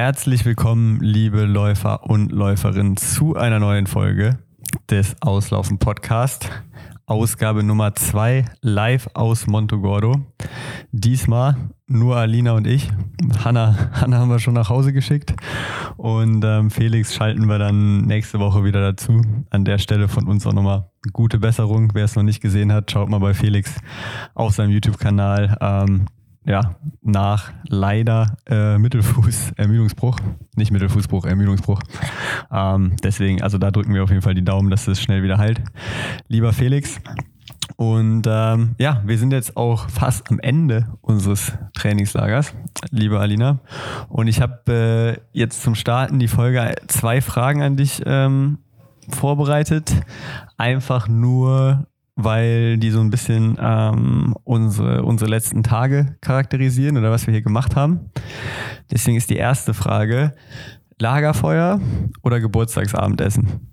Herzlich 0.00 0.44
willkommen, 0.44 1.00
liebe 1.00 1.44
Läufer 1.44 2.04
und 2.04 2.30
Läuferinnen, 2.30 2.96
zu 2.96 3.34
einer 3.34 3.58
neuen 3.58 3.88
Folge 3.88 4.38
des 4.88 5.20
Auslaufen 5.20 5.80
Podcast. 5.80 6.48
Ausgabe 7.06 7.64
Nummer 7.64 7.96
zwei 7.96 8.44
live 8.60 9.08
aus 9.14 9.48
Montogordo. 9.48 10.20
Diesmal 10.92 11.56
nur 11.88 12.16
Alina 12.16 12.52
und 12.52 12.68
ich. 12.68 12.88
Hanna, 13.42 13.90
Hanna 13.92 14.18
haben 14.18 14.30
wir 14.30 14.38
schon 14.38 14.54
nach 14.54 14.68
Hause 14.68 14.92
geschickt 14.92 15.34
und 15.96 16.44
ähm, 16.44 16.70
Felix 16.70 17.12
schalten 17.12 17.46
wir 17.46 17.58
dann 17.58 18.02
nächste 18.02 18.38
Woche 18.38 18.62
wieder 18.62 18.80
dazu. 18.80 19.20
An 19.50 19.64
der 19.64 19.78
Stelle 19.78 20.06
von 20.06 20.28
uns 20.28 20.46
auch 20.46 20.52
nochmal 20.52 20.88
gute 21.12 21.40
Besserung. 21.40 21.90
Wer 21.94 22.04
es 22.04 22.14
noch 22.14 22.22
nicht 22.22 22.40
gesehen 22.40 22.72
hat, 22.72 22.88
schaut 22.92 23.08
mal 23.08 23.18
bei 23.18 23.34
Felix 23.34 23.74
auf 24.34 24.54
seinem 24.54 24.70
YouTube-Kanal. 24.70 25.58
Ähm, 25.60 26.06
ja, 26.48 26.76
nach 27.02 27.52
leider 27.68 28.36
äh, 28.46 28.78
Mittelfuß 28.78 29.52
Ermüdungsbruch, 29.56 30.18
nicht 30.56 30.72
Mittelfußbruch, 30.72 31.26
Ermüdungsbruch. 31.26 31.80
Ähm, 32.50 32.96
deswegen, 33.04 33.42
also 33.42 33.58
da 33.58 33.70
drücken 33.70 33.94
wir 33.94 34.02
auf 34.02 34.10
jeden 34.10 34.22
Fall 34.22 34.34
die 34.34 34.44
Daumen, 34.44 34.70
dass 34.70 34.88
es 34.88 35.00
schnell 35.00 35.22
wieder 35.22 35.38
heilt. 35.38 35.60
Lieber 36.26 36.52
Felix, 36.52 37.00
und 37.76 38.26
ähm, 38.26 38.74
ja, 38.78 39.02
wir 39.04 39.18
sind 39.18 39.32
jetzt 39.32 39.56
auch 39.56 39.88
fast 39.88 40.30
am 40.30 40.40
Ende 40.40 40.86
unseres 41.00 41.52
Trainingslagers, 41.74 42.54
liebe 42.90 43.20
Alina. 43.20 43.60
Und 44.08 44.26
ich 44.26 44.40
habe 44.40 44.72
äh, 44.72 45.20
jetzt 45.32 45.62
zum 45.62 45.74
Starten 45.74 46.18
die 46.18 46.28
Folge 46.28 46.74
zwei 46.88 47.20
Fragen 47.20 47.62
an 47.62 47.76
dich 47.76 48.02
ähm, 48.04 48.58
vorbereitet. 49.08 49.92
Einfach 50.56 51.08
nur, 51.08 51.86
weil 52.18 52.78
die 52.78 52.90
so 52.90 53.00
ein 53.00 53.10
bisschen 53.10 53.56
ähm, 53.60 54.34
unsere, 54.42 55.04
unsere 55.04 55.30
letzten 55.30 55.62
Tage 55.62 56.16
charakterisieren 56.20 56.96
oder 56.96 57.12
was 57.12 57.26
wir 57.26 57.32
hier 57.32 57.42
gemacht 57.42 57.76
haben. 57.76 58.10
Deswegen 58.90 59.16
ist 59.16 59.30
die 59.30 59.36
erste 59.36 59.72
Frage, 59.72 60.34
Lagerfeuer 60.98 61.80
oder 62.24 62.40
Geburtstagsabendessen? 62.40 63.68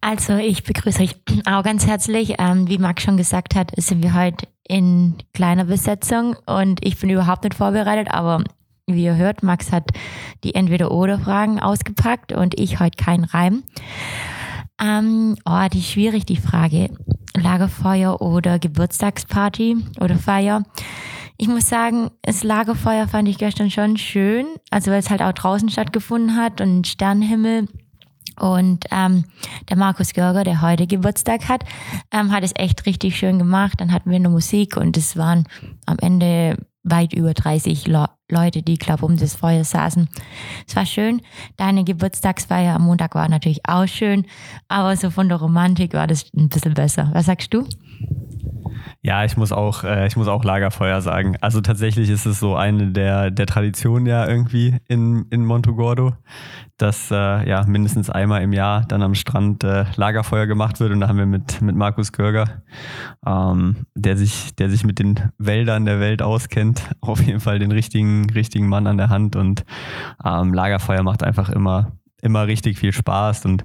Also 0.00 0.36
ich 0.36 0.62
begrüße 0.62 1.02
euch 1.02 1.16
auch 1.46 1.64
ganz 1.64 1.84
herzlich. 1.84 2.36
Ähm, 2.38 2.68
wie 2.68 2.78
Max 2.78 3.02
schon 3.02 3.16
gesagt 3.16 3.56
hat, 3.56 3.72
sind 3.76 4.04
wir 4.04 4.14
heute 4.14 4.46
in 4.68 5.16
kleiner 5.32 5.64
Besetzung 5.64 6.36
und 6.46 6.84
ich 6.84 6.98
bin 6.98 7.10
überhaupt 7.10 7.42
nicht 7.42 7.56
vorbereitet, 7.56 8.14
aber 8.14 8.44
wie 8.86 9.04
ihr 9.04 9.16
hört, 9.16 9.42
Max 9.42 9.72
hat 9.72 9.90
die 10.44 10.54
Entweder-Oder-Fragen 10.54 11.58
ausgepackt 11.58 12.32
und 12.32 12.60
ich 12.60 12.78
heute 12.78 13.02
keinen 13.02 13.24
Reim. 13.24 13.64
Ähm, 14.84 15.36
oh, 15.46 15.66
die 15.72 15.78
ist 15.78 15.90
schwierig, 15.90 16.26
die 16.26 16.36
Frage. 16.36 16.90
Lagerfeuer 17.34 18.20
oder 18.20 18.58
Geburtstagsparty 18.58 19.78
oder 20.00 20.16
Feier. 20.16 20.62
Ich 21.38 21.48
muss 21.48 21.68
sagen, 21.68 22.10
das 22.22 22.44
Lagerfeuer 22.44 23.08
fand 23.08 23.28
ich 23.28 23.38
gestern 23.38 23.70
schon 23.70 23.96
schön, 23.96 24.46
also 24.70 24.90
weil 24.90 24.98
es 25.00 25.08
halt 25.08 25.22
auch 25.22 25.32
draußen 25.32 25.70
stattgefunden 25.70 26.36
hat 26.36 26.60
und 26.60 26.86
Sternenhimmel. 26.86 27.66
Und 28.38 28.84
ähm, 28.90 29.24
der 29.70 29.76
Markus 29.76 30.12
Görger, 30.12 30.44
der 30.44 30.60
heute 30.60 30.86
Geburtstag 30.86 31.48
hat, 31.48 31.64
ähm, 32.12 32.30
hat 32.30 32.44
es 32.44 32.52
echt 32.54 32.84
richtig 32.84 33.16
schön 33.16 33.38
gemacht. 33.38 33.80
Dann 33.80 33.90
hatten 33.90 34.10
wir 34.10 34.16
eine 34.16 34.28
Musik 34.28 34.76
und 34.76 34.96
es 34.96 35.16
waren 35.16 35.44
am 35.86 35.96
Ende 35.98 36.58
weit 36.84 37.12
über 37.12 37.34
30 37.34 37.86
Le 37.86 38.08
Leute, 38.30 38.62
die, 38.62 38.78
glaube 38.78 39.04
um 39.04 39.16
das 39.16 39.34
Feuer 39.34 39.64
saßen. 39.64 40.08
Es 40.66 40.74
war 40.74 40.86
schön. 40.86 41.20
Deine 41.58 41.84
Geburtstagsfeier 41.84 42.74
am 42.74 42.82
Montag 42.82 43.14
war 43.14 43.28
natürlich 43.28 43.60
auch 43.68 43.86
schön, 43.86 44.24
aber 44.66 44.96
so 44.96 45.10
von 45.10 45.28
der 45.28 45.38
Romantik 45.38 45.92
war 45.92 46.06
das 46.06 46.32
ein 46.34 46.48
bisschen 46.48 46.72
besser. 46.72 47.10
Was 47.12 47.26
sagst 47.26 47.52
du? 47.52 47.66
Ja, 49.06 49.22
ich 49.22 49.36
muss 49.36 49.52
auch, 49.52 49.84
äh, 49.84 50.06
ich 50.06 50.16
muss 50.16 50.28
auch 50.28 50.44
Lagerfeuer 50.44 51.02
sagen. 51.02 51.36
Also 51.42 51.60
tatsächlich 51.60 52.08
ist 52.08 52.24
es 52.24 52.40
so 52.40 52.56
eine 52.56 52.90
der, 52.90 53.30
der 53.30 53.44
Traditionen 53.44 54.06
ja 54.06 54.26
irgendwie 54.26 54.78
in, 54.88 55.26
in 55.28 55.44
Montogordo, 55.44 56.14
dass 56.78 57.10
äh, 57.10 57.46
ja 57.46 57.66
mindestens 57.66 58.08
einmal 58.08 58.40
im 58.40 58.54
Jahr 58.54 58.86
dann 58.88 59.02
am 59.02 59.14
Strand 59.14 59.62
äh, 59.62 59.84
Lagerfeuer 59.96 60.46
gemacht 60.46 60.80
wird. 60.80 60.90
Und 60.90 61.00
da 61.00 61.08
haben 61.08 61.18
wir 61.18 61.26
mit, 61.26 61.60
mit 61.60 61.76
Markus 61.76 62.12
Görger, 62.12 62.62
ähm, 63.26 63.84
der 63.94 64.16
sich, 64.16 64.56
der 64.56 64.70
sich 64.70 64.84
mit 64.84 64.98
den 64.98 65.20
Wäldern 65.36 65.84
der 65.84 66.00
Welt 66.00 66.22
auskennt, 66.22 66.88
auf 67.02 67.20
jeden 67.20 67.40
Fall 67.40 67.58
den 67.58 67.72
richtigen, 67.72 68.30
richtigen 68.30 68.70
Mann 68.70 68.86
an 68.86 68.96
der 68.96 69.10
Hand. 69.10 69.36
Und 69.36 69.66
ähm, 70.24 70.54
Lagerfeuer 70.54 71.02
macht 71.02 71.22
einfach 71.22 71.50
immer 71.50 71.92
immer 72.24 72.46
richtig 72.46 72.78
viel 72.78 72.92
Spaß 72.92 73.44
und 73.44 73.64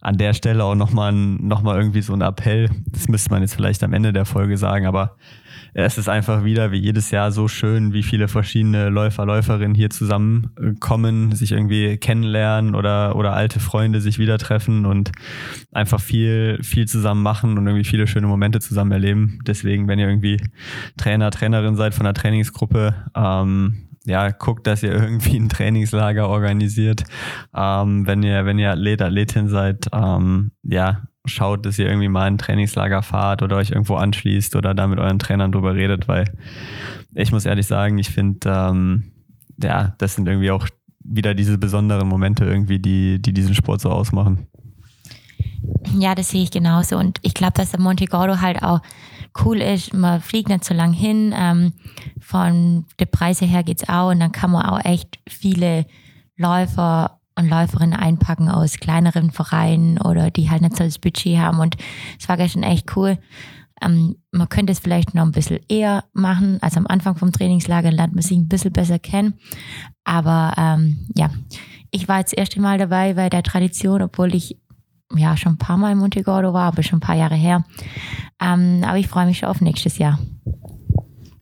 an 0.00 0.16
der 0.16 0.32
Stelle 0.34 0.64
auch 0.64 0.74
nochmal 0.74 1.12
noch 1.12 1.62
mal 1.62 1.76
irgendwie 1.76 2.02
so 2.02 2.12
ein 2.12 2.22
Appell. 2.22 2.68
Das 2.86 3.08
müsste 3.08 3.30
man 3.30 3.42
jetzt 3.42 3.54
vielleicht 3.54 3.82
am 3.84 3.92
Ende 3.92 4.12
der 4.12 4.24
Folge 4.24 4.56
sagen, 4.56 4.86
aber 4.86 5.16
es 5.74 5.98
ist 5.98 6.08
einfach 6.08 6.44
wieder 6.44 6.72
wie 6.72 6.78
jedes 6.78 7.10
Jahr 7.10 7.30
so 7.30 7.46
schön, 7.46 7.92
wie 7.92 8.02
viele 8.02 8.28
verschiedene 8.28 8.88
Läufer, 8.88 9.24
Läuferinnen 9.24 9.74
hier 9.74 9.90
zusammenkommen, 9.90 11.32
sich 11.32 11.52
irgendwie 11.52 11.96
kennenlernen 11.96 12.74
oder, 12.74 13.14
oder 13.16 13.34
alte 13.34 13.60
Freunde 13.60 14.00
sich 14.00 14.18
wieder 14.18 14.38
treffen 14.38 14.86
und 14.86 15.12
einfach 15.72 16.00
viel, 16.00 16.58
viel 16.62 16.88
zusammen 16.88 17.22
machen 17.22 17.56
und 17.56 17.66
irgendwie 17.66 17.84
viele 17.84 18.06
schöne 18.06 18.26
Momente 18.26 18.60
zusammen 18.60 18.92
erleben. 18.92 19.38
Deswegen, 19.46 19.86
wenn 19.86 19.98
ihr 19.98 20.08
irgendwie 20.08 20.40
Trainer, 20.96 21.30
Trainerin 21.30 21.76
seid 21.76 21.94
von 21.94 22.06
einer 22.06 22.14
Trainingsgruppe, 22.14 22.94
ähm, 23.14 23.89
ja, 24.06 24.30
guckt, 24.30 24.66
dass 24.66 24.82
ihr 24.82 24.92
irgendwie 24.92 25.36
ein 25.36 25.48
Trainingslager 25.48 26.28
organisiert. 26.28 27.04
Ähm, 27.54 28.06
wenn 28.06 28.22
ihr, 28.22 28.44
wenn 28.46 28.58
ihr 28.58 28.70
Athlet, 28.70 29.02
Athletin 29.02 29.48
seid, 29.48 29.86
ähm, 29.92 30.52
ja, 30.62 31.02
schaut, 31.26 31.66
dass 31.66 31.78
ihr 31.78 31.86
irgendwie 31.86 32.08
mal 32.08 32.26
ein 32.26 32.38
Trainingslager 32.38 33.02
fahrt 33.02 33.42
oder 33.42 33.56
euch 33.56 33.70
irgendwo 33.70 33.96
anschließt 33.96 34.56
oder 34.56 34.74
da 34.74 34.86
mit 34.86 34.98
euren 34.98 35.18
Trainern 35.18 35.52
drüber 35.52 35.74
redet, 35.74 36.08
weil 36.08 36.24
ich 37.14 37.32
muss 37.32 37.44
ehrlich 37.44 37.66
sagen, 37.66 37.98
ich 37.98 38.10
finde, 38.10 38.48
ähm, 38.50 39.12
ja, 39.62 39.94
das 39.98 40.14
sind 40.14 40.28
irgendwie 40.28 40.50
auch 40.50 40.66
wieder 41.04 41.34
diese 41.34 41.58
besonderen 41.58 42.08
Momente 42.08 42.44
irgendwie, 42.44 42.78
die, 42.78 43.20
die 43.20 43.32
diesen 43.32 43.54
Sport 43.54 43.80
so 43.80 43.90
ausmachen. 43.90 44.46
Ja, 45.98 46.14
das 46.14 46.30
sehe 46.30 46.42
ich 46.42 46.50
genauso. 46.50 46.96
Und 46.96 47.18
ich 47.22 47.34
glaube, 47.34 47.54
dass 47.54 47.70
der 47.70 47.80
Monte 47.80 48.06
Gordo 48.06 48.40
halt 48.40 48.62
auch 48.62 48.80
cool 49.44 49.60
ist. 49.60 49.94
Man 49.94 50.20
fliegt 50.20 50.48
nicht 50.48 50.64
so 50.64 50.74
lang 50.74 50.92
hin. 50.92 51.34
Ähm, 51.36 51.72
von 52.20 52.86
der 52.98 53.06
Preise 53.06 53.44
her 53.44 53.62
geht's 53.62 53.88
auch. 53.88 54.10
Und 54.10 54.20
dann 54.20 54.32
kann 54.32 54.50
man 54.50 54.66
auch 54.66 54.84
echt 54.84 55.18
viele 55.28 55.86
Läufer 56.36 57.20
und 57.36 57.48
Läuferinnen 57.48 57.98
einpacken 57.98 58.48
aus 58.48 58.78
kleineren 58.78 59.30
Vereinen 59.30 59.98
oder 59.98 60.30
die 60.30 60.50
halt 60.50 60.62
nicht 60.62 60.76
so 60.76 60.84
das 60.84 60.98
Budget 60.98 61.38
haben. 61.38 61.58
Und 61.58 61.76
es 62.18 62.28
war 62.28 62.36
gestern 62.36 62.62
echt 62.62 62.96
cool. 62.96 63.18
Ähm, 63.82 64.16
man 64.30 64.48
könnte 64.48 64.72
es 64.72 64.78
vielleicht 64.78 65.14
noch 65.14 65.22
ein 65.22 65.32
bisschen 65.32 65.60
eher 65.68 66.04
machen. 66.12 66.58
Also 66.60 66.78
am 66.78 66.86
Anfang 66.86 67.16
vom 67.16 67.32
Trainingslager 67.32 67.90
lernt 67.90 68.14
man 68.14 68.22
sich 68.22 68.36
ein 68.36 68.48
bisschen 68.48 68.72
besser 68.72 68.98
kennen. 68.98 69.34
Aber 70.04 70.54
ähm, 70.56 71.06
ja, 71.16 71.30
ich 71.90 72.08
war 72.08 72.18
jetzt 72.18 72.32
das 72.32 72.38
erste 72.38 72.60
Mal 72.60 72.78
dabei 72.78 73.14
bei 73.14 73.30
der 73.30 73.42
Tradition, 73.42 74.02
obwohl 74.02 74.34
ich 74.34 74.58
ja 75.14 75.36
schon 75.36 75.52
ein 75.52 75.58
paar 75.58 75.76
Mal 75.76 75.92
in 75.92 75.98
Montegordo 75.98 76.52
war, 76.52 76.68
aber 76.68 76.82
schon 76.82 76.98
ein 76.98 77.02
paar 77.02 77.16
Jahre 77.16 77.34
her. 77.34 77.64
Ähm, 78.40 78.82
aber 78.84 78.98
ich 78.98 79.08
freue 79.08 79.26
mich 79.26 79.38
schon 79.38 79.48
auf 79.48 79.60
nächstes 79.60 79.98
Jahr. 79.98 80.18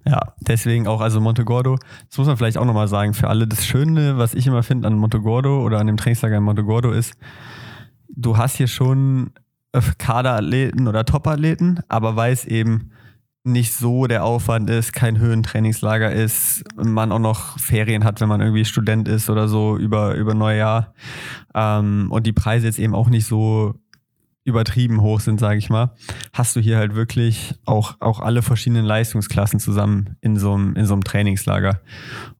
Ja, 0.06 0.32
deswegen 0.40 0.86
auch, 0.86 1.02
also 1.02 1.20
Montegordo, 1.20 1.78
das 2.08 2.16
muss 2.16 2.26
man 2.26 2.38
vielleicht 2.38 2.56
auch 2.56 2.64
nochmal 2.64 2.88
sagen, 2.88 3.12
für 3.12 3.28
alle 3.28 3.46
das 3.46 3.66
Schöne, 3.66 4.16
was 4.16 4.32
ich 4.32 4.46
immer 4.46 4.62
finde 4.62 4.88
an 4.88 4.94
Montegordo 4.94 5.62
oder 5.62 5.78
an 5.80 5.86
dem 5.86 5.98
Trainingslager 5.98 6.38
in 6.38 6.42
Montegordo 6.42 6.92
ist, 6.92 7.14
du 8.08 8.38
hast 8.38 8.56
hier 8.56 8.68
schon 8.68 9.32
Kaderathleten 9.98 10.88
oder 10.88 11.04
Topathleten, 11.04 11.80
aber 11.88 12.16
weiß 12.16 12.46
eben, 12.46 12.90
nicht 13.52 13.72
so 13.74 14.06
der 14.06 14.24
Aufwand 14.24 14.70
ist, 14.70 14.92
kein 14.92 15.18
Höhentrainingslager 15.18 16.12
ist, 16.12 16.64
man 16.76 17.12
auch 17.12 17.18
noch 17.18 17.58
Ferien 17.58 18.04
hat, 18.04 18.20
wenn 18.20 18.28
man 18.28 18.40
irgendwie 18.40 18.64
Student 18.64 19.08
ist 19.08 19.30
oder 19.30 19.48
so 19.48 19.76
über, 19.76 20.14
über 20.14 20.34
Neujahr 20.34 20.94
ähm, 21.54 22.08
und 22.10 22.26
die 22.26 22.32
Preise 22.32 22.66
jetzt 22.66 22.78
eben 22.78 22.94
auch 22.94 23.08
nicht 23.08 23.26
so 23.26 23.74
übertrieben 24.48 25.02
hoch 25.02 25.20
sind, 25.20 25.38
sage 25.38 25.58
ich 25.58 25.68
mal, 25.68 25.94
hast 26.32 26.56
du 26.56 26.60
hier 26.60 26.78
halt 26.78 26.94
wirklich 26.94 27.54
auch, 27.66 27.96
auch 28.00 28.20
alle 28.20 28.40
verschiedenen 28.40 28.86
Leistungsklassen 28.86 29.60
zusammen 29.60 30.16
in 30.22 30.36
so 30.36 30.54
einem, 30.54 30.74
in 30.74 30.86
so 30.86 30.94
einem 30.94 31.04
Trainingslager. 31.04 31.80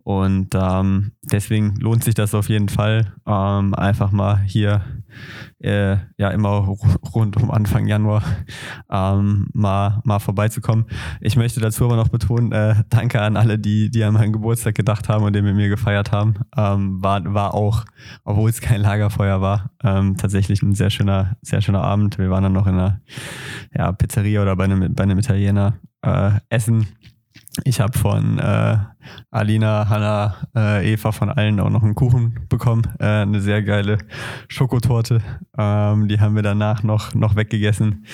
Und 0.04 0.54
ähm, 0.54 1.12
deswegen 1.22 1.76
lohnt 1.76 2.02
sich 2.02 2.14
das 2.14 2.34
auf 2.34 2.48
jeden 2.48 2.70
Fall, 2.70 3.12
ähm, 3.26 3.74
einfach 3.74 4.10
mal 4.10 4.38
hier 4.38 4.82
äh, 5.60 5.96
ja 6.16 6.30
immer 6.30 6.76
rund 7.14 7.36
um 7.36 7.50
Anfang 7.50 7.86
Januar 7.86 8.22
ähm, 8.90 9.48
mal, 9.52 10.00
mal 10.04 10.18
vorbeizukommen. 10.18 10.86
Ich 11.20 11.36
möchte 11.36 11.60
dazu 11.60 11.84
aber 11.84 11.96
noch 11.96 12.08
betonen, 12.08 12.52
äh, 12.52 12.74
danke 12.88 13.20
an 13.20 13.36
alle, 13.36 13.58
die, 13.58 13.90
die 13.90 14.04
an 14.04 14.14
meinen 14.14 14.32
Geburtstag 14.32 14.74
gedacht 14.74 15.08
haben 15.08 15.24
und 15.24 15.34
den 15.34 15.44
mit 15.44 15.56
mir 15.56 15.68
gefeiert 15.68 16.12
haben. 16.12 16.34
Ähm, 16.56 17.02
war, 17.02 17.22
war 17.34 17.54
auch, 17.54 17.84
obwohl 18.24 18.50
es 18.50 18.60
kein 18.60 18.80
Lagerfeuer 18.80 19.40
war, 19.40 19.70
ähm, 19.82 20.16
tatsächlich 20.16 20.62
ein 20.62 20.74
sehr 20.74 20.90
schöner, 20.90 21.36
sehr 21.42 21.60
schöner 21.60 21.82
Abend. 21.82 22.18
Wir 22.18 22.30
waren 22.30 22.42
dann 22.42 22.52
noch 22.52 22.66
in 22.66 22.74
einer 22.74 23.00
ja, 23.74 23.92
Pizzeria 23.92 24.42
oder 24.42 24.56
bei 24.56 24.64
einem, 24.64 24.94
bei 24.94 25.02
einem 25.02 25.18
Italiener 25.18 25.78
äh, 26.02 26.32
essen 26.48 26.86
Ich 27.64 27.80
habe 27.80 27.98
von 27.98 28.38
äh, 28.38 28.78
Alina, 29.30 29.88
Hanna, 29.88 30.36
äh, 30.56 30.92
Eva 30.92 31.12
von 31.12 31.28
allen 31.28 31.60
auch 31.60 31.70
noch 31.70 31.82
einen 31.82 31.94
Kuchen 31.94 32.46
bekommen. 32.48 32.82
Äh, 32.98 33.06
eine 33.06 33.40
sehr 33.40 33.62
geile 33.62 33.98
Schokotorte. 34.48 35.20
Ähm, 35.56 36.08
die 36.08 36.20
haben 36.20 36.34
wir 36.34 36.42
danach 36.42 36.82
noch, 36.82 37.14
noch 37.14 37.36
weggegessen. 37.36 38.06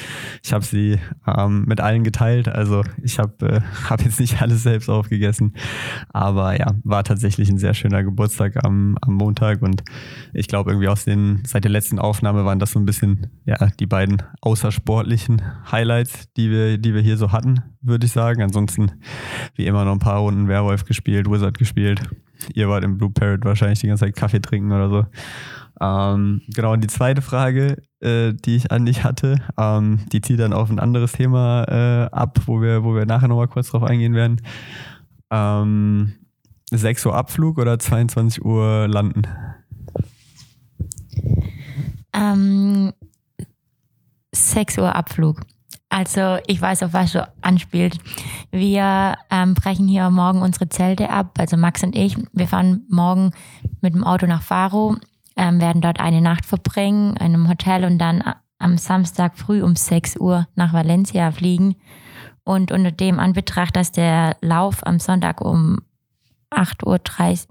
Ich 0.42 0.52
habe 0.52 0.64
sie 0.64 0.98
ähm, 1.26 1.64
mit 1.66 1.80
allen 1.80 2.04
geteilt. 2.04 2.48
Also 2.48 2.82
ich 3.02 3.18
habe 3.18 3.46
äh, 3.46 3.60
hab 3.90 4.02
jetzt 4.02 4.20
nicht 4.20 4.42
alles 4.42 4.62
selbst 4.62 4.88
aufgegessen. 4.88 5.54
Aber 6.08 6.58
ja, 6.58 6.72
war 6.82 7.04
tatsächlich 7.04 7.48
ein 7.48 7.58
sehr 7.58 7.74
schöner 7.74 8.02
Geburtstag 8.02 8.64
am, 8.64 8.96
am 9.00 9.14
Montag. 9.14 9.62
Und 9.62 9.84
ich 10.32 10.48
glaube, 10.48 10.70
irgendwie 10.70 10.88
aus 10.88 11.04
den, 11.04 11.42
seit 11.46 11.64
der 11.64 11.70
letzten 11.70 11.98
Aufnahme 11.98 12.44
waren 12.44 12.58
das 12.58 12.72
so 12.72 12.78
ein 12.78 12.86
bisschen 12.86 13.28
ja, 13.44 13.56
die 13.78 13.86
beiden 13.86 14.22
außersportlichen 14.40 15.42
Highlights, 15.70 16.32
die 16.36 16.50
wir, 16.50 16.78
die 16.78 16.94
wir 16.94 17.02
hier 17.02 17.16
so 17.16 17.32
hatten, 17.32 17.60
würde 17.80 18.06
ich 18.06 18.12
sagen. 18.12 18.42
Ansonsten 18.42 18.92
wie 19.54 19.66
immer 19.66 19.84
noch 19.84 19.92
ein 19.92 19.98
paar 19.98 20.18
Runden 20.18 20.48
Werwolf 20.48 20.83
gespielt, 20.86 21.30
Wizard 21.30 21.58
gespielt. 21.58 22.00
Ihr 22.54 22.68
wart 22.68 22.84
im 22.84 22.98
Blue 22.98 23.10
Parrot 23.10 23.44
wahrscheinlich 23.44 23.80
die 23.80 23.86
ganze 23.86 24.04
Zeit 24.04 24.16
Kaffee 24.16 24.40
trinken 24.40 24.72
oder 24.72 24.88
so. 24.88 25.06
Ähm, 25.80 26.42
genau, 26.48 26.72
und 26.72 26.82
die 26.82 26.88
zweite 26.88 27.22
Frage, 27.22 27.82
äh, 28.00 28.32
die 28.32 28.56
ich 28.56 28.70
an 28.70 28.86
dich 28.86 29.04
hatte, 29.04 29.38
ähm, 29.58 30.00
die 30.12 30.20
zieht 30.20 30.40
dann 30.40 30.52
auf 30.52 30.70
ein 30.70 30.78
anderes 30.78 31.12
Thema 31.12 31.64
äh, 31.64 32.14
ab, 32.14 32.40
wo 32.46 32.60
wir, 32.60 32.84
wo 32.84 32.94
wir 32.94 33.06
nachher 33.06 33.28
nochmal 33.28 33.48
kurz 33.48 33.70
drauf 33.70 33.82
eingehen 33.82 34.14
werden. 34.14 34.40
Ähm, 35.30 36.14
6 36.70 37.06
Uhr 37.06 37.14
Abflug 37.14 37.58
oder 37.58 37.78
22 37.78 38.44
Uhr 38.44 38.86
landen? 38.88 39.22
Ähm, 42.12 42.92
6 44.32 44.78
Uhr 44.78 44.94
Abflug. 44.94 45.40
Also 45.88 46.38
ich 46.46 46.60
weiß, 46.60 46.82
auf 46.82 46.92
was 46.92 47.12
du 47.12 47.28
anspielt. 47.40 47.98
Wir 48.50 49.16
ähm, 49.30 49.54
brechen 49.54 49.86
hier 49.86 50.10
morgen 50.10 50.42
unsere 50.42 50.68
Zelte 50.68 51.10
ab, 51.10 51.34
also 51.38 51.56
Max 51.56 51.82
und 51.82 51.94
ich. 51.94 52.16
Wir 52.32 52.48
fahren 52.48 52.84
morgen 52.88 53.30
mit 53.80 53.94
dem 53.94 54.04
Auto 54.04 54.26
nach 54.26 54.42
Faro, 54.42 54.96
ähm, 55.36 55.60
werden 55.60 55.82
dort 55.82 56.00
eine 56.00 56.20
Nacht 56.20 56.46
verbringen 56.46 57.10
in 57.16 57.22
einem 57.22 57.48
Hotel 57.48 57.84
und 57.84 57.98
dann 57.98 58.22
am 58.58 58.78
Samstag 58.78 59.36
früh 59.36 59.62
um 59.62 59.76
6 59.76 60.16
Uhr 60.16 60.48
nach 60.54 60.72
Valencia 60.72 61.30
fliegen. 61.30 61.76
Und 62.44 62.72
unter 62.72 62.90
dem 62.90 63.18
Anbetracht, 63.20 63.76
dass 63.76 63.92
der 63.92 64.36
Lauf 64.40 64.86
am 64.86 64.98
Sonntag 64.98 65.40
um 65.40 65.78
8.30 66.54 66.84
Uhr, 66.86 66.98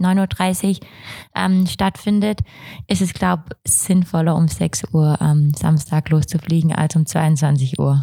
9.30 0.06 0.82
Uhr 0.82 0.88
ähm, 1.36 1.68
stattfindet, 1.68 2.42
ist 2.88 3.02
es, 3.02 3.14
glaube 3.14 3.44
ich, 3.64 3.72
sinnvoller, 3.72 4.36
um 4.36 4.48
6 4.48 4.94
Uhr 4.94 5.22
am 5.22 5.54
Samstag 5.54 6.10
loszufliegen 6.10 6.74
als 6.74 6.96
um 6.96 7.06
22 7.06 7.80
Uhr. 7.80 8.00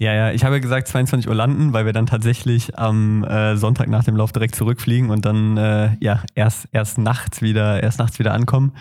Ja, 0.00 0.14
ja, 0.14 0.32
ich 0.32 0.44
habe 0.44 0.54
ja 0.54 0.60
gesagt 0.60 0.88
22 0.88 1.28
Uhr 1.28 1.34
landen, 1.34 1.74
weil 1.74 1.84
wir 1.84 1.92
dann 1.92 2.06
tatsächlich 2.06 2.78
am 2.78 3.22
äh, 3.22 3.58
Sonntag 3.58 3.86
nach 3.90 4.02
dem 4.02 4.16
Lauf 4.16 4.32
direkt 4.32 4.54
zurückfliegen 4.54 5.10
und 5.10 5.26
dann 5.26 5.58
äh, 5.58 5.90
ja 6.00 6.22
erst 6.34 6.68
erst 6.72 6.96
nachts 6.96 7.42
wieder 7.42 7.82
erst 7.82 7.98
nachts 7.98 8.18
wieder 8.18 8.32
ankommen. 8.32 8.72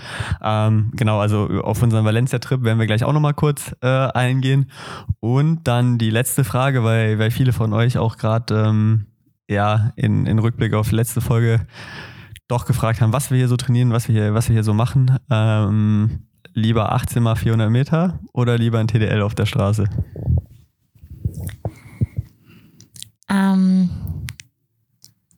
Ähm, 0.41 0.93
genau, 0.95 1.19
also 1.19 1.49
auf 1.61 1.83
unseren 1.83 2.05
Valencia-Trip 2.05 2.63
werden 2.63 2.79
wir 2.79 2.87
gleich 2.87 3.03
auch 3.03 3.11
nochmal 3.11 3.33
kurz 3.33 3.75
äh, 3.81 3.87
eingehen 3.87 4.71
und 5.19 5.67
dann 5.67 5.97
die 5.97 6.09
letzte 6.09 6.45
Frage, 6.45 6.85
weil 6.85 7.19
weil 7.19 7.31
viele 7.31 7.51
von 7.51 7.73
euch 7.73 7.97
auch 7.97 8.15
gerade 8.15 8.67
ähm, 8.67 9.07
ja 9.49 9.91
in, 9.95 10.25
in 10.25 10.39
Rückblick 10.39 10.73
auf 10.73 10.89
die 10.89 10.95
letzte 10.95 11.21
Folge 11.21 11.65
doch 12.47 12.65
gefragt 12.65 13.01
haben, 13.01 13.13
was 13.13 13.31
wir 13.31 13.37
hier 13.37 13.47
so 13.47 13.57
trainieren, 13.57 13.91
was 13.91 14.07
wir 14.07 14.15
hier 14.15 14.33
was 14.33 14.49
wir 14.49 14.53
hier 14.53 14.63
so 14.63 14.73
machen. 14.73 15.17
Ähm, 15.29 16.27
lieber 16.53 16.91
18 16.91 17.21
mal 17.21 17.35
400 17.35 17.69
Meter 17.69 18.19
oder 18.33 18.57
lieber 18.57 18.79
ein 18.79 18.87
TDL 18.87 19.21
auf 19.21 19.35
der 19.35 19.45
Straße? 19.45 19.89
Ähm, 23.29 23.89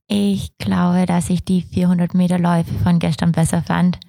ich 0.07 0.57
glaube, 0.57 1.05
dass 1.05 1.29
ich 1.29 1.43
die 1.43 1.61
400 1.61 2.13
Meter 2.13 2.39
Läufe 2.39 2.73
von 2.83 2.99
gestern 2.99 3.31
besser 3.31 3.61
fand. 3.61 3.99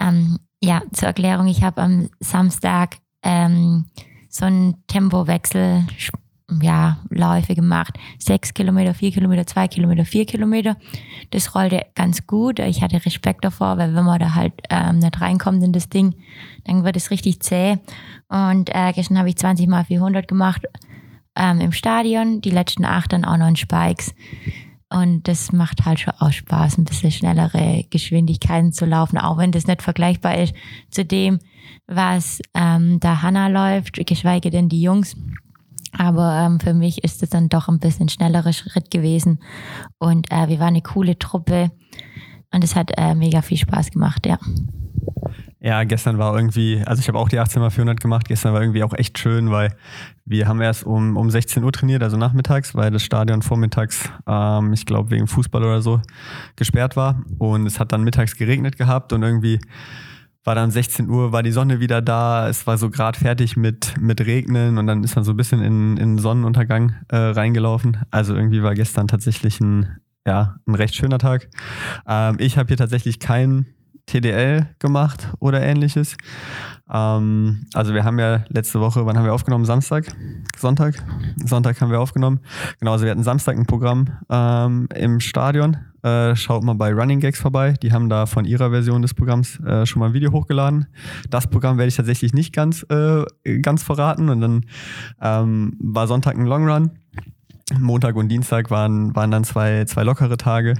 Ähm, 0.00 0.38
ja, 0.60 0.82
zur 0.92 1.08
Erklärung, 1.08 1.46
ich 1.46 1.62
habe 1.62 1.82
am 1.82 2.08
Samstag 2.20 2.98
ähm, 3.22 3.86
so 4.28 4.44
einen 4.44 4.84
Tempowechsel 4.86 5.84
ja, 6.62 6.98
Läufe 7.10 7.54
gemacht. 7.54 7.98
Sechs 8.18 8.54
Kilometer, 8.54 8.94
vier 8.94 9.12
Kilometer, 9.12 9.46
zwei 9.46 9.68
Kilometer, 9.68 10.04
vier 10.04 10.24
Kilometer. 10.24 10.76
Das 11.30 11.54
rollte 11.54 11.82
ganz 11.94 12.26
gut. 12.26 12.58
Ich 12.58 12.82
hatte 12.82 13.04
Respekt 13.04 13.44
davor, 13.44 13.76
weil 13.76 13.94
wenn 13.94 14.04
man 14.04 14.18
da 14.18 14.34
halt 14.34 14.54
ähm, 14.70 14.98
nicht 14.98 15.20
reinkommt 15.20 15.62
in 15.62 15.72
das 15.72 15.90
Ding, 15.90 16.14
dann 16.64 16.84
wird 16.84 16.96
es 16.96 17.10
richtig 17.10 17.40
zäh. 17.40 17.76
Und 18.28 18.70
äh, 18.74 18.92
gestern 18.94 19.18
habe 19.18 19.28
ich 19.28 19.36
20 19.36 19.68
mal 19.68 19.84
400 19.84 20.26
gemacht 20.26 20.62
ähm, 21.36 21.60
im 21.60 21.72
Stadion, 21.72 22.40
die 22.40 22.50
letzten 22.50 22.84
acht 22.84 23.12
dann 23.12 23.24
auch 23.24 23.36
noch 23.36 23.48
in 23.48 23.56
Spikes. 23.56 24.14
Und 24.90 25.28
das 25.28 25.52
macht 25.52 25.84
halt 25.84 26.00
schon 26.00 26.14
auch 26.18 26.32
Spaß, 26.32 26.78
ein 26.78 26.84
bisschen 26.84 27.10
schnellere 27.10 27.84
Geschwindigkeiten 27.90 28.72
zu 28.72 28.86
laufen, 28.86 29.18
auch 29.18 29.36
wenn 29.36 29.52
das 29.52 29.66
nicht 29.66 29.82
vergleichbar 29.82 30.38
ist 30.38 30.54
zu 30.90 31.04
dem, 31.04 31.40
was 31.86 32.40
ähm, 32.54 32.98
da 33.00 33.20
Hanna 33.20 33.48
läuft, 33.48 34.04
geschweige 34.06 34.48
denn 34.48 34.70
die 34.70 34.80
Jungs. 34.80 35.14
Aber 35.96 36.34
ähm, 36.44 36.60
für 36.60 36.74
mich 36.74 37.04
ist 37.04 37.22
es 37.22 37.30
dann 37.30 37.48
doch 37.48 37.68
ein 37.68 37.78
bisschen 37.78 38.08
schnellerer 38.08 38.52
Schritt 38.52 38.90
gewesen. 38.90 39.40
Und 39.98 40.30
äh, 40.30 40.48
wir 40.48 40.58
waren 40.58 40.68
eine 40.68 40.82
coole 40.82 41.18
Truppe 41.18 41.70
und 42.52 42.64
es 42.64 42.74
hat 42.76 42.92
äh, 42.96 43.14
mega 43.14 43.42
viel 43.42 43.58
Spaß 43.58 43.90
gemacht, 43.90 44.26
ja. 44.26 44.38
Ja, 45.60 45.82
gestern 45.82 46.18
war 46.18 46.36
irgendwie, 46.36 46.82
also 46.86 47.00
ich 47.00 47.08
habe 47.08 47.18
auch 47.18 47.28
die 47.28 47.40
18x400 47.40 47.96
gemacht. 47.96 48.28
Gestern 48.28 48.54
war 48.54 48.60
irgendwie 48.60 48.84
auch 48.84 48.94
echt 48.94 49.18
schön, 49.18 49.50
weil 49.50 49.74
wir 50.24 50.46
haben 50.46 50.60
erst 50.60 50.84
um, 50.84 51.16
um 51.16 51.30
16 51.30 51.64
Uhr 51.64 51.72
trainiert, 51.72 52.02
also 52.04 52.16
nachmittags, 52.16 52.76
weil 52.76 52.92
das 52.92 53.02
Stadion 53.02 53.42
vormittags, 53.42 54.08
ähm, 54.28 54.72
ich 54.72 54.86
glaube 54.86 55.10
wegen 55.10 55.26
Fußball 55.26 55.64
oder 55.64 55.82
so, 55.82 56.00
gesperrt 56.54 56.94
war. 56.94 57.22
Und 57.38 57.66
es 57.66 57.80
hat 57.80 57.90
dann 57.90 58.04
mittags 58.04 58.36
geregnet 58.36 58.78
gehabt 58.78 59.12
und 59.12 59.24
irgendwie 59.24 59.58
war 60.44 60.54
dann 60.54 60.70
16 60.70 61.08
Uhr, 61.08 61.32
war 61.32 61.42
die 61.42 61.52
Sonne 61.52 61.80
wieder 61.80 62.00
da, 62.00 62.48
es 62.48 62.66
war 62.66 62.78
so 62.78 62.90
gerade 62.90 63.18
fertig 63.18 63.56
mit, 63.56 63.94
mit 64.00 64.20
Regnen 64.20 64.78
und 64.78 64.86
dann 64.86 65.04
ist 65.04 65.14
man 65.14 65.24
so 65.24 65.32
ein 65.32 65.36
bisschen 65.36 65.62
in, 65.62 65.96
in 65.96 66.18
Sonnenuntergang 66.18 66.94
äh, 67.08 67.16
reingelaufen. 67.16 67.98
Also 68.10 68.34
irgendwie 68.34 68.62
war 68.62 68.74
gestern 68.74 69.08
tatsächlich 69.08 69.60
ein, 69.60 70.00
ja, 70.26 70.56
ein 70.66 70.74
recht 70.74 70.94
schöner 70.94 71.18
Tag. 71.18 71.48
Ähm, 72.06 72.36
ich 72.38 72.56
habe 72.56 72.68
hier 72.68 72.76
tatsächlich 72.76 73.18
keinen 73.18 73.66
TDL 74.06 74.66
gemacht 74.78 75.28
oder 75.38 75.62
ähnliches. 75.62 76.16
Ähm, 76.90 77.66
also 77.74 77.94
wir 77.94 78.04
haben 78.04 78.18
ja 78.18 78.44
letzte 78.48 78.80
Woche, 78.80 79.04
wann 79.06 79.16
haben 79.16 79.24
wir 79.24 79.34
aufgenommen? 79.34 79.64
Samstag? 79.64 80.06
Sonntag? 80.56 80.94
Sonntag 81.44 81.80
haben 81.80 81.90
wir 81.90 82.00
aufgenommen. 82.00 82.40
Genau, 82.80 82.92
also 82.92 83.04
wir 83.04 83.10
hatten 83.10 83.22
Samstag 83.22 83.56
ein 83.56 83.66
Programm 83.66 84.08
ähm, 84.30 84.88
im 84.94 85.20
Stadion. 85.20 85.76
Äh, 86.02 86.36
schaut 86.36 86.62
mal 86.62 86.74
bei 86.74 86.92
Running 86.92 87.20
Gags 87.20 87.40
vorbei. 87.40 87.74
Die 87.82 87.92
haben 87.92 88.08
da 88.08 88.26
von 88.26 88.44
ihrer 88.44 88.70
Version 88.70 89.02
des 89.02 89.14
Programms 89.14 89.58
äh, 89.60 89.86
schon 89.86 90.00
mal 90.00 90.06
ein 90.06 90.14
Video 90.14 90.32
hochgeladen. 90.32 90.86
Das 91.30 91.48
Programm 91.48 91.78
werde 91.78 91.88
ich 91.88 91.96
tatsächlich 91.96 92.32
nicht 92.32 92.54
ganz, 92.54 92.86
äh, 92.90 93.24
ganz 93.60 93.82
verraten. 93.82 94.28
Und 94.28 94.40
dann 94.40 94.64
ähm, 95.20 95.76
war 95.80 96.06
Sonntag 96.06 96.36
ein 96.36 96.46
Long 96.46 96.68
Run. 96.68 96.90
Montag 97.78 98.16
und 98.16 98.28
Dienstag 98.28 98.70
waren, 98.70 99.14
waren 99.14 99.30
dann 99.30 99.44
zwei, 99.44 99.84
zwei 99.84 100.02
lockere 100.02 100.36
Tage. 100.38 100.74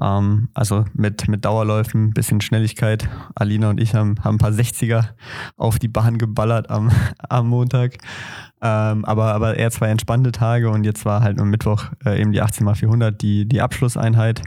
Ähm, 0.00 0.48
also 0.54 0.84
mit, 0.92 1.28
mit 1.28 1.44
Dauerläufen, 1.44 2.10
bisschen 2.10 2.40
Schnelligkeit. 2.40 3.08
Alina 3.34 3.70
und 3.70 3.80
ich 3.80 3.94
haben, 3.94 4.16
haben 4.24 4.36
ein 4.36 4.38
paar 4.38 4.50
60er 4.50 5.10
auf 5.56 5.78
die 5.78 5.88
Bahn 5.88 6.18
geballert 6.18 6.70
am, 6.70 6.90
am 7.28 7.48
Montag. 7.48 7.98
Ähm, 8.62 9.04
aber, 9.04 9.34
aber 9.34 9.56
eher 9.56 9.70
zwei 9.70 9.88
entspannte 9.88 10.32
Tage 10.32 10.70
und 10.70 10.84
jetzt 10.84 11.04
war 11.04 11.22
halt 11.22 11.38
am 11.38 11.50
Mittwoch 11.50 11.84
äh, 12.06 12.20
eben 12.20 12.32
die 12.32 12.42
18x400 12.42 13.10
die, 13.10 13.46
die 13.46 13.60
Abschlusseinheit. 13.60 14.42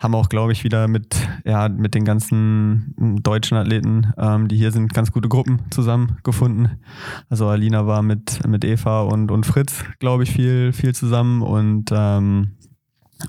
Haben 0.00 0.16
auch, 0.16 0.28
glaube 0.28 0.50
ich, 0.52 0.64
wieder 0.64 0.88
mit, 0.88 1.16
ja, 1.44 1.68
mit 1.68 1.94
den 1.94 2.04
ganzen 2.04 3.20
deutschen 3.22 3.56
Athleten, 3.56 4.12
ähm, 4.18 4.48
die 4.48 4.56
hier 4.56 4.72
sind, 4.72 4.92
ganz 4.92 5.12
gute 5.12 5.28
Gruppen 5.28 5.60
zusammengefunden. 5.70 6.80
Also 7.28 7.46
Alina 7.46 7.86
war 7.86 8.02
mit, 8.02 8.46
mit 8.46 8.64
Eva 8.64 9.02
und, 9.02 9.30
und 9.30 9.46
Fritz, 9.46 9.84
glaube 10.00 10.24
ich, 10.24 10.32
viel, 10.32 10.72
viel 10.72 10.94
zusammen 10.94 11.42
und 11.42 11.90
ähm, 11.92 12.56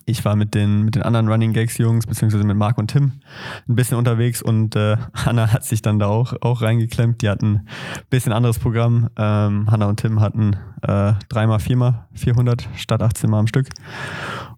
ich 0.06 0.26
war 0.26 0.36
mit 0.36 0.54
den, 0.54 0.84
mit 0.84 0.96
den 0.96 1.04
anderen 1.04 1.28
Running 1.28 1.54
Gags 1.54 1.78
Jungs, 1.78 2.06
beziehungsweise 2.06 2.44
mit 2.44 2.58
Marc 2.58 2.78
und 2.78 2.92
Tim, 2.92 3.14
ein 3.68 3.76
bisschen 3.76 3.98
unterwegs 3.98 4.42
und 4.42 4.76
äh, 4.76 4.98
Hanna 5.14 5.52
hat 5.52 5.64
sich 5.64 5.82
dann 5.82 6.00
da 6.00 6.08
auch, 6.08 6.34
auch 6.42 6.62
reingeklemmt. 6.62 7.22
Die 7.22 7.30
hatten 7.30 7.56
ein 7.56 7.68
bisschen 8.10 8.34
anderes 8.34 8.60
Programm. 8.60 9.10
Ähm, 9.18 9.70
Hanna 9.70 9.88
und 9.88 10.00
Tim 10.00 10.20
hatten 10.22 10.56
äh, 10.82 11.14
dreimal, 11.30 11.60
viermal 11.60 12.08
400 12.14 12.68
statt 12.76 13.02
18 13.02 13.30
Mal 13.30 13.40
am 13.40 13.48
Stück. 13.48 13.70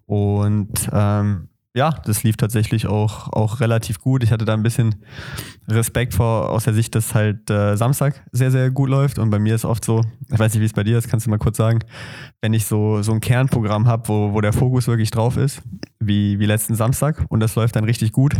Und 0.06 0.88
ähm, 0.92 1.48
ja, 1.74 1.90
das 2.04 2.22
lief 2.22 2.36
tatsächlich 2.36 2.86
auch, 2.86 3.32
auch 3.32 3.60
relativ 3.60 4.00
gut. 4.00 4.22
Ich 4.22 4.32
hatte 4.32 4.44
da 4.44 4.54
ein 4.54 4.62
bisschen 4.62 4.96
Respekt 5.68 6.14
vor 6.14 6.50
aus 6.50 6.64
der 6.64 6.74
Sicht, 6.74 6.94
dass 6.94 7.14
halt 7.14 7.50
äh, 7.50 7.76
Samstag 7.76 8.24
sehr, 8.32 8.50
sehr 8.50 8.70
gut 8.70 8.88
läuft. 8.88 9.18
Und 9.18 9.30
bei 9.30 9.38
mir 9.38 9.54
ist 9.54 9.64
oft 9.64 9.84
so, 9.84 10.02
ich 10.32 10.38
weiß 10.38 10.54
nicht, 10.54 10.62
wie 10.62 10.66
es 10.66 10.72
bei 10.72 10.84
dir 10.84 10.98
ist, 10.98 11.08
kannst 11.08 11.26
du 11.26 11.30
mal 11.30 11.38
kurz 11.38 11.56
sagen, 11.56 11.80
wenn 12.40 12.54
ich 12.54 12.66
so, 12.66 13.02
so 13.02 13.12
ein 13.12 13.20
Kernprogramm 13.20 13.86
habe, 13.86 14.08
wo, 14.08 14.32
wo 14.32 14.40
der 14.40 14.52
Fokus 14.52 14.88
wirklich 14.88 15.10
drauf 15.10 15.36
ist, 15.36 15.62
wie, 16.00 16.38
wie 16.38 16.46
letzten 16.46 16.74
Samstag, 16.74 17.26
und 17.28 17.40
das 17.40 17.54
läuft 17.54 17.76
dann 17.76 17.84
richtig 17.84 18.12
gut, 18.12 18.34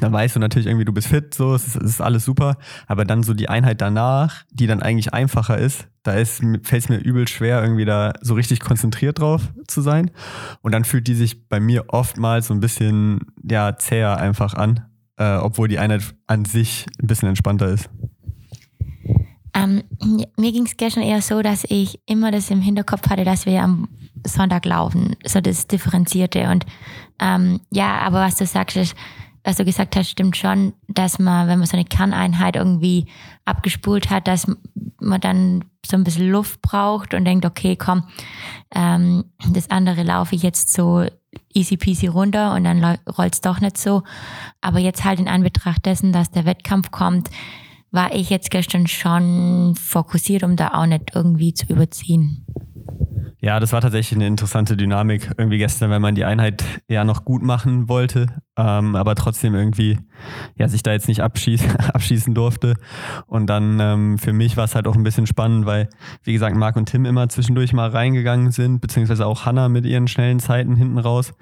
dann 0.00 0.12
weißt 0.12 0.36
du 0.36 0.40
natürlich 0.40 0.66
irgendwie, 0.66 0.84
du 0.84 0.92
bist 0.92 1.08
fit, 1.08 1.34
so, 1.34 1.54
es 1.54 1.66
ist, 1.66 1.76
es 1.76 1.90
ist 1.90 2.00
alles 2.00 2.24
super. 2.24 2.56
Aber 2.86 3.04
dann 3.04 3.22
so 3.22 3.34
die 3.34 3.48
Einheit 3.48 3.80
danach, 3.80 4.44
die 4.50 4.66
dann 4.66 4.82
eigentlich 4.82 5.12
einfacher 5.12 5.58
ist, 5.58 5.88
da 6.02 6.12
fällt 6.12 6.72
es 6.72 6.88
mir 6.88 6.98
übel 6.98 7.28
schwer, 7.28 7.62
irgendwie 7.62 7.84
da 7.84 8.12
so 8.20 8.34
richtig 8.34 8.60
konzentriert 8.60 9.20
drauf 9.20 9.52
zu 9.68 9.80
sein. 9.82 10.10
Und 10.60 10.72
dann 10.72 10.84
fühlt 10.84 11.06
die 11.06 11.14
sich 11.14 11.48
bei 11.48 11.60
mir 11.60 11.84
oftmals 11.88 12.48
so 12.48 12.54
ein 12.54 12.60
bisschen 12.60 13.20
ja, 13.48 13.76
zäher 13.76 14.18
einfach 14.18 14.54
an, 14.54 14.86
äh, 15.16 15.36
obwohl 15.36 15.68
die 15.68 15.78
Einheit 15.78 16.14
an 16.26 16.44
sich 16.44 16.86
ein 17.00 17.06
bisschen 17.06 17.28
entspannter 17.28 17.68
ist. 17.68 17.88
Ähm, 19.54 19.82
mir 20.36 20.50
ging 20.50 20.64
es 20.64 20.76
gestern 20.76 21.02
eher 21.02 21.22
so, 21.22 21.42
dass 21.42 21.64
ich 21.68 22.00
immer 22.06 22.30
das 22.30 22.50
im 22.50 22.62
Hinterkopf 22.62 23.08
hatte, 23.08 23.24
dass 23.24 23.46
wir 23.46 23.62
am 23.62 23.88
Sonntag 24.26 24.64
laufen, 24.64 25.16
so 25.24 25.40
das 25.40 25.66
Differenzierte. 25.66 26.48
Und 26.48 26.64
ähm, 27.20 27.60
ja, 27.70 27.98
aber 28.00 28.20
was 28.20 28.36
du 28.36 28.46
sagst, 28.46 28.76
ist, 28.76 28.96
was 29.44 29.56
du 29.56 29.64
gesagt 29.64 29.94
hast, 29.94 30.08
stimmt 30.08 30.36
schon, 30.36 30.72
dass 30.88 31.18
man, 31.18 31.48
wenn 31.48 31.58
man 31.58 31.66
so 31.66 31.76
eine 31.76 31.84
Kerneinheit 31.84 32.56
irgendwie 32.56 33.06
abgespult 33.44 34.08
hat, 34.08 34.26
dass 34.26 34.46
man 35.00 35.20
dann 35.20 35.64
so 35.86 35.96
ein 35.96 36.04
bisschen 36.04 36.30
Luft 36.30 36.62
braucht 36.62 37.14
und 37.14 37.24
denkt, 37.24 37.44
okay, 37.44 37.76
komm, 37.76 38.04
ähm, 38.74 39.24
das 39.50 39.70
andere 39.70 40.02
laufe 40.02 40.34
ich 40.34 40.42
jetzt 40.42 40.72
so 40.72 41.06
easy 41.52 41.76
peasy 41.76 42.06
runter 42.06 42.54
und 42.54 42.64
dann 42.64 42.82
rollt 43.18 43.34
es 43.34 43.40
doch 43.40 43.60
nicht 43.60 43.78
so. 43.78 44.02
Aber 44.60 44.78
jetzt 44.78 45.04
halt 45.04 45.20
in 45.20 45.28
Anbetracht 45.28 45.84
dessen, 45.86 46.12
dass 46.12 46.30
der 46.30 46.44
Wettkampf 46.44 46.90
kommt, 46.90 47.30
war 47.90 48.14
ich 48.14 48.30
jetzt 48.30 48.50
gestern 48.50 48.86
schon 48.86 49.74
fokussiert, 49.76 50.42
um 50.44 50.56
da 50.56 50.68
auch 50.68 50.86
nicht 50.86 51.14
irgendwie 51.14 51.52
zu 51.52 51.66
überziehen. 51.66 52.46
Ja, 53.44 53.58
das 53.58 53.72
war 53.72 53.80
tatsächlich 53.80 54.16
eine 54.16 54.28
interessante 54.28 54.76
Dynamik 54.76 55.32
irgendwie 55.36 55.58
gestern, 55.58 55.90
wenn 55.90 56.00
man 56.00 56.14
die 56.14 56.24
Einheit 56.24 56.62
ja 56.88 57.02
noch 57.02 57.24
gut 57.24 57.42
machen 57.42 57.88
wollte, 57.88 58.28
ähm, 58.56 58.94
aber 58.94 59.16
trotzdem 59.16 59.56
irgendwie 59.56 59.98
ja 60.54 60.68
sich 60.68 60.84
da 60.84 60.92
jetzt 60.92 61.08
nicht 61.08 61.22
abschießen, 61.22 61.74
abschießen 61.92 62.34
durfte. 62.34 62.74
Und 63.26 63.48
dann 63.48 63.80
ähm, 63.80 64.18
für 64.18 64.32
mich 64.32 64.56
war 64.56 64.66
es 64.66 64.76
halt 64.76 64.86
auch 64.86 64.94
ein 64.94 65.02
bisschen 65.02 65.26
spannend, 65.26 65.66
weil 65.66 65.88
wie 66.22 66.32
gesagt 66.32 66.54
Marc 66.54 66.76
und 66.76 66.86
Tim 66.88 67.04
immer 67.04 67.28
zwischendurch 67.28 67.72
mal 67.72 67.90
reingegangen 67.90 68.52
sind, 68.52 68.80
beziehungsweise 68.80 69.26
auch 69.26 69.44
Hanna 69.44 69.68
mit 69.68 69.86
ihren 69.86 70.06
schnellen 70.06 70.38
Zeiten 70.38 70.76
hinten 70.76 70.98
raus. 70.98 71.32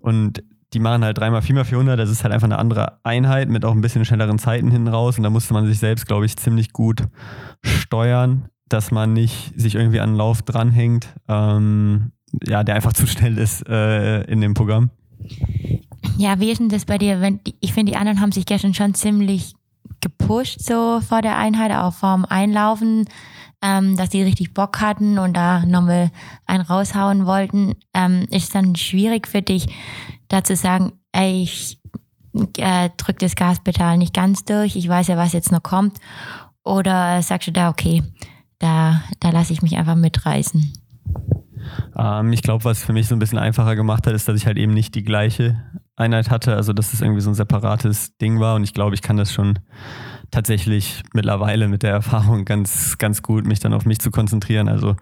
Und 0.00 0.42
die 0.72 0.80
machen 0.80 1.04
halt 1.04 1.18
dreimal, 1.18 1.42
viermal 1.42 1.66
400. 1.66 1.98
Das 1.98 2.08
ist 2.08 2.24
halt 2.24 2.32
einfach 2.32 2.48
eine 2.48 2.58
andere 2.58 3.04
Einheit 3.04 3.50
mit 3.50 3.66
auch 3.66 3.72
ein 3.72 3.82
bisschen 3.82 4.06
schnelleren 4.06 4.38
Zeiten 4.38 4.70
hinten 4.70 4.88
raus. 4.88 5.18
Und 5.18 5.24
da 5.24 5.30
musste 5.30 5.52
man 5.52 5.66
sich 5.66 5.78
selbst, 5.78 6.06
glaube 6.06 6.24
ich, 6.24 6.38
ziemlich 6.38 6.72
gut 6.72 7.02
steuern, 7.62 8.48
dass 8.68 8.90
man 8.90 9.12
nicht 9.12 9.52
sich 9.58 9.74
irgendwie 9.74 10.00
an 10.00 10.10
den 10.10 10.16
Lauf 10.16 10.42
dranhängt, 10.42 11.08
ähm, 11.28 12.12
ja, 12.46 12.64
der 12.64 12.74
einfach 12.74 12.92
zu 12.94 13.06
schnell 13.06 13.38
ist 13.38 13.68
äh, 13.68 14.22
in 14.22 14.40
dem 14.40 14.54
Programm. 14.54 14.90
Ja, 16.18 16.38
wie 16.38 16.50
ist 16.50 16.58
denn 16.58 16.68
das 16.68 16.84
bei 16.84 16.98
dir? 16.98 17.20
Wenn, 17.20 17.40
ich 17.60 17.72
finde, 17.72 17.92
die 17.92 17.98
anderen 17.98 18.20
haben 18.20 18.32
sich 18.32 18.46
gestern 18.46 18.74
schon 18.74 18.94
ziemlich 18.94 19.54
gepusht, 20.00 20.60
so 20.60 21.00
vor 21.00 21.22
der 21.22 21.36
Einheit, 21.36 21.72
auch 21.72 21.94
vorm 21.94 22.24
Einlaufen, 22.24 23.06
ähm, 23.62 23.96
dass 23.96 24.10
die 24.10 24.22
richtig 24.22 24.52
Bock 24.52 24.80
hatten 24.80 25.18
und 25.18 25.34
da 25.34 25.64
nochmal 25.64 26.10
einen 26.46 26.62
raushauen 26.62 27.26
wollten. 27.26 27.74
Ähm, 27.94 28.26
ist 28.30 28.44
es 28.44 28.50
dann 28.50 28.76
schwierig 28.76 29.26
für 29.26 29.42
dich, 29.42 29.66
da 30.28 30.44
zu 30.44 30.56
sagen, 30.56 30.92
ey, 31.12 31.42
ich 31.42 31.80
äh, 32.58 32.90
drück 32.96 33.18
das 33.18 33.36
Gaspedal 33.36 33.96
nicht 33.96 34.14
ganz 34.14 34.44
durch, 34.44 34.76
ich 34.76 34.88
weiß 34.88 35.08
ja, 35.08 35.16
was 35.16 35.32
jetzt 35.32 35.52
noch 35.52 35.62
kommt. 35.62 35.98
Oder 36.62 37.22
sagst 37.22 37.48
du 37.48 37.52
da, 37.52 37.68
okay, 37.68 38.02
da, 38.58 39.02
da 39.20 39.30
lasse 39.30 39.52
ich 39.52 39.62
mich 39.62 39.76
einfach 39.76 39.96
mitreißen? 39.96 40.72
Ähm, 41.96 42.32
ich 42.32 42.42
glaube, 42.42 42.64
was 42.64 42.84
für 42.84 42.92
mich 42.92 43.08
so 43.08 43.14
ein 43.14 43.18
bisschen 43.18 43.38
einfacher 43.38 43.76
gemacht 43.76 44.06
hat, 44.06 44.14
ist, 44.14 44.28
dass 44.28 44.36
ich 44.36 44.46
halt 44.46 44.58
eben 44.58 44.72
nicht 44.72 44.94
die 44.94 45.04
gleiche 45.04 45.62
Einheit 45.96 46.30
hatte, 46.30 46.56
also 46.56 46.72
dass 46.72 46.92
es 46.92 47.00
irgendwie 47.00 47.20
so 47.20 47.30
ein 47.30 47.34
separates 47.34 48.16
Ding 48.16 48.40
war 48.40 48.56
und 48.56 48.64
ich 48.64 48.74
glaube, 48.74 48.94
ich 48.94 49.02
kann 49.02 49.16
das 49.16 49.32
schon 49.32 49.60
tatsächlich 50.30 51.02
mittlerweile 51.12 51.68
mit 51.68 51.82
der 51.82 51.92
Erfahrung 51.92 52.44
ganz, 52.44 52.98
ganz 52.98 53.22
gut, 53.22 53.46
mich 53.46 53.60
dann 53.60 53.72
auf 53.72 53.86
mich 53.86 54.00
zu 54.00 54.10
konzentrieren. 54.10 54.68
Also 54.68 54.96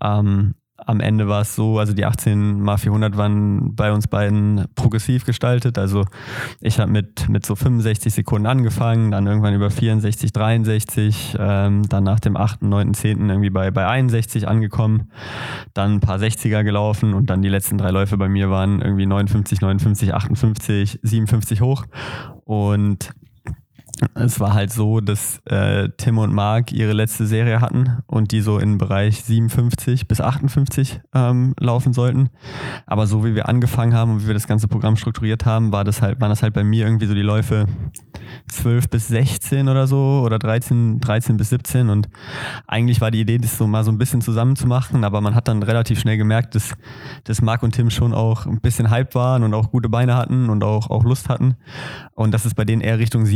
ähm, 0.00 0.54
am 0.90 1.00
Ende 1.00 1.28
war 1.28 1.42
es 1.42 1.54
so, 1.54 1.78
also 1.78 1.94
die 1.94 2.04
18 2.04 2.60
mal 2.60 2.76
400 2.76 3.16
waren 3.16 3.76
bei 3.76 3.92
uns 3.92 4.08
beiden 4.08 4.66
progressiv 4.74 5.24
gestaltet. 5.24 5.78
Also 5.78 6.04
ich 6.60 6.80
habe 6.80 6.90
mit, 6.90 7.28
mit 7.28 7.46
so 7.46 7.54
65 7.54 8.12
Sekunden 8.12 8.46
angefangen, 8.46 9.12
dann 9.12 9.26
irgendwann 9.26 9.54
über 9.54 9.70
64, 9.70 10.32
63, 10.32 11.36
ähm, 11.38 11.88
dann 11.88 12.04
nach 12.04 12.20
dem 12.20 12.36
8., 12.36 12.62
9., 12.62 12.92
10. 12.92 13.28
irgendwie 13.28 13.50
bei, 13.50 13.70
bei 13.70 13.86
61 13.86 14.48
angekommen, 14.48 15.10
dann 15.74 15.94
ein 15.94 16.00
paar 16.00 16.18
60er 16.18 16.64
gelaufen 16.64 17.14
und 17.14 17.30
dann 17.30 17.40
die 17.40 17.48
letzten 17.48 17.78
drei 17.78 17.90
Läufe 17.90 18.16
bei 18.16 18.28
mir 18.28 18.50
waren 18.50 18.82
irgendwie 18.82 19.06
59, 19.06 19.60
59, 19.60 20.12
58, 20.12 20.98
57 21.02 21.60
hoch. 21.60 21.86
Und 22.44 23.12
es 24.14 24.40
war 24.40 24.54
halt 24.54 24.72
so, 24.72 25.00
dass 25.00 25.40
äh, 25.46 25.88
Tim 25.96 26.18
und 26.18 26.32
Mark 26.32 26.72
ihre 26.72 26.92
letzte 26.92 27.26
Serie 27.26 27.60
hatten 27.60 27.98
und 28.06 28.32
die 28.32 28.40
so 28.40 28.58
im 28.58 28.78
Bereich 28.78 29.22
57 29.22 30.08
bis 30.08 30.20
58 30.20 31.00
ähm, 31.14 31.54
laufen 31.58 31.92
sollten. 31.92 32.30
Aber 32.86 33.06
so 33.06 33.24
wie 33.24 33.34
wir 33.34 33.48
angefangen 33.48 33.94
haben 33.94 34.12
und 34.12 34.22
wie 34.22 34.26
wir 34.26 34.34
das 34.34 34.46
ganze 34.46 34.68
Programm 34.68 34.96
strukturiert 34.96 35.46
haben, 35.46 35.72
war 35.72 35.84
das 35.84 36.02
halt, 36.02 36.20
waren 36.20 36.30
das 36.30 36.42
halt 36.42 36.54
bei 36.54 36.64
mir 36.64 36.86
irgendwie 36.86 37.06
so 37.06 37.14
die 37.14 37.22
Läufe 37.22 37.66
12 38.48 38.88
bis 38.88 39.08
16 39.08 39.68
oder 39.68 39.86
so 39.86 40.22
oder 40.24 40.38
13, 40.38 41.00
13 41.00 41.36
bis 41.36 41.50
17 41.50 41.88
und 41.88 42.08
eigentlich 42.66 43.00
war 43.00 43.10
die 43.10 43.20
Idee, 43.20 43.38
das 43.38 43.58
so 43.58 43.66
mal 43.66 43.84
so 43.84 43.90
ein 43.90 43.98
bisschen 43.98 44.20
zusammen 44.20 44.56
zu 44.56 44.66
machen, 44.66 45.04
aber 45.04 45.20
man 45.20 45.34
hat 45.34 45.48
dann 45.48 45.62
relativ 45.62 46.00
schnell 46.00 46.16
gemerkt, 46.16 46.54
dass, 46.54 46.74
dass 47.24 47.42
Marc 47.42 47.62
und 47.62 47.72
Tim 47.72 47.90
schon 47.90 48.14
auch 48.14 48.46
ein 48.46 48.60
bisschen 48.60 48.90
Hype 48.90 49.14
waren 49.14 49.42
und 49.42 49.54
auch 49.54 49.70
gute 49.70 49.88
Beine 49.88 50.16
hatten 50.16 50.48
und 50.48 50.64
auch, 50.64 50.90
auch 50.90 51.04
Lust 51.04 51.28
hatten 51.28 51.56
und 52.14 52.32
dass 52.32 52.44
es 52.44 52.54
bei 52.54 52.64
denen 52.64 52.82
eher 52.82 52.98
Richtung 52.98 53.26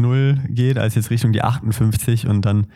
57-0 0.00 0.48
geht 0.48 0.78
als 0.78 0.94
jetzt 0.94 1.10
Richtung 1.10 1.32
die 1.32 1.42
58 1.42 2.26
und 2.26 2.44
dann 2.44 2.66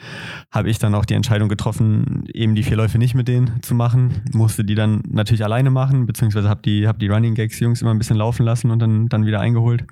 habe 0.50 0.70
ich 0.70 0.78
dann 0.78 0.94
auch 0.94 1.04
die 1.04 1.14
Entscheidung 1.14 1.48
getroffen, 1.48 2.24
eben 2.32 2.54
die 2.54 2.62
vier 2.62 2.76
Läufe 2.76 2.98
nicht 2.98 3.14
mit 3.14 3.28
denen 3.28 3.62
zu 3.62 3.74
machen, 3.74 4.22
musste 4.32 4.64
die 4.64 4.74
dann 4.74 5.02
natürlich 5.08 5.44
alleine 5.44 5.70
machen, 5.70 6.06
beziehungsweise 6.06 6.48
habe 6.48 6.62
die, 6.62 6.86
hab 6.86 6.98
die 6.98 7.08
Running 7.08 7.34
Gags 7.34 7.58
Jungs 7.60 7.82
immer 7.82 7.92
ein 7.92 7.98
bisschen 7.98 8.16
laufen 8.16 8.44
lassen 8.44 8.70
und 8.70 8.80
dann, 8.80 9.08
dann 9.08 9.26
wieder 9.26 9.40
eingeholt. 9.40 9.84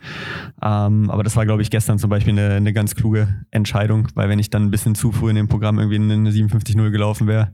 Ähm, 0.62 1.10
aber 1.10 1.22
das 1.22 1.36
war, 1.36 1.44
glaube 1.44 1.62
ich, 1.62 1.70
gestern 1.70 1.98
zum 1.98 2.10
Beispiel 2.10 2.32
eine, 2.32 2.54
eine 2.54 2.72
ganz 2.72 2.94
kluge 2.94 3.28
Entscheidung, 3.50 4.08
weil 4.14 4.28
wenn 4.28 4.38
ich 4.38 4.50
dann 4.50 4.64
ein 4.64 4.70
bisschen 4.70 4.94
zu 4.94 5.12
früh 5.12 5.30
in 5.30 5.36
dem 5.36 5.48
Programm 5.48 5.78
irgendwie 5.78 5.96
eine 5.96 6.30
57-0 6.30 6.90
gelaufen 6.90 7.26
wäre, 7.26 7.52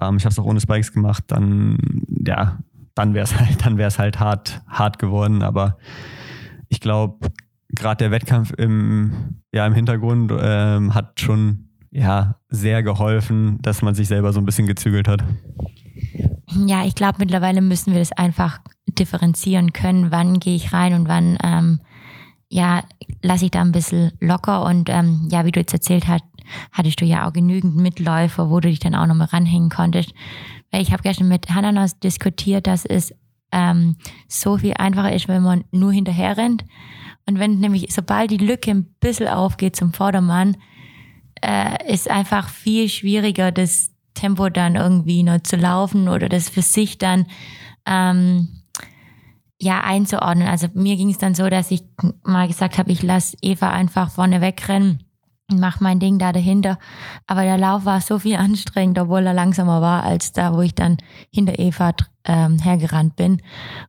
ähm, 0.00 0.16
ich 0.16 0.24
habe 0.24 0.32
es 0.32 0.38
auch 0.38 0.46
ohne 0.46 0.60
Spikes 0.60 0.92
gemacht, 0.92 1.24
dann 1.28 1.78
ja, 2.26 2.58
dann 2.94 3.14
wäre 3.14 3.24
es 3.24 3.38
halt, 3.38 3.64
dann 3.64 3.78
wäre 3.78 3.90
halt 3.90 4.20
hart, 4.20 4.62
hart 4.68 4.98
geworden. 4.98 5.42
Aber 5.42 5.76
ich 6.68 6.80
glaube, 6.80 7.28
gerade 7.74 7.98
der 7.98 8.10
Wettkampf 8.10 8.52
im, 8.56 9.42
ja, 9.52 9.66
im 9.66 9.74
Hintergrund 9.74 10.32
ähm, 10.38 10.94
hat 10.94 11.20
schon 11.20 11.70
ja, 11.90 12.36
sehr 12.48 12.82
geholfen, 12.82 13.58
dass 13.62 13.82
man 13.82 13.94
sich 13.94 14.08
selber 14.08 14.32
so 14.32 14.40
ein 14.40 14.46
bisschen 14.46 14.66
gezügelt 14.66 15.08
hat. 15.08 15.24
Ja, 16.66 16.84
ich 16.84 16.94
glaube, 16.94 17.18
mittlerweile 17.18 17.60
müssen 17.60 17.92
wir 17.92 18.00
das 18.00 18.12
einfach 18.12 18.60
differenzieren 18.86 19.72
können, 19.72 20.10
wann 20.10 20.40
gehe 20.40 20.56
ich 20.56 20.72
rein 20.72 20.94
und 20.94 21.08
wann 21.08 21.38
ähm, 21.42 21.80
ja, 22.48 22.82
lasse 23.22 23.44
ich 23.44 23.50
da 23.52 23.60
ein 23.60 23.72
bisschen 23.72 24.12
locker 24.20 24.64
und 24.64 24.88
ähm, 24.88 25.28
ja, 25.30 25.44
wie 25.44 25.52
du 25.52 25.60
jetzt 25.60 25.72
erzählt 25.72 26.08
hast, 26.08 26.24
hattest 26.72 27.00
du 27.00 27.04
ja 27.04 27.28
auch 27.28 27.32
genügend 27.32 27.76
Mitläufer, 27.76 28.50
wo 28.50 28.58
du 28.58 28.68
dich 28.68 28.80
dann 28.80 28.96
auch 28.96 29.06
nochmal 29.06 29.28
ranhängen 29.28 29.70
konntest. 29.70 30.12
Ich 30.72 30.92
habe 30.92 31.02
gestern 31.02 31.28
mit 31.28 31.50
Hananas 31.50 31.98
diskutiert, 32.00 32.66
dass 32.66 32.84
es 32.84 33.14
ähm, 33.52 33.96
so 34.28 34.58
viel 34.58 34.74
einfacher 34.74 35.12
ist, 35.12 35.28
wenn 35.28 35.42
man 35.42 35.64
nur 35.70 35.92
hinterher 35.92 36.36
rennt. 36.36 36.64
Und 37.30 37.38
wenn 37.38 37.60
nämlich, 37.60 37.94
sobald 37.94 38.32
die 38.32 38.38
Lücke 38.38 38.72
ein 38.72 38.86
bisschen 38.98 39.28
aufgeht 39.28 39.76
zum 39.76 39.92
Vordermann, 39.92 40.56
äh, 41.40 41.92
ist 41.92 42.10
einfach 42.10 42.48
viel 42.48 42.88
schwieriger, 42.88 43.52
das 43.52 43.92
Tempo 44.14 44.48
dann 44.48 44.74
irgendwie 44.74 45.22
noch 45.22 45.40
zu 45.40 45.54
laufen 45.54 46.08
oder 46.08 46.28
das 46.28 46.48
für 46.48 46.62
sich 46.62 46.98
dann 46.98 47.26
ähm, 47.86 48.48
ja 49.60 49.80
einzuordnen. 49.82 50.48
Also 50.48 50.66
mir 50.74 50.96
ging 50.96 51.08
es 51.08 51.18
dann 51.18 51.36
so, 51.36 51.48
dass 51.48 51.70
ich 51.70 51.84
mal 52.24 52.48
gesagt 52.48 52.78
habe, 52.78 52.90
ich 52.90 53.04
lasse 53.04 53.36
Eva 53.42 53.70
einfach 53.70 54.10
vorne 54.10 54.40
wegrennen 54.40 55.04
mache 55.58 55.82
mein 55.82 56.00
Ding 56.00 56.18
da 56.18 56.32
dahinter. 56.32 56.78
Aber 57.26 57.42
der 57.42 57.58
Lauf 57.58 57.84
war 57.84 58.00
so 58.00 58.18
viel 58.18 58.36
anstrengender, 58.36 59.02
obwohl 59.02 59.26
er 59.26 59.34
langsamer 59.34 59.80
war 59.80 60.04
als 60.04 60.32
da, 60.32 60.54
wo 60.54 60.60
ich 60.60 60.74
dann 60.74 60.98
hinter 61.30 61.58
Eva 61.58 61.92
ähm, 62.24 62.58
hergerannt 62.58 63.16
bin. 63.16 63.42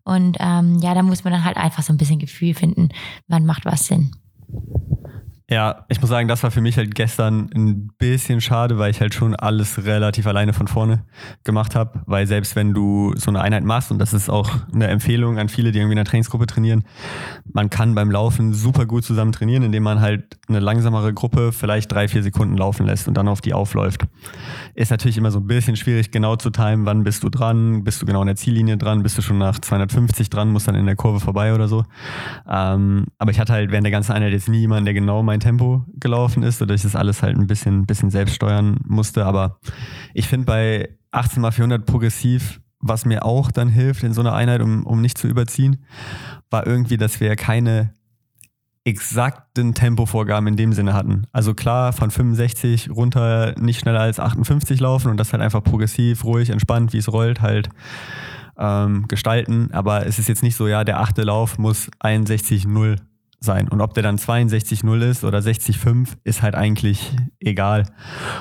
Und 0.03 0.37
ähm, 0.39 0.79
ja, 0.79 0.93
da 0.93 1.03
muss 1.03 1.23
man 1.23 1.33
dann 1.33 1.45
halt 1.45 1.57
einfach 1.57 1.83
so 1.83 1.93
ein 1.93 1.97
bisschen 1.97 2.19
Gefühl 2.19 2.53
finden, 2.53 2.89
wann 3.27 3.45
macht 3.45 3.65
was 3.65 3.85
Sinn. 3.85 4.11
Ja, 5.51 5.83
ich 5.89 5.99
muss 5.99 6.09
sagen, 6.09 6.29
das 6.29 6.43
war 6.43 6.51
für 6.51 6.61
mich 6.61 6.77
halt 6.77 6.95
gestern 6.95 7.49
ein 7.53 7.89
bisschen 7.97 8.39
schade, 8.39 8.77
weil 8.77 8.89
ich 8.89 9.01
halt 9.01 9.13
schon 9.13 9.35
alles 9.35 9.83
relativ 9.83 10.25
alleine 10.25 10.53
von 10.53 10.69
vorne 10.69 11.03
gemacht 11.43 11.75
habe. 11.75 11.99
Weil 12.05 12.25
selbst 12.25 12.55
wenn 12.55 12.73
du 12.73 13.13
so 13.17 13.31
eine 13.31 13.41
Einheit 13.41 13.65
machst, 13.65 13.91
und 13.91 13.99
das 13.99 14.13
ist 14.13 14.29
auch 14.29 14.49
eine 14.73 14.87
Empfehlung 14.87 15.37
an 15.39 15.49
viele, 15.49 15.73
die 15.73 15.79
irgendwie 15.79 15.91
in 15.91 15.99
einer 15.99 16.05
Trainingsgruppe 16.05 16.47
trainieren, 16.47 16.85
man 17.51 17.69
kann 17.69 17.95
beim 17.95 18.09
Laufen 18.11 18.53
super 18.53 18.85
gut 18.85 19.03
zusammen 19.03 19.33
trainieren, 19.33 19.63
indem 19.63 19.83
man 19.83 19.99
halt 19.99 20.37
eine 20.47 20.61
langsamere 20.61 21.13
Gruppe 21.13 21.51
vielleicht 21.51 21.91
drei, 21.91 22.07
vier 22.07 22.23
Sekunden 22.23 22.55
laufen 22.55 22.85
lässt 22.85 23.09
und 23.09 23.17
dann 23.17 23.27
auf 23.27 23.41
die 23.41 23.53
aufläuft. 23.53 24.05
Ist 24.73 24.89
natürlich 24.89 25.17
immer 25.17 25.31
so 25.31 25.39
ein 25.39 25.47
bisschen 25.47 25.75
schwierig, 25.75 26.11
genau 26.11 26.37
zu 26.37 26.51
timen, 26.51 26.85
wann 26.85 27.03
bist 27.03 27.23
du 27.23 27.29
dran, 27.29 27.83
bist 27.83 28.01
du 28.01 28.05
genau 28.05 28.21
in 28.21 28.27
der 28.27 28.37
Ziellinie 28.37 28.77
dran, 28.77 29.03
bist 29.03 29.17
du 29.17 29.21
schon 29.21 29.39
nach 29.39 29.59
250 29.59 30.29
dran, 30.29 30.49
musst 30.49 30.69
dann 30.69 30.75
in 30.75 30.85
der 30.85 30.95
Kurve 30.95 31.19
vorbei 31.19 31.53
oder 31.53 31.67
so. 31.67 31.83
Ähm, 32.49 33.07
aber 33.19 33.31
ich 33.31 33.39
hatte 33.41 33.51
halt 33.51 33.69
während 33.71 33.83
der 33.83 33.91
ganzen 33.91 34.13
Einheit 34.13 34.31
jetzt 34.31 34.47
nie 34.47 34.59
jemanden, 34.59 34.85
der 34.85 34.93
genau 34.93 35.21
mein 35.23 35.40
Tempo 35.41 35.85
gelaufen 35.95 36.43
ist, 36.43 36.61
oder 36.61 36.73
ich 36.73 36.83
das 36.83 36.95
alles 36.95 37.21
halt 37.21 37.37
ein 37.37 37.47
bisschen, 37.47 37.85
bisschen 37.85 38.09
selbst 38.09 38.35
steuern 38.35 38.79
musste. 38.85 39.25
Aber 39.25 39.59
ich 40.13 40.27
finde 40.27 40.45
bei 40.45 40.89
18 41.11 41.43
x 41.43 41.55
400 41.55 41.85
progressiv, 41.85 42.61
was 42.79 43.05
mir 43.05 43.25
auch 43.25 43.51
dann 43.51 43.67
hilft 43.67 44.03
in 44.03 44.13
so 44.13 44.21
einer 44.21 44.33
Einheit, 44.33 44.61
um, 44.61 44.85
um 44.85 45.01
nicht 45.01 45.17
zu 45.17 45.27
überziehen, 45.27 45.83
war 46.49 46.65
irgendwie, 46.65 46.97
dass 46.97 47.19
wir 47.19 47.35
keine 47.35 47.93
exakten 48.83 49.75
Tempovorgaben 49.75 50.47
in 50.47 50.55
dem 50.55 50.73
Sinne 50.73 50.93
hatten. 50.93 51.27
Also 51.31 51.53
klar, 51.53 51.93
von 51.93 52.09
65 52.09 52.89
runter 52.89 53.53
nicht 53.59 53.79
schneller 53.79 53.99
als 53.99 54.19
58 54.19 54.79
laufen 54.79 55.11
und 55.11 55.17
das 55.17 55.33
halt 55.33 55.43
einfach 55.43 55.63
progressiv, 55.63 56.23
ruhig, 56.23 56.49
entspannt, 56.49 56.93
wie 56.93 56.97
es 56.97 57.11
rollt, 57.11 57.41
halt 57.41 57.69
ähm, 58.57 59.07
gestalten. 59.07 59.69
Aber 59.71 60.07
es 60.07 60.17
ist 60.17 60.29
jetzt 60.29 60.41
nicht 60.41 60.55
so, 60.55 60.67
ja, 60.67 60.83
der 60.83 60.99
achte 60.99 61.21
Lauf 61.21 61.59
muss 61.59 61.91
61,0 61.99 62.97
sein. 63.41 63.67
Und 63.67 63.81
ob 63.81 63.93
der 63.93 64.03
dann 64.03 64.17
62,0 64.17 65.01
ist 65.01 65.23
oder 65.23 65.39
60,5, 65.39 66.09
ist 66.23 66.41
halt 66.41 66.55
eigentlich 66.55 67.11
egal. 67.39 67.87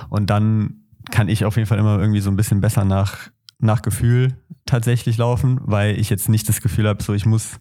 Und 0.08 0.30
dann 0.30 0.84
kann 1.10 1.28
ich 1.28 1.44
auf 1.44 1.56
jeden 1.56 1.66
Fall 1.66 1.78
immer 1.78 1.98
irgendwie 1.98 2.20
so 2.20 2.30
ein 2.30 2.36
bisschen 2.36 2.60
besser 2.60 2.84
nach, 2.84 3.30
nach 3.58 3.82
Gefühl 3.82 4.36
tatsächlich 4.66 5.16
laufen, 5.16 5.58
weil 5.62 5.98
ich 5.98 6.10
jetzt 6.10 6.28
nicht 6.28 6.48
das 6.48 6.60
Gefühl 6.60 6.86
habe, 6.86 7.02
so 7.02 7.14
ich 7.14 7.26
muss 7.26 7.58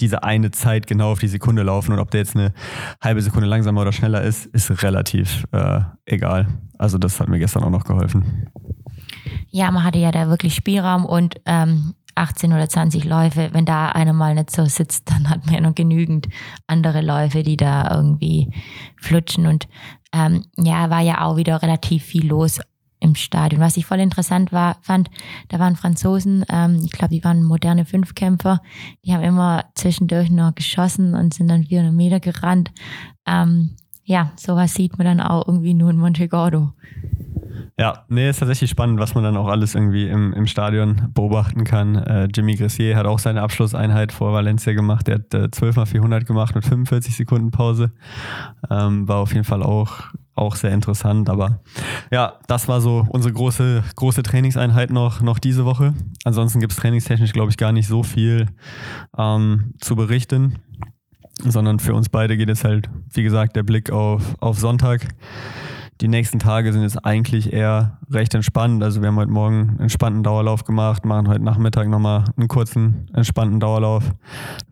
diese 0.00 0.22
eine 0.22 0.50
Zeit 0.50 0.86
genau 0.86 1.12
auf 1.12 1.18
die 1.18 1.28
Sekunde 1.28 1.62
laufen 1.62 1.92
und 1.92 1.98
ob 1.98 2.10
der 2.10 2.20
jetzt 2.20 2.34
eine 2.34 2.54
halbe 3.02 3.20
Sekunde 3.20 3.46
langsamer 3.46 3.82
oder 3.82 3.92
schneller 3.92 4.22
ist, 4.22 4.46
ist 4.46 4.82
relativ 4.82 5.44
äh, 5.52 5.80
egal. 6.06 6.48
Also 6.78 6.96
das 6.96 7.20
hat 7.20 7.28
mir 7.28 7.38
gestern 7.38 7.62
auch 7.62 7.70
noch 7.70 7.84
geholfen. 7.84 8.48
Ja, 9.50 9.70
man 9.70 9.84
hatte 9.84 9.98
ja 9.98 10.10
da 10.10 10.28
wirklich 10.28 10.54
Spielraum 10.54 11.04
und 11.04 11.40
ähm, 11.44 11.94
18 12.20 12.52
oder 12.52 12.68
20 12.68 13.04
Läufe, 13.04 13.50
wenn 13.52 13.64
da 13.64 13.88
einer 13.88 14.12
mal 14.12 14.34
nicht 14.34 14.50
so 14.50 14.66
sitzt, 14.66 15.10
dann 15.10 15.30
hat 15.30 15.46
man 15.46 15.54
ja 15.54 15.60
noch 15.60 15.74
genügend 15.74 16.28
andere 16.66 17.00
Läufe, 17.00 17.42
die 17.42 17.56
da 17.56 17.90
irgendwie 17.94 18.52
flutschen. 18.96 19.46
Und 19.46 19.68
ähm, 20.12 20.44
ja, 20.56 20.90
war 20.90 21.00
ja 21.00 21.22
auch 21.22 21.36
wieder 21.36 21.62
relativ 21.62 22.04
viel 22.04 22.26
los 22.26 22.60
im 23.00 23.14
Stadion. 23.14 23.62
Was 23.62 23.78
ich 23.78 23.86
voll 23.86 24.00
interessant 24.00 24.52
war, 24.52 24.76
fand, 24.82 25.08
da 25.48 25.58
waren 25.58 25.76
Franzosen, 25.76 26.44
ähm, 26.50 26.82
ich 26.84 26.92
glaube, 26.92 27.14
die 27.14 27.24
waren 27.24 27.42
moderne 27.42 27.86
Fünfkämpfer, 27.86 28.60
die 29.04 29.14
haben 29.14 29.22
immer 29.22 29.64
zwischendurch 29.74 30.30
noch 30.30 30.54
geschossen 30.54 31.14
und 31.14 31.32
sind 31.32 31.48
dann 31.48 31.64
400 31.64 31.94
Meter 31.94 32.20
gerannt. 32.20 32.70
Ähm, 33.26 33.76
ja, 34.04 34.32
sowas 34.36 34.74
sieht 34.74 34.98
man 34.98 35.06
dann 35.06 35.20
auch 35.20 35.48
irgendwie 35.48 35.72
nur 35.72 35.90
in 35.90 35.96
Monte 35.96 36.28
Gordo. 36.28 36.72
Ja, 37.80 38.04
nee, 38.08 38.28
ist 38.28 38.40
tatsächlich 38.40 38.68
spannend, 38.68 39.00
was 39.00 39.14
man 39.14 39.24
dann 39.24 39.38
auch 39.38 39.48
alles 39.48 39.74
irgendwie 39.74 40.06
im, 40.06 40.34
im 40.34 40.46
Stadion 40.46 41.08
beobachten 41.14 41.64
kann. 41.64 41.94
Äh, 41.94 42.28
Jimmy 42.30 42.54
Gressier 42.54 42.94
hat 42.94 43.06
auch 43.06 43.18
seine 43.18 43.40
Abschlusseinheit 43.40 44.12
vor 44.12 44.34
Valencia 44.34 44.74
gemacht. 44.74 45.06
Der 45.06 45.14
hat 45.14 45.32
äh, 45.32 45.50
12 45.50 45.76
mal 45.76 45.86
400 45.86 46.26
gemacht 46.26 46.54
mit 46.54 46.66
45 46.66 47.16
Sekunden 47.16 47.50
Pause. 47.50 47.90
Ähm, 48.68 49.08
war 49.08 49.16
auf 49.16 49.32
jeden 49.32 49.46
Fall 49.46 49.62
auch, 49.62 49.94
auch 50.34 50.56
sehr 50.56 50.72
interessant. 50.72 51.30
Aber 51.30 51.62
ja, 52.10 52.34
das 52.48 52.68
war 52.68 52.82
so 52.82 53.06
unsere 53.08 53.32
große, 53.32 53.82
große 53.96 54.24
Trainingseinheit 54.24 54.90
noch, 54.90 55.22
noch 55.22 55.38
diese 55.38 55.64
Woche. 55.64 55.94
Ansonsten 56.24 56.60
gibt 56.60 56.72
es 56.72 56.78
trainingstechnisch, 56.78 57.32
glaube 57.32 57.48
ich, 57.48 57.56
gar 57.56 57.72
nicht 57.72 57.88
so 57.88 58.02
viel 58.02 58.48
ähm, 59.16 59.72
zu 59.80 59.96
berichten. 59.96 60.58
Sondern 61.42 61.78
für 61.78 61.94
uns 61.94 62.10
beide 62.10 62.36
geht 62.36 62.50
es 62.50 62.62
halt, 62.62 62.90
wie 63.14 63.22
gesagt, 63.22 63.56
der 63.56 63.62
Blick 63.62 63.90
auf, 63.90 64.36
auf 64.40 64.58
Sonntag 64.58 65.08
die 66.00 66.08
nächsten 66.08 66.38
Tage 66.38 66.72
sind 66.72 66.82
jetzt 66.82 67.04
eigentlich 67.04 67.52
eher 67.52 67.98
recht 68.10 68.34
entspannt. 68.34 68.82
Also 68.82 69.02
wir 69.02 69.08
haben 69.08 69.16
heute 69.16 69.30
Morgen 69.30 69.68
einen 69.70 69.80
entspannten 69.80 70.22
Dauerlauf 70.22 70.64
gemacht, 70.64 71.04
machen 71.04 71.28
heute 71.28 71.44
Nachmittag 71.44 71.88
nochmal 71.88 72.24
einen 72.36 72.48
kurzen, 72.48 73.06
entspannten 73.12 73.60
Dauerlauf. 73.60 74.04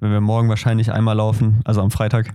Wenn 0.01 0.11
wir 0.11 0.21
morgen 0.21 0.49
wahrscheinlich 0.49 0.93
einmal 0.93 1.17
laufen, 1.17 1.61
also 1.65 1.83
am 1.83 1.91
Freitag. 1.91 2.35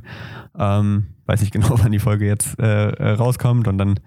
Ähm, 0.57 1.07
weiß 1.25 1.42
nicht 1.42 1.53
genau, 1.53 1.70
wann 1.82 1.92
die 1.92 2.00
Folge 2.00 2.25
jetzt 2.25 2.60
äh, 2.60 2.89
äh, 2.89 3.12
rauskommt. 3.12 3.68
Und 3.68 3.77
dann 3.77 4.00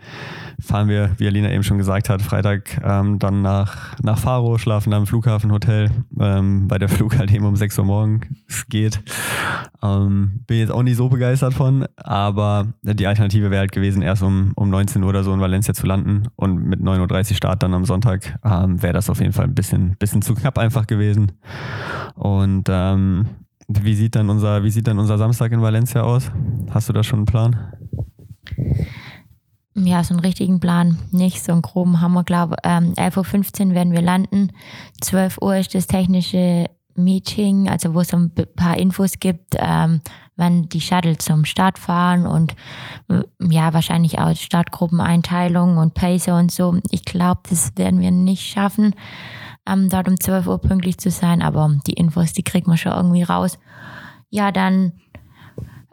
fahren 0.61 0.89
wir, 0.89 1.11
wie 1.19 1.27
Alina 1.27 1.51
eben 1.51 1.63
schon 1.63 1.79
gesagt 1.79 2.09
hat, 2.09 2.23
Freitag 2.23 2.81
ähm, 2.83 3.19
dann 3.19 3.43
nach, 3.43 3.99
nach 4.03 4.19
Faro, 4.19 4.59
schlafen 4.59 4.93
im 4.93 5.07
Flughafenhotel, 5.07 5.91
ähm, 6.21 6.71
weil 6.71 6.79
der 6.79 6.89
Flug 6.89 7.19
halt 7.19 7.33
eben 7.33 7.45
um 7.45 7.57
6 7.57 7.79
Uhr 7.79 7.85
morgens 7.85 8.27
geht. 8.69 9.03
Ähm, 9.83 10.41
bin 10.47 10.59
jetzt 10.59 10.73
auch 10.73 10.83
nicht 10.83 10.97
so 10.97 11.09
begeistert 11.09 11.55
von, 11.55 11.87
aber 11.97 12.69
die 12.83 13.07
Alternative 13.07 13.51
wäre 13.51 13.61
halt 13.61 13.73
gewesen, 13.73 14.03
erst 14.03 14.23
um, 14.23 14.53
um 14.57 14.71
19 14.71 15.03
Uhr 15.03 15.09
oder 15.09 15.25
so 15.25 15.33
in 15.33 15.41
Valencia 15.41 15.75
zu 15.75 15.87
landen 15.87 16.29
und 16.37 16.63
mit 16.63 16.81
9.30 16.81 17.31
Uhr 17.31 17.37
Start 17.37 17.63
dann 17.63 17.75
am 17.75 17.85
Sonntag 17.85 18.39
ähm, 18.45 18.83
wäre 18.83 18.95
das 18.95 19.11
auf 19.11 19.21
jeden 19.21 19.33
Fall 19.33 19.45
ein 19.45 19.55
bisschen, 19.55 19.97
bisschen 19.99 20.23
zu 20.23 20.35
knapp 20.35 20.59
einfach 20.59 20.87
gewesen. 20.87 21.33
Und 22.15 22.65
ähm, 22.69 23.27
wie 23.69 23.95
sieht 23.95 24.15
dann 24.15 24.31
unser, 24.31 24.63
wie 24.63 24.71
sieht 24.71 24.87
dann 24.87 24.99
unser 24.99 25.19
Samstag 25.19 25.53
in 25.53 25.63
Valencia 25.63 26.03
aus? 26.03 26.31
Hast 26.71 26.89
du 26.89 26.93
da 26.93 27.03
schon 27.03 27.21
einen 27.21 27.27
Plan? 27.27 27.73
Ja, 29.75 30.03
so 30.05 30.15
einen 30.15 30.21
richtigen 30.21 30.61
Plan 30.61 30.99
nicht. 31.11 31.45
So 31.45 31.53
einen 31.53 31.63
groben 31.63 32.01
Hammer, 32.01 32.25
glaube 32.25 32.57
ähm, 32.65 32.95
11.15 32.95 33.69
Uhr 33.69 33.75
werden 33.75 33.93
wir 33.93 34.03
landen. 34.03 34.51
12 35.03 35.39
Uhr 35.43 35.57
ist 35.57 35.75
das 35.75 35.87
technische 35.87 36.67
Meeting, 36.95 37.69
also 37.69 37.93
wo 37.93 38.01
es 38.01 38.15
ein 38.15 38.33
paar 38.57 38.79
Infos 38.79 39.19
gibt, 39.21 39.55
ähm, 39.59 40.01
wann 40.37 40.69
die 40.69 40.81
Shuttle 40.81 41.19
zum 41.19 41.45
Start 41.45 41.79
fahren 41.79 42.27
und 42.27 42.55
ja, 43.41 43.75
wahrscheinlich 43.75 44.19
auch 44.19 44.35
Startgruppeneinteilung 44.35 45.77
und 45.77 45.93
Pacer 45.93 46.39
und 46.39 46.51
so. 46.51 46.79
Ich 46.91 47.05
glaube, 47.05 47.41
das 47.51 47.73
werden 47.77 48.01
wir 48.01 48.11
nicht 48.11 48.47
schaffen 48.47 48.95
ähm, 49.67 49.89
dort 49.89 50.09
um 50.09 50.19
12 50.19 50.47
Uhr 50.47 50.61
pünktlich 50.61 50.99
zu 50.99 51.11
sein, 51.11 51.43
aber 51.43 51.77
die 51.87 51.95
Infos, 51.95 52.33
die 52.33 52.43
kriegt 52.43 52.67
man 52.67 52.79
schon 52.79 52.93
irgendwie 52.93 53.23
raus. 53.23 53.59
Ja, 54.31 54.53
dann 54.53 54.93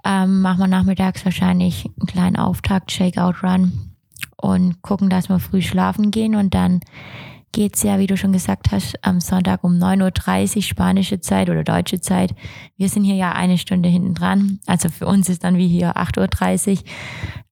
ähm, 0.04 0.42
machen 0.42 0.60
wir 0.60 0.68
nachmittags 0.68 1.24
wahrscheinlich 1.26 1.86
einen 1.86 2.08
kleinen 2.08 2.36
Auftakt, 2.36 2.92
Shakeout-Run 2.92 3.94
und 4.38 4.82
gucken, 4.82 5.10
dass 5.10 5.30
wir 5.30 5.40
früh 5.40 5.62
schlafen 5.62 6.12
gehen 6.12 6.36
und 6.36 6.54
dann 6.54 6.82
geht's 7.54 7.84
ja, 7.84 8.00
wie 8.00 8.08
du 8.08 8.18
schon 8.18 8.34
gesagt 8.34 8.72
hast, 8.72 8.96
am 9.06 9.22
Sonntag 9.22 9.64
um 9.64 9.74
9.30 9.74 10.56
Uhr 10.56 10.62
spanische 10.64 11.22
Zeit 11.22 11.50
oder 11.50 11.64
deutsche 11.64 12.02
Zeit. 12.02 12.36
Wir 12.78 12.90
sind 12.90 13.04
hier 13.04 13.16
ja 13.16 13.32
eine 13.32 13.58
Stunde 13.58 13.88
hinten 13.88 14.16
dran. 14.16 14.60
Also 14.66 14.90
für 14.90 15.06
uns 15.06 15.30
ist 15.30 15.44
dann 15.44 15.56
wie 15.56 15.68
hier 15.68 15.96
8.30 15.96 16.72
Uhr 16.72 16.84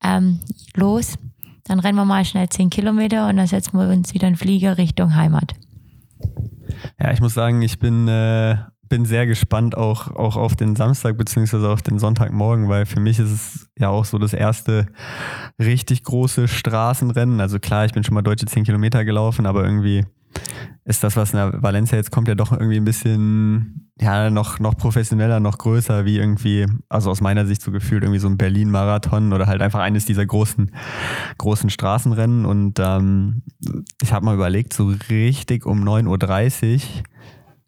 ähm, 0.03 0.39
los. 0.75 1.17
Dann 1.65 1.79
rennen 1.79 1.97
wir 1.97 2.05
mal 2.05 2.25
schnell 2.25 2.49
10 2.49 2.71
Kilometer 2.71 3.29
und 3.29 3.37
dann 3.37 3.47
setzen 3.47 3.77
wir 3.77 3.87
uns 3.87 4.13
wieder 4.13 4.27
in 4.27 4.35
Flieger 4.35 4.77
Richtung 4.77 5.15
Heimat. 5.15 5.53
Ja, 6.99 7.11
ich 7.11 7.21
muss 7.21 7.33
sagen, 7.33 7.61
ich 7.61 7.79
bin, 7.79 8.07
äh, 8.07 8.57
bin 8.89 9.05
sehr 9.05 9.25
gespannt 9.25 9.75
auch, 9.77 10.15
auch 10.15 10.35
auf 10.35 10.55
den 10.55 10.75
Samstag 10.75 11.17
beziehungsweise 11.17 11.69
auf 11.69 11.81
den 11.81 11.99
Sonntagmorgen, 11.99 12.69
weil 12.69 12.85
für 12.85 12.99
mich 12.99 13.19
ist 13.19 13.31
es 13.31 13.69
ja 13.77 13.89
auch 13.89 14.05
so 14.05 14.17
das 14.17 14.33
erste 14.33 14.87
richtig 15.59 16.03
große 16.03 16.47
Straßenrennen. 16.47 17.39
Also 17.39 17.59
klar, 17.59 17.85
ich 17.85 17.93
bin 17.93 18.03
schon 18.03 18.13
mal 18.13 18.21
deutsche 18.21 18.45
10 18.45 18.65
Kilometer 18.65 19.05
gelaufen, 19.05 19.45
aber 19.45 19.63
irgendwie 19.63 20.05
ist 20.83 21.03
das, 21.03 21.15
was 21.15 21.33
in 21.33 21.37
der 21.37 21.61
Valencia 21.61 21.97
jetzt 21.97 22.11
kommt, 22.11 22.27
ja 22.27 22.35
doch 22.35 22.51
irgendwie 22.51 22.77
ein 22.77 22.85
bisschen, 22.85 23.91
ja, 23.99 24.29
noch, 24.29 24.59
noch 24.59 24.75
professioneller, 24.75 25.39
noch 25.39 25.57
größer, 25.57 26.05
wie 26.05 26.17
irgendwie, 26.17 26.65
also 26.89 27.11
aus 27.11 27.21
meiner 27.21 27.45
Sicht 27.45 27.61
so 27.61 27.71
gefühlt 27.71 28.03
irgendwie 28.03 28.19
so 28.19 28.27
ein 28.27 28.37
Berlin-Marathon 28.37 29.33
oder 29.33 29.47
halt 29.47 29.61
einfach 29.61 29.79
eines 29.79 30.05
dieser 30.05 30.25
großen, 30.25 30.71
großen 31.37 31.69
Straßenrennen. 31.69 32.45
Und 32.45 32.79
ähm, 32.79 33.43
ich 34.01 34.11
habe 34.11 34.25
mal 34.25 34.35
überlegt, 34.35 34.73
so 34.73 34.91
richtig 35.09 35.65
um 35.65 35.83
9.30 35.83 36.73
Uhr, 36.73 36.81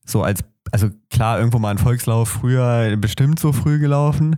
so 0.06 0.24
als 0.24 0.44
also 0.74 0.90
klar, 1.12 1.38
irgendwo 1.38 1.60
mal 1.60 1.70
ein 1.70 1.78
Volkslauf 1.78 2.28
früher 2.28 2.98
bestimmt 2.98 3.40
so 3.40 3.54
früh 3.54 3.78
gelaufen 3.78 4.38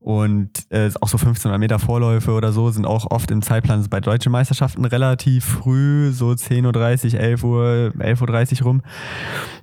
und 0.00 0.50
äh, 0.70 0.90
auch 1.00 1.06
so 1.06 1.16
1500 1.16 1.60
Meter 1.60 1.78
Vorläufe 1.78 2.32
oder 2.32 2.50
so 2.50 2.72
sind 2.72 2.86
auch 2.86 3.08
oft 3.08 3.30
im 3.30 3.40
Zeitplan 3.40 3.86
bei 3.88 4.00
deutschen 4.00 4.32
Meisterschaften 4.32 4.84
relativ 4.84 5.44
früh, 5.44 6.10
so 6.10 6.30
10.30 6.30 7.14
Uhr, 7.14 7.20
11 7.20 7.44
Uhr, 7.44 7.92
11.30 8.00 8.62
Uhr 8.62 8.66
rum. 8.66 8.82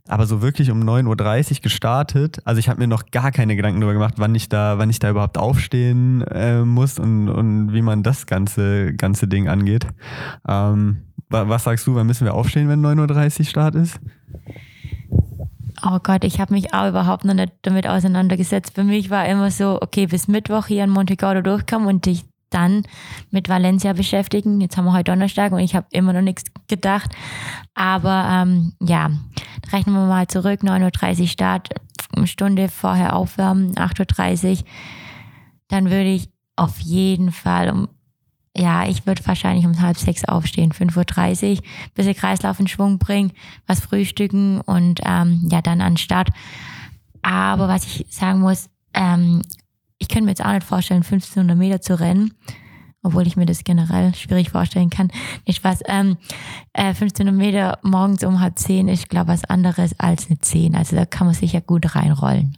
Aber 0.08 0.26
so 0.28 0.42
wirklich 0.42 0.72
um 0.72 0.82
9.30 0.82 1.56
Uhr 1.58 1.62
gestartet. 1.64 2.40
Also 2.46 2.60
ich 2.60 2.70
habe 2.70 2.80
mir 2.80 2.88
noch 2.88 3.12
gar 3.12 3.34
keine 3.34 3.58
Gedanken 3.58 3.82
darüber 3.82 3.96
gemacht, 3.96 4.14
wann 4.16 4.34
ich 4.34 4.48
da, 4.48 4.78
wann 4.78 4.90
ich 4.90 5.00
da 5.00 5.10
überhaupt 5.10 5.38
aufstehen 5.38 6.22
äh, 6.22 6.62
muss 6.64 7.00
und, 7.00 7.28
und 7.28 7.74
wie 7.74 7.82
man 7.82 8.04
das 8.04 8.28
ganze, 8.28 8.94
ganze 8.94 9.28
Ding 9.28 9.50
angeht. 9.50 9.86
Ähm, 10.48 11.00
was 11.28 11.66
sagst 11.66 11.86
du, 11.86 11.96
wann 11.96 12.08
müssen 12.08 12.24
wir 12.24 12.34
aufstehen, 12.34 12.70
wenn 12.70 12.82
9.30 12.82 13.40
Uhr 13.40 13.46
Start 13.46 13.76
ist? 13.76 14.00
Oh 15.84 16.00
Gott, 16.02 16.24
ich 16.24 16.40
habe 16.40 16.54
mich 16.54 16.74
auch 16.74 16.90
überhaupt 16.90 17.26
noch 17.26 17.34
nicht 17.34 17.54
damit 17.62 17.88
auseinandergesetzt. 17.88 18.74
Für 18.76 18.84
mich 18.84 19.10
war 19.10 19.28
immer 19.28 19.52
so, 19.52 19.80
okay, 19.82 20.08
bis 20.08 20.28
Mittwoch 20.28 20.68
hier 20.68 20.84
in 20.84 20.90
Monte 20.90 21.16
Carlo 21.16 21.42
durchkommen 21.42 21.88
und 21.88 22.06
dich 22.06 22.24
dann 22.50 22.84
mit 23.30 23.50
Valencia 23.50 23.94
beschäftigen. 23.94 24.62
Jetzt 24.62 24.78
haben 24.78 24.86
wir 24.86 24.94
heute 24.94 25.12
Donnerstag 25.12 25.52
und 25.52 25.60
ich 25.60 25.76
habe 25.76 25.88
immer 25.92 26.14
noch 26.14 26.22
nichts 26.22 26.44
gedacht. 26.68 27.12
Aber 27.74 28.28
ähm, 28.32 28.74
ja, 28.82 29.12
rechnen 29.72 29.96
wir 29.96 30.06
mal 30.06 30.28
zurück, 30.28 30.62
9.30 30.62 31.22
Uhr 31.22 31.28
Start, 31.28 31.70
eine 32.16 32.28
Stunde 32.28 32.70
vorher 32.70 33.16
aufwärmen, 33.16 33.74
8.30 33.76 34.60
Uhr. 34.60 34.66
Dann 35.68 35.86
würde 35.86 36.10
ich 36.10 36.30
auf 36.56 36.80
jeden 36.80 37.32
Fall 37.32 37.70
um 37.70 37.90
ja, 38.58 38.88
ich 38.88 39.06
würde 39.06 39.26
wahrscheinlich 39.26 39.66
um 39.66 39.82
halb 39.82 39.98
sechs 39.98 40.26
aufstehen, 40.26 40.72
5.30 40.72 41.58
Uhr, 41.58 41.64
bisschen 41.94 42.16
Kreislauf 42.16 42.60
in 42.60 42.68
Schwung 42.68 42.98
bringen, 42.98 43.32
was 43.68 43.80
frühstücken 43.80 44.62
und 44.62 45.02
ähm, 45.06 45.48
ja, 45.52 45.62
dann 45.62 45.82
an 45.82 45.98
Start. 45.98 46.30
Aber 47.22 47.68
was 47.68 47.86
ich 47.86 48.06
sagen 48.10 48.40
muss, 48.40 48.70
ähm, 48.94 49.42
ich 50.00 50.10
könnte 50.10 50.26
mir 50.26 50.32
jetzt 50.32 50.46
auch 50.46 50.54
nicht 50.54 50.64
vorstellen, 50.64 51.04
1500 51.04 51.58
Meter 51.58 51.82
zu 51.82 52.00
rennen, 52.00 52.34
obwohl 53.04 53.28
ich 53.28 53.38
mir 53.38 53.46
das 53.46 53.64
generell 53.64 54.14
schwierig 54.16 54.50
vorstellen 54.50 54.90
kann. 54.90 55.12
Nicht 55.46 55.64
was, 55.64 55.82
ähm, 55.86 56.18
äh, 56.74 56.94
1500 56.94 57.36
Meter 57.36 57.80
morgens 57.84 58.24
um 58.24 58.40
halb 58.40 58.58
zehn 58.60 58.88
ist, 58.88 59.10
glaube 59.10 59.34
ich, 59.34 59.42
was 59.42 59.50
anderes 59.50 60.00
als 60.00 60.28
eine 60.28 60.40
10. 60.40 60.76
Also 60.76 60.96
da 60.96 61.06
kann 61.06 61.28
man 61.28 61.36
sich 61.36 61.54
ja 61.54 61.60
gut 61.60 61.96
reinrollen. 61.96 62.58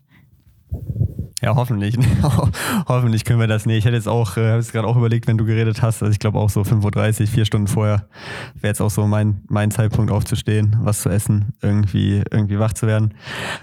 Ja, 1.42 1.56
hoffentlich. 1.56 1.98
hoffentlich 2.88 3.24
können 3.24 3.40
wir 3.40 3.48
das. 3.48 3.66
Nee, 3.66 3.78
ich 3.78 3.86
hätte 3.86 3.96
jetzt 3.96 4.08
auch, 4.08 4.36
äh, 4.36 4.50
habe 4.50 4.60
es 4.60 4.72
gerade 4.72 4.88
auch 4.88 4.98
überlegt, 4.98 5.28
wenn 5.28 5.38
du 5.38 5.46
geredet 5.46 5.82
hast, 5.82 6.02
also 6.04 6.12
ich 6.12 6.20
glaube 6.20 6.38
auch 6.38 6.50
so 6.50 6.62
5.30 6.62 7.22
Uhr, 7.22 7.28
vier 7.28 7.46
Stunden 7.46 7.68
vorher, 7.68 8.08
wäre 8.56 8.72
jetzt 8.72 8.82
auch 8.82 8.90
so 8.90 9.08
mein, 9.08 9.42
mein 9.48 9.72
Zeitpunkt 9.72 10.12
aufzustehen, 10.12 10.76
was 10.82 11.02
zu 11.02 11.10
essen, 11.10 11.54
irgendwie, 11.62 12.24
irgendwie 12.30 12.60
wach 12.60 12.74
zu 12.74 12.88
werden. 12.88 13.14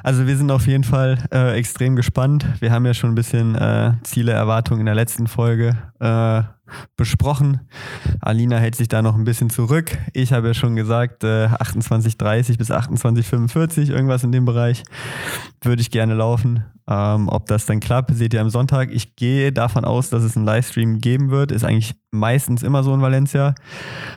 Also 0.03 0.27
wir 0.27 0.37
sind 0.37 0.51
auf 0.51 0.67
jeden 0.67 0.85
Fall 0.85 1.19
äh, 1.33 1.57
extrem 1.57 1.97
gespannt. 1.97 2.47
Wir 2.61 2.73
haben 2.73 2.87
ja 2.87 2.95
schon 2.95 3.11
ein 3.11 3.15
bisschen 3.15 3.55
äh, 3.55 3.93
Ziele, 4.05 4.33
Erwartungen 4.33 4.81
in 4.81 4.87
der 4.87 4.95
letzten 4.95 5.27
Folge 5.27 5.77
äh, 6.01 6.43
besprochen. 6.97 7.61
Alina 8.21 8.57
hält 8.59 8.75
sich 8.75 8.89
da 8.89 9.03
noch 9.03 9.15
ein 9.15 9.25
bisschen 9.25 9.51
zurück. 9.51 9.97
Ich 10.13 10.33
habe 10.33 10.49
ja 10.49 10.55
schon 10.55 10.77
gesagt, 10.77 11.25
äh, 11.25 11.47
28,30 11.47 12.59
bis 12.59 12.71
28,45, 12.71 13.91
irgendwas 13.91 14.25
in 14.25 14.33
dem 14.33 14.45
Bereich, 14.45 14.83
würde 15.63 15.83
ich 15.83 15.91
gerne 15.91 16.15
laufen. 16.15 16.65
Ähm, 16.89 17.29
ob 17.29 17.47
das 17.47 17.67
dann 17.67 17.81
klappt, 17.81 18.15
seht 18.15 18.33
ihr 18.33 18.41
am 18.41 18.51
Sonntag. 18.51 18.91
Ich 18.93 19.17
gehe 19.17 19.53
davon 19.53 19.85
aus, 19.85 20.09
dass 20.09 20.23
es 20.23 20.37
einen 20.37 20.47
Livestream 20.47 21.01
geben 21.01 21.31
wird. 21.31 21.51
Ist 21.51 21.65
eigentlich 21.65 21.97
meistens 22.13 22.63
immer 22.63 22.85
so 22.85 22.95
in 22.95 23.01
Valencia. 23.01 23.55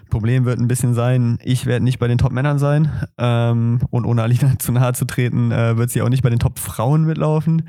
Problem 0.10 0.46
wird 0.46 0.60
ein 0.60 0.68
bisschen 0.68 0.94
sein, 0.94 1.40
ich 1.44 1.66
werde 1.66 1.84
nicht 1.84 2.00
bei 2.00 2.08
den 2.08 2.20
Top-Männern 2.20 2.60
sein. 2.60 2.92
Ähm, 3.18 3.80
und 3.90 4.06
ohne 4.06 4.22
Alina 4.22 4.54
zu 4.60 4.72
nahe 4.72 4.94
zu 4.94 5.06
treten, 5.06 5.52
äh, 5.52 5.78
wird 5.78 5.90
sie 5.90 6.02
auch 6.02 6.10
nicht 6.10 6.22
bei 6.22 6.30
den 6.30 6.40
Top-Frauen 6.40 7.06
mitlaufen. 7.06 7.64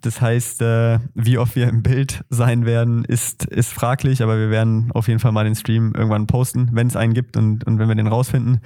Das 0.00 0.20
heißt, 0.20 0.62
äh, 0.62 1.00
wie 1.14 1.38
oft 1.38 1.56
wir 1.56 1.68
im 1.68 1.82
Bild 1.82 2.24
sein 2.30 2.66
werden, 2.66 3.04
ist, 3.04 3.46
ist 3.46 3.72
fraglich, 3.72 4.15
aber 4.22 4.38
wir 4.38 4.50
werden 4.50 4.90
auf 4.92 5.08
jeden 5.08 5.20
Fall 5.20 5.32
mal 5.32 5.44
den 5.44 5.54
Stream 5.54 5.92
irgendwann 5.94 6.26
posten, 6.26 6.70
wenn 6.72 6.86
es 6.86 6.96
einen 6.96 7.14
gibt 7.14 7.36
und, 7.36 7.66
und 7.66 7.78
wenn 7.78 7.88
wir 7.88 7.94
den 7.94 8.06
rausfinden. 8.06 8.60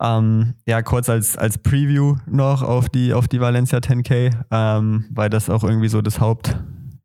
Ähm, 0.00 0.54
ja, 0.66 0.82
kurz 0.82 1.08
als, 1.08 1.36
als 1.36 1.58
Preview 1.58 2.16
noch 2.26 2.62
auf 2.62 2.88
die, 2.88 3.14
auf 3.14 3.28
die 3.28 3.40
Valencia 3.40 3.78
10K, 3.78 4.32
ähm, 4.50 5.04
weil 5.10 5.30
das 5.30 5.50
auch 5.50 5.64
irgendwie 5.64 5.88
so 5.88 6.02
das 6.02 6.20
Haupt, 6.20 6.56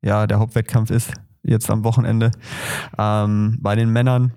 ja, 0.01 0.27
der 0.27 0.39
Hauptwettkampf 0.39 0.91
ist 0.91 1.13
jetzt 1.43 1.69
am 1.69 1.83
Wochenende. 1.83 2.31
Ähm, 2.97 3.57
bei 3.61 3.75
den 3.75 3.89
Männern 3.89 4.33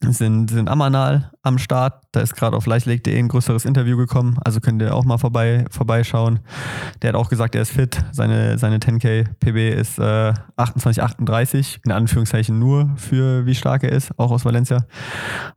sind, 0.00 0.50
sind 0.50 0.68
Amanal 0.68 1.30
am 1.42 1.58
Start. 1.58 2.02
Da 2.12 2.20
ist 2.20 2.34
gerade 2.34 2.56
auf 2.56 2.66
leichtleg.de 2.66 3.18
ein 3.18 3.28
größeres 3.28 3.64
Interview 3.64 3.96
gekommen. 3.96 4.38
Also 4.44 4.60
könnt 4.60 4.82
ihr 4.82 4.94
auch 4.94 5.04
mal 5.04 5.18
vorbei, 5.18 5.64
vorbeischauen. 5.70 6.40
Der 7.00 7.08
hat 7.08 7.16
auch 7.16 7.28
gesagt, 7.28 7.54
er 7.54 7.62
ist 7.62 7.72
fit. 7.72 8.04
Seine, 8.12 8.58
seine 8.58 8.78
10K 8.78 9.26
PB 9.40 9.78
ist 9.78 9.98
äh, 9.98 10.32
28,38. 10.56 11.78
In 11.84 11.92
Anführungszeichen 11.92 12.58
nur 12.58 12.92
für 12.96 13.46
wie 13.46 13.54
stark 13.54 13.84
er 13.84 13.92
ist, 13.92 14.18
auch 14.18 14.30
aus 14.30 14.44
Valencia. 14.44 14.86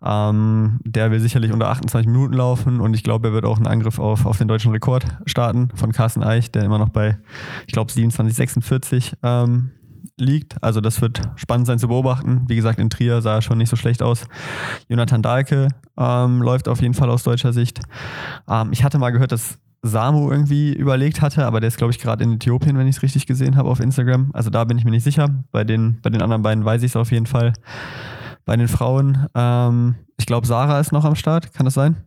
Ähm, 0.03 0.79
der 0.83 1.11
will 1.11 1.19
sicherlich 1.19 1.51
unter 1.51 1.69
28 1.69 2.07
Minuten 2.07 2.33
laufen 2.33 2.79
und 2.81 2.93
ich 2.93 3.03
glaube, 3.03 3.29
er 3.29 3.33
wird 3.33 3.45
auch 3.45 3.57
einen 3.57 3.67
Angriff 3.67 3.99
auf, 3.99 4.25
auf 4.25 4.37
den 4.37 4.47
deutschen 4.47 4.71
Rekord 4.71 5.05
starten 5.25 5.69
von 5.75 5.91
Carsten 5.91 6.23
Eich, 6.23 6.51
der 6.51 6.63
immer 6.63 6.79
noch 6.79 6.89
bei, 6.89 7.17
ich 7.67 7.73
glaube, 7.73 7.91
27,46 7.91 9.13
ähm, 9.23 9.71
liegt. 10.17 10.61
Also 10.63 10.81
das 10.81 11.01
wird 11.01 11.21
spannend 11.35 11.67
sein 11.67 11.79
zu 11.79 11.87
beobachten. 11.87 12.45
Wie 12.47 12.55
gesagt, 12.55 12.79
in 12.79 12.89
Trier 12.89 13.21
sah 13.21 13.35
er 13.35 13.41
schon 13.41 13.57
nicht 13.57 13.69
so 13.69 13.75
schlecht 13.75 14.01
aus. 14.01 14.27
Jonathan 14.87 15.21
Dahlke 15.21 15.67
ähm, 15.97 16.41
läuft 16.41 16.67
auf 16.67 16.81
jeden 16.81 16.93
Fall 16.93 17.09
aus 17.09 17.23
deutscher 17.23 17.53
Sicht. 17.53 17.79
Ähm, 18.47 18.69
ich 18.71 18.83
hatte 18.83 18.97
mal 18.97 19.11
gehört, 19.11 19.31
dass 19.31 19.59
Samu 19.81 20.31
irgendwie 20.31 20.73
überlegt 20.73 21.21
hatte, 21.21 21.45
aber 21.45 21.59
der 21.59 21.67
ist, 21.67 21.77
glaube 21.77 21.91
ich, 21.91 21.99
gerade 21.99 22.23
in 22.23 22.33
Äthiopien, 22.33 22.77
wenn 22.77 22.87
ich 22.87 22.97
es 22.97 23.03
richtig 23.03 23.27
gesehen 23.27 23.55
habe 23.55 23.69
auf 23.69 23.79
Instagram. 23.79 24.31
Also 24.33 24.49
da 24.49 24.63
bin 24.63 24.77
ich 24.77 24.85
mir 24.85 24.91
nicht 24.91 25.03
sicher. 25.03 25.29
Bei 25.51 25.63
den, 25.63 25.99
bei 26.01 26.09
den 26.09 26.21
anderen 26.21 26.41
beiden 26.41 26.65
weiß 26.65 26.81
ich 26.81 26.91
es 26.91 26.95
auf 26.95 27.11
jeden 27.11 27.27
Fall. 27.27 27.53
Bei 28.45 28.55
den 28.55 28.67
Frauen, 28.67 29.27
ähm, 29.35 29.95
ich 30.17 30.25
glaube, 30.25 30.47
Sarah 30.47 30.79
ist 30.79 30.91
noch 30.91 31.05
am 31.05 31.15
Start. 31.15 31.53
Kann 31.53 31.65
das 31.65 31.73
sein? 31.75 31.97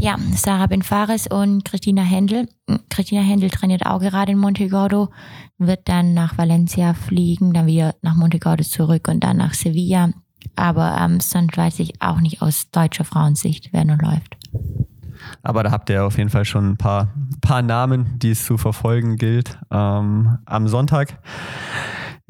Ja, 0.00 0.16
Sarah 0.34 0.66
Benfares 0.66 1.26
und 1.26 1.62
Christina 1.66 2.00
Händel. 2.00 2.48
Christina 2.88 3.20
Händel 3.20 3.50
trainiert 3.50 3.84
auch 3.84 4.00
gerade 4.00 4.32
in 4.32 4.38
Montegordo, 4.38 5.10
wird 5.58 5.90
dann 5.90 6.14
nach 6.14 6.38
Valencia 6.38 6.94
fliegen, 6.94 7.52
dann 7.52 7.66
wieder 7.66 7.94
nach 8.00 8.14
Montegordo 8.14 8.64
zurück 8.64 9.08
und 9.08 9.22
dann 9.22 9.36
nach 9.36 9.52
Sevilla. 9.52 10.08
Aber 10.56 10.96
ähm, 10.98 11.20
sonst 11.20 11.54
weiß 11.54 11.80
ich 11.80 12.00
auch 12.00 12.22
nicht 12.22 12.40
aus 12.40 12.70
deutscher 12.70 13.04
Frauensicht, 13.04 13.74
wer 13.74 13.84
nun 13.84 13.98
läuft. 13.98 14.38
Aber 15.42 15.62
da 15.62 15.70
habt 15.70 15.90
ihr 15.90 16.02
auf 16.02 16.16
jeden 16.16 16.30
Fall 16.30 16.46
schon 16.46 16.70
ein 16.70 16.76
paar, 16.78 17.12
paar 17.42 17.60
Namen, 17.60 18.18
die 18.18 18.30
es 18.30 18.46
zu 18.46 18.56
verfolgen 18.56 19.16
gilt 19.18 19.58
ähm, 19.70 20.38
am 20.46 20.66
Sonntag. 20.66 21.18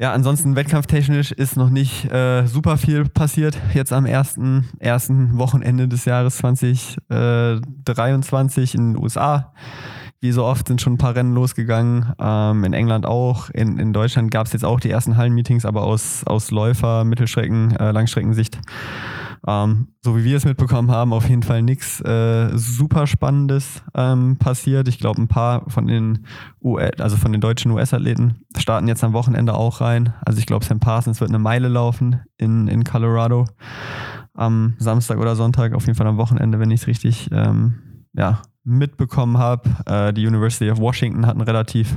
Ja, 0.01 0.11
ansonsten 0.13 0.55
wettkampftechnisch 0.55 1.31
ist 1.31 1.57
noch 1.57 1.69
nicht 1.69 2.11
äh, 2.11 2.47
super 2.47 2.77
viel 2.77 3.05
passiert. 3.05 3.55
Jetzt 3.75 3.93
am 3.93 4.07
ersten, 4.07 4.67
ersten 4.79 5.37
Wochenende 5.37 5.87
des 5.87 6.05
Jahres 6.05 6.37
2023 6.37 8.73
in 8.73 8.93
den 8.93 9.03
USA. 9.03 9.53
Wie 10.19 10.31
so 10.31 10.43
oft 10.43 10.67
sind 10.67 10.81
schon 10.81 10.93
ein 10.93 10.97
paar 10.97 11.13
Rennen 11.13 11.35
losgegangen. 11.35 12.13
Ähm, 12.19 12.63
in 12.63 12.73
England 12.73 13.05
auch. 13.05 13.51
In, 13.51 13.77
in 13.77 13.93
Deutschland 13.93 14.31
gab 14.31 14.47
es 14.47 14.53
jetzt 14.53 14.65
auch 14.65 14.79
die 14.79 14.89
ersten 14.89 15.17
Hallenmeetings, 15.17 15.65
aber 15.65 15.83
aus, 15.83 16.23
aus 16.25 16.49
Läufer, 16.49 17.03
Mittelstrecken, 17.03 17.75
äh, 17.75 17.91
Langstreckensicht 17.91 18.57
ähm, 19.47 19.87
so 20.01 20.15
wie 20.15 20.23
wir 20.23 20.37
es 20.37 20.45
mitbekommen 20.45 20.91
haben, 20.91 21.13
auf 21.13 21.27
jeden 21.27 21.43
Fall 21.43 21.61
nichts 21.61 21.99
äh, 22.01 22.49
super 22.55 23.07
Spannendes 23.07 23.81
ähm, 23.95 24.37
passiert. 24.37 24.87
Ich 24.87 24.99
glaube, 24.99 25.21
ein 25.21 25.27
paar 25.27 25.69
von 25.69 25.87
den 25.87 26.25
US, 26.61 26.99
also 26.99 27.17
von 27.17 27.31
den 27.31 27.41
deutschen 27.41 27.71
US-Athleten 27.71 28.43
starten 28.57 28.87
jetzt 28.87 29.03
am 29.03 29.13
Wochenende 29.13 29.53
auch 29.55 29.81
rein. 29.81 30.13
Also 30.25 30.39
ich 30.39 30.45
glaube, 30.45 30.65
Sam 30.65 30.79
Parsons 30.79 31.21
wird 31.21 31.31
eine 31.31 31.39
Meile 31.39 31.67
laufen 31.67 32.21
in, 32.37 32.67
in 32.67 32.83
Colorado 32.83 33.45
am 34.33 34.75
Samstag 34.77 35.17
oder 35.17 35.35
Sonntag, 35.35 35.73
auf 35.73 35.85
jeden 35.85 35.97
Fall 35.97 36.07
am 36.07 36.17
Wochenende, 36.17 36.59
wenn 36.59 36.71
ich 36.71 36.81
es 36.81 36.87
richtig 36.87 37.29
ähm, 37.31 38.05
ja, 38.13 38.41
mitbekommen 38.63 39.37
habe. 39.37 39.69
Äh, 39.85 40.13
die 40.13 40.25
University 40.25 40.69
of 40.69 40.79
Washington 40.79 41.25
hat 41.25 41.35
ein 41.35 41.41
relativ 41.41 41.95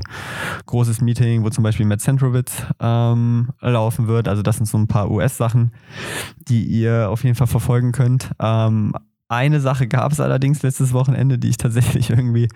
großes 0.66 1.00
Meeting, 1.00 1.44
wo 1.44 1.50
zum 1.50 1.64
Beispiel 1.64 1.87
Matt 1.87 2.00
Centrowitz 2.00 2.62
ähm, 2.81 3.50
laufen 3.61 4.07
wird. 4.07 4.29
Also 4.29 4.42
das 4.42 4.57
sind 4.57 4.66
so 4.66 4.79
ein 4.79 4.87
paar 4.87 5.11
US-Sachen, 5.11 5.72
die 6.48 6.64
ihr 6.64 7.11
auf 7.11 7.24
jeden 7.24 7.37
Fall 7.37 7.46
verfolgen 7.46 7.92
könnt. 7.92 8.31
Ähm, 8.40 8.94
eine 9.29 9.61
Sache 9.61 9.88
gab 9.88 10.12
es 10.12 10.20
allerdings 10.20 10.62
letztes 10.62 10.92
Wochenende, 10.92 11.38
die 11.38 11.48
ich 11.48 11.57
tatsächlich 11.57 12.11
irgendwie 12.11 12.48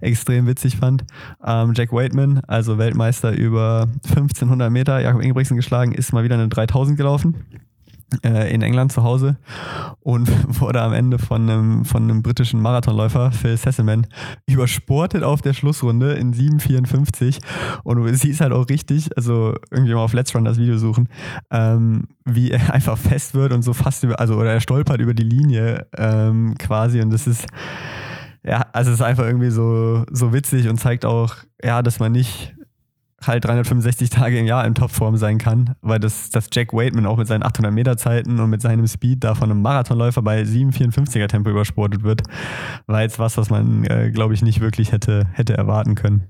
extrem 0.00 0.46
witzig 0.46 0.76
fand. 0.76 1.04
Ähm, 1.44 1.72
Jack 1.74 1.92
Waitman, 1.92 2.40
also 2.46 2.78
Weltmeister 2.78 3.32
über 3.32 3.88
1500 4.08 4.70
Meter, 4.70 5.00
Jakob 5.00 5.22
Ingebrigtsen 5.22 5.56
geschlagen, 5.56 5.92
ist 5.92 6.12
mal 6.12 6.24
wieder 6.24 6.34
eine 6.34 6.48
3000 6.48 6.96
gelaufen 6.96 7.36
in 8.22 8.62
England 8.62 8.92
zu 8.92 9.02
Hause 9.02 9.36
und 10.00 10.28
wurde 10.60 10.80
am 10.80 10.92
Ende 10.92 11.18
von 11.18 11.48
einem, 11.48 11.84
von 11.84 12.04
einem 12.04 12.22
britischen 12.22 12.60
Marathonläufer, 12.60 13.32
Phil 13.32 13.56
Sesselman, 13.56 14.06
übersportet 14.46 15.22
auf 15.22 15.42
der 15.42 15.54
Schlussrunde 15.54 16.12
in 16.14 16.32
7,54 16.32 17.40
und 17.82 17.96
du 17.96 18.14
siehst 18.14 18.40
halt 18.40 18.52
auch 18.52 18.68
richtig, 18.68 19.16
also 19.16 19.54
irgendwie 19.70 19.94
mal 19.94 20.02
auf 20.02 20.12
Let's 20.12 20.34
Run 20.34 20.44
das 20.44 20.58
Video 20.58 20.78
suchen, 20.78 21.08
ähm, 21.50 22.04
wie 22.24 22.50
er 22.50 22.72
einfach 22.72 22.96
fest 22.96 23.34
wird 23.34 23.52
und 23.52 23.62
so 23.62 23.72
fast 23.72 24.04
über, 24.04 24.20
also 24.20 24.36
oder 24.36 24.52
er 24.52 24.60
stolpert 24.60 25.00
über 25.00 25.14
die 25.14 25.24
Linie 25.24 25.86
ähm, 25.96 26.54
quasi. 26.58 27.00
Und 27.00 27.10
das 27.10 27.26
ist 27.26 27.46
ja, 28.44 28.64
also 28.72 28.92
es 28.92 29.00
ist 29.00 29.04
einfach 29.04 29.24
irgendwie 29.24 29.50
so, 29.50 30.04
so 30.12 30.32
witzig 30.32 30.68
und 30.68 30.78
zeigt 30.78 31.04
auch, 31.04 31.34
ja, 31.62 31.82
dass 31.82 31.98
man 31.98 32.12
nicht 32.12 32.55
halt 33.22 33.44
365 33.44 34.10
Tage 34.10 34.38
im 34.38 34.46
Jahr 34.46 34.66
in 34.66 34.74
Topform 34.74 35.16
sein 35.16 35.38
kann, 35.38 35.74
weil 35.80 35.98
das, 35.98 36.30
das 36.30 36.48
Jack 36.52 36.72
Waitman 36.72 37.06
auch 37.06 37.16
mit 37.16 37.26
seinen 37.26 37.42
800 37.42 37.72
Meter 37.72 37.96
Zeiten 37.96 38.38
und 38.38 38.50
mit 38.50 38.60
seinem 38.60 38.86
Speed 38.86 39.24
da 39.24 39.34
von 39.34 39.50
einem 39.50 39.62
Marathonläufer 39.62 40.22
bei 40.22 40.42
7,54er 40.42 41.26
Tempo 41.26 41.50
übersportet 41.50 42.02
wird, 42.02 42.22
war 42.86 43.02
jetzt 43.02 43.18
was, 43.18 43.38
was 43.38 43.48
man, 43.48 43.84
äh, 43.84 44.10
glaube 44.10 44.34
ich, 44.34 44.42
nicht 44.42 44.60
wirklich 44.60 44.92
hätte, 44.92 45.26
hätte 45.32 45.56
erwarten 45.56 45.94
können. 45.94 46.28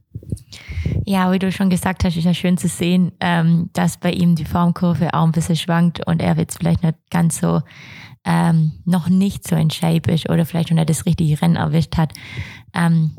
Ja, 1.05 1.33
wie 1.33 1.39
du 1.39 1.51
schon 1.51 1.71
gesagt 1.71 2.05
hast, 2.05 2.17
ist 2.17 2.25
ja 2.25 2.35
schön 2.35 2.57
zu 2.57 2.69
sehen, 2.69 3.13
ähm, 3.21 3.71
dass 3.73 3.99
bei 3.99 4.13
ihm 4.13 4.37
die 4.37 4.45
Formkurve 4.45 5.13
auch 5.13 5.25
ein 5.25 5.33
bisschen 5.33 5.57
schwankt 5.57 6.07
und 6.07 6.23
er 6.23 6.37
jetzt 6.37 6.59
vielleicht 6.59 6.83
nicht 6.83 6.97
ganz 7.11 7.41
so 7.41 7.63
ähm, 8.25 8.73
noch 8.85 9.09
nicht 9.09 9.47
so 9.47 9.57
in 9.57 9.71
Shape 9.71 10.11
ist 10.13 10.29
oder 10.29 10.47
vielleicht 10.47 10.71
nicht 10.71 10.91
das 10.91 11.05
richtige 11.07 11.41
Rennen 11.41 11.57
erwischt 11.57 11.97
hat. 11.97 12.13
Ähm, 12.75 13.17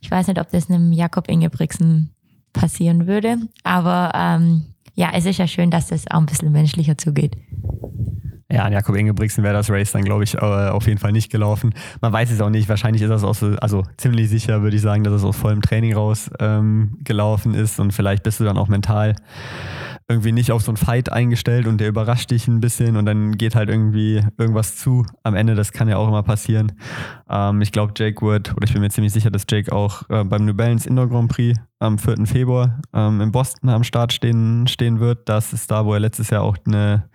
ich 0.00 0.10
weiß 0.10 0.28
nicht, 0.28 0.40
ob 0.40 0.50
das 0.50 0.70
einem 0.70 0.92
Jakob 0.92 1.28
Ingebrigtsen 1.28 2.14
passieren 2.52 3.06
würde. 3.06 3.36
Aber 3.64 4.12
ähm, 4.14 4.66
ja, 4.94 5.10
es 5.14 5.26
ist 5.26 5.38
ja 5.38 5.46
schön, 5.46 5.70
dass 5.70 5.88
das 5.88 6.10
auch 6.10 6.18
ein 6.18 6.26
bisschen 6.26 6.52
menschlicher 6.52 6.98
zugeht. 6.98 7.36
Ja, 8.50 8.64
an 8.64 8.72
Jakob 8.72 8.96
Ingebrigtsen 8.96 9.44
wäre 9.44 9.52
das 9.52 9.68
Race 9.68 9.92
dann, 9.92 10.04
glaube 10.04 10.24
ich, 10.24 10.34
äh, 10.34 10.38
auf 10.38 10.86
jeden 10.86 10.98
Fall 10.98 11.12
nicht 11.12 11.30
gelaufen. 11.30 11.74
Man 12.00 12.12
weiß 12.12 12.30
es 12.30 12.40
auch 12.40 12.48
nicht. 12.48 12.68
Wahrscheinlich 12.68 13.02
ist 13.02 13.10
das 13.10 13.22
aus, 13.22 13.42
also 13.42 13.82
ziemlich 13.98 14.30
sicher 14.30 14.62
würde 14.62 14.76
ich 14.76 14.82
sagen, 14.82 15.04
dass 15.04 15.12
es 15.12 15.24
aus 15.24 15.36
vollem 15.36 15.60
Training 15.60 15.94
raus 15.94 16.30
ähm, 16.40 16.96
gelaufen 17.04 17.52
ist 17.52 17.78
und 17.78 17.92
vielleicht 17.92 18.22
bist 18.22 18.40
du 18.40 18.44
dann 18.44 18.56
auch 18.56 18.68
mental 18.68 19.16
irgendwie 20.10 20.32
nicht 20.32 20.52
auf 20.52 20.62
so 20.62 20.70
einen 20.70 20.78
Fight 20.78 21.12
eingestellt 21.12 21.66
und 21.66 21.78
der 21.78 21.88
überrascht 21.88 22.30
dich 22.30 22.48
ein 22.48 22.60
bisschen 22.60 22.96
und 22.96 23.04
dann 23.04 23.36
geht 23.36 23.54
halt 23.54 23.68
irgendwie 23.68 24.24
irgendwas 24.38 24.76
zu 24.76 25.04
am 25.22 25.34
Ende. 25.34 25.54
Das 25.54 25.72
kann 25.72 25.86
ja 25.88 25.98
auch 25.98 26.08
immer 26.08 26.22
passieren. 26.22 26.72
Ähm, 27.28 27.60
ich 27.60 27.72
glaube, 27.72 27.92
Jake 27.94 28.24
wird, 28.24 28.56
oder 28.56 28.64
ich 28.64 28.72
bin 28.72 28.80
mir 28.80 28.88
ziemlich 28.88 29.12
sicher, 29.12 29.30
dass 29.30 29.44
Jake 29.48 29.70
auch 29.70 30.08
äh, 30.08 30.24
beim 30.24 30.46
New 30.46 30.54
Balance 30.54 30.88
Indoor 30.88 31.08
Grand 31.08 31.30
Prix 31.30 31.60
am 31.78 31.98
4. 31.98 32.26
Februar 32.26 32.80
ähm, 32.94 33.20
in 33.20 33.32
Boston 33.32 33.68
am 33.68 33.84
Start 33.84 34.12
stehen, 34.14 34.66
stehen 34.66 34.98
wird. 34.98 35.28
Das 35.28 35.52
ist 35.52 35.70
da, 35.70 35.84
wo 35.84 35.92
er 35.92 36.00
letztes 36.00 36.30
Jahr 36.30 36.42
auch 36.42 36.56
eine, 36.66 37.08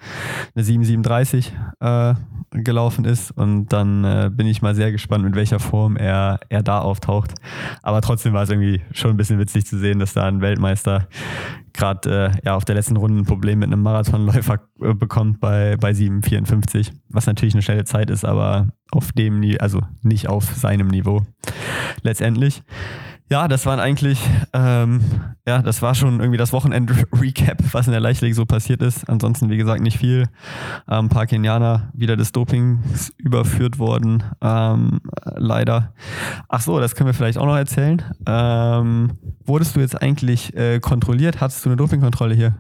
eine 0.56 0.64
737 0.64 1.52
äh, 1.80 2.14
gelaufen 2.52 3.06
ist. 3.06 3.32
Und 3.32 3.68
dann 3.68 4.04
äh, 4.04 4.30
bin 4.32 4.48
ich 4.48 4.62
mal 4.62 4.76
sehr 4.76 4.92
gespannt, 4.92 5.24
mit 5.24 5.36
welcher 5.36 5.60
Form 5.60 5.98
er, 5.98 6.40
er 6.50 6.64
da 6.64 6.80
auftaucht. 6.80 7.34
Aber 7.82 8.02
trotzdem 8.02 8.34
war 8.34 8.44
es 8.44 8.50
irgendwie 8.50 8.82
schon 8.92 9.12
ein 9.12 9.18
bisschen 9.18 9.40
witzig 9.40 9.66
zu 9.66 9.78
sehen, 9.80 10.00
dass 10.00 10.14
da 10.14 10.26
ein 10.26 10.42
Weltmeister 10.42 11.08
gerade 11.74 12.32
äh, 12.32 12.46
ja, 12.46 12.56
auf 12.56 12.66
der 12.66 12.76
letzten 12.76 12.98
Runde 12.98 13.22
ein 13.22 13.26
Problem 13.26 13.60
mit 13.60 13.68
einem 13.68 13.82
Marathonläufer 13.82 14.60
äh, 14.82 14.94
bekommt 14.94 15.40
bei, 15.40 15.76
bei 15.78 15.92
7,54, 15.92 16.92
was 17.10 17.26
natürlich 17.26 17.56
eine 17.56 17.64
schnelle 17.64 17.86
Zeit 17.86 18.10
ist, 18.10 18.24
aber 18.26 18.68
auf 18.92 19.12
dem, 19.12 19.44
also 19.60 19.82
nicht 20.02 20.30
auf 20.30 20.46
seinem 20.46 20.88
Niveau 20.88 21.24
letztendlich. 22.04 22.64
Ja, 23.34 23.48
das 23.48 23.66
waren 23.66 23.80
eigentlich, 23.80 24.20
ähm, 24.54 25.02
ja, 25.48 25.64
das 25.64 25.82
war 25.82 25.96
schon 25.96 26.20
irgendwie 26.20 26.38
das 26.38 26.54
Wochenend-Recap, 26.54 27.64
was 27.74 27.88
in 27.88 27.92
der 27.92 28.00
Leichtathletik 28.00 28.36
so 28.36 28.46
passiert 28.46 28.84
ist. 28.84 29.10
Ansonsten, 29.10 29.50
wie 29.50 29.58
gesagt, 29.58 29.82
nicht 29.82 29.98
viel. 29.98 30.28
Ähm, 30.88 31.06
ein 31.06 31.10
paar 31.10 31.26
Kenianer 31.26 31.92
wieder 31.96 32.16
des 32.16 32.32
Dopings 32.32 33.12
überführt 33.18 33.80
worden, 33.80 34.22
ähm, 34.40 35.00
leider. 35.36 35.96
Ach 36.48 36.62
so, 36.62 36.80
das 36.80 36.94
können 36.94 37.08
wir 37.08 37.16
vielleicht 37.16 37.40
auch 37.40 37.48
noch 37.48 37.56
erzählen. 37.56 38.04
Ähm, 38.28 39.14
wurdest 39.44 39.76
du 39.76 39.80
jetzt 39.80 40.00
eigentlich 40.00 40.56
äh, 40.56 40.80
kontrolliert? 40.80 41.42
Hattest 41.42 41.66
du 41.66 41.70
eine 41.70 41.78
Dopingkontrolle 41.78 42.36
hier? 42.36 42.60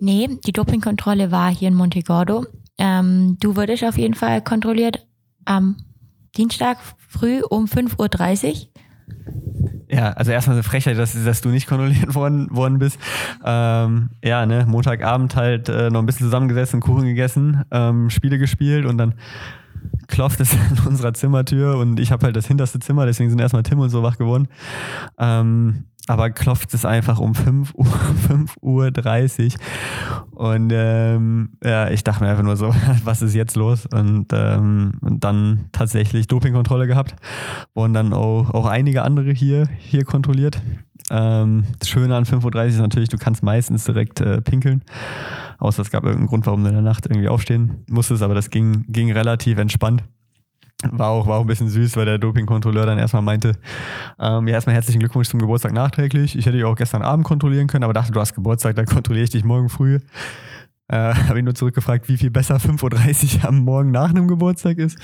Nee, 0.00 0.38
die 0.46 0.52
Dopingkontrolle 0.52 1.32
war 1.32 1.54
hier 1.54 1.68
in 1.68 1.74
Montegordo. 1.74 2.46
Ähm, 2.78 3.36
du 3.40 3.56
wurdest 3.56 3.84
auf 3.84 3.98
jeden 3.98 4.14
Fall 4.14 4.40
kontrolliert 4.40 5.06
am 5.44 5.76
Dienstag 6.34 6.78
früh 6.96 7.42
um 7.42 7.66
5.30 7.66 8.48
Uhr. 8.48 8.70
Ja, 9.92 10.12
also 10.12 10.30
erstmal 10.30 10.54
eine 10.54 10.62
Frechheit, 10.62 10.96
dass, 10.98 11.12
dass 11.24 11.40
du 11.40 11.48
nicht 11.48 11.66
kontrolliert 11.66 12.14
worden, 12.14 12.48
worden 12.54 12.78
bist. 12.78 12.98
Ähm, 13.44 14.10
ja, 14.24 14.46
ne, 14.46 14.64
Montagabend 14.66 15.34
halt 15.34 15.68
äh, 15.68 15.90
noch 15.90 15.98
ein 15.98 16.06
bisschen 16.06 16.26
zusammengesessen, 16.26 16.80
Kuchen 16.80 17.06
gegessen, 17.06 17.64
ähm, 17.72 18.08
Spiele 18.08 18.38
gespielt 18.38 18.86
und 18.86 18.98
dann 18.98 19.14
klopft 20.06 20.40
es 20.40 20.54
an 20.70 20.86
unserer 20.86 21.12
Zimmertür 21.14 21.76
und 21.76 21.98
ich 21.98 22.12
habe 22.12 22.26
halt 22.26 22.36
das 22.36 22.46
hinterste 22.46 22.78
Zimmer, 22.78 23.06
deswegen 23.06 23.30
sind 23.30 23.40
erstmal 23.40 23.64
Tim 23.64 23.80
und 23.80 23.90
so 23.90 24.02
wach 24.02 24.16
geworden. 24.16 24.46
Ähm, 25.18 25.86
aber 26.10 26.30
klopft 26.30 26.74
es 26.74 26.84
einfach 26.84 27.20
um 27.20 27.36
5 27.36 27.72
Uhr, 27.74 27.86
5 28.26 28.56
Uhr 28.60 28.90
30. 28.90 29.54
Und 30.32 30.72
ähm, 30.74 31.50
ja, 31.62 31.88
ich 31.88 32.02
dachte 32.02 32.24
mir 32.24 32.30
einfach 32.30 32.42
nur 32.42 32.56
so, 32.56 32.74
was 33.04 33.22
ist 33.22 33.34
jetzt 33.34 33.54
los? 33.54 33.86
Und, 33.86 34.26
ähm, 34.32 34.94
und 35.02 35.22
dann 35.22 35.66
tatsächlich 35.70 36.26
Dopingkontrolle 36.26 36.88
gehabt. 36.88 37.14
Wurden 37.74 37.94
dann 37.94 38.12
auch, 38.12 38.50
auch 38.50 38.66
einige 38.66 39.02
andere 39.02 39.30
hier, 39.30 39.68
hier 39.78 40.04
kontrolliert. 40.04 40.60
Ähm, 41.10 41.64
das 41.78 41.88
Schöne 41.88 42.16
an 42.16 42.24
5.30 42.24 42.54
Uhr 42.54 42.64
ist 42.64 42.78
natürlich, 42.78 43.08
du 43.08 43.18
kannst 43.18 43.44
meistens 43.44 43.84
direkt 43.84 44.20
äh, 44.20 44.40
pinkeln. 44.40 44.82
Außer 45.58 45.82
es 45.82 45.90
gab 45.92 46.02
irgendeinen 46.02 46.28
Grund, 46.28 46.46
warum 46.46 46.64
du 46.64 46.70
in 46.70 46.74
der 46.74 46.82
Nacht 46.82 47.06
irgendwie 47.06 47.28
aufstehen 47.28 47.84
musstest, 47.88 48.22
aber 48.22 48.34
das 48.34 48.50
ging, 48.50 48.84
ging 48.88 49.12
relativ 49.12 49.58
entspannt. 49.58 50.02
War 50.90 51.08
auch, 51.08 51.26
war 51.26 51.38
auch 51.38 51.42
ein 51.42 51.46
bisschen 51.46 51.68
süß, 51.68 51.96
weil 51.96 52.06
der 52.06 52.18
Dopingkontrolleur 52.18 52.86
dann 52.86 52.98
erstmal 52.98 53.22
meinte, 53.22 53.52
ähm, 54.18 54.48
ja, 54.48 54.54
erstmal 54.54 54.74
herzlichen 54.74 55.00
Glückwunsch 55.00 55.28
zum 55.28 55.40
Geburtstag 55.40 55.72
nachträglich. 55.72 56.36
Ich 56.36 56.46
hätte 56.46 56.56
dich 56.56 56.64
auch 56.64 56.76
gestern 56.76 57.02
Abend 57.02 57.24
kontrollieren 57.24 57.66
können, 57.66 57.84
aber 57.84 57.92
dachte, 57.92 58.12
du 58.12 58.20
hast 58.20 58.34
Geburtstag, 58.34 58.76
dann 58.76 58.86
kontrolliere 58.86 59.24
ich 59.24 59.30
dich 59.30 59.44
morgen 59.44 59.68
früh. 59.68 59.98
Äh, 60.88 61.14
Habe 61.28 61.38
ihn 61.38 61.44
nur 61.44 61.54
zurückgefragt, 61.54 62.08
wie 62.08 62.16
viel 62.16 62.30
besser 62.30 62.56
5.30 62.58 63.38
Uhr 63.42 63.48
am 63.48 63.58
Morgen 63.60 63.90
nach 63.90 64.10
einem 64.10 64.28
Geburtstag 64.28 64.78
ist. 64.78 64.98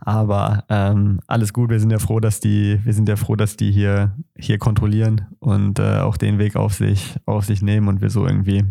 Aber 0.00 0.64
ähm, 0.68 1.20
alles 1.26 1.52
gut, 1.52 1.70
wir 1.70 1.80
sind 1.80 1.90
ja 1.90 1.98
froh, 1.98 2.20
dass 2.20 2.40
die, 2.40 2.80
wir 2.84 2.94
sind 2.94 3.08
ja 3.08 3.16
froh, 3.16 3.36
dass 3.36 3.56
die 3.56 3.72
hier, 3.72 4.14
hier 4.36 4.58
kontrollieren 4.58 5.26
und 5.40 5.78
äh, 5.78 5.98
auch 5.98 6.16
den 6.16 6.38
Weg 6.38 6.56
auf 6.56 6.74
sich, 6.74 7.16
auf 7.26 7.44
sich 7.44 7.62
nehmen 7.62 7.88
und 7.88 8.00
wir 8.00 8.10
so 8.10 8.26
irgendwie 8.26 8.64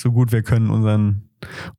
so 0.00 0.12
gut 0.12 0.32
wir 0.32 0.42
können 0.42 0.70
unseren, 0.70 1.29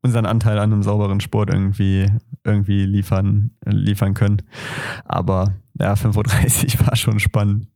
unseren 0.02 0.26
Anteil 0.26 0.58
an 0.60 0.71
einem 0.71 0.84
sauberen 0.84 1.19
Sport 1.19 1.50
irgendwie, 1.50 2.08
irgendwie 2.43 2.86
liefern, 2.86 3.52
liefern 3.65 4.13
können. 4.13 4.41
Aber 5.06 5.54
ja, 5.80 5.93
5.30 5.93 6.80
Uhr 6.80 6.88
war 6.88 6.95
schon 6.95 7.19
spannend. 7.19 7.67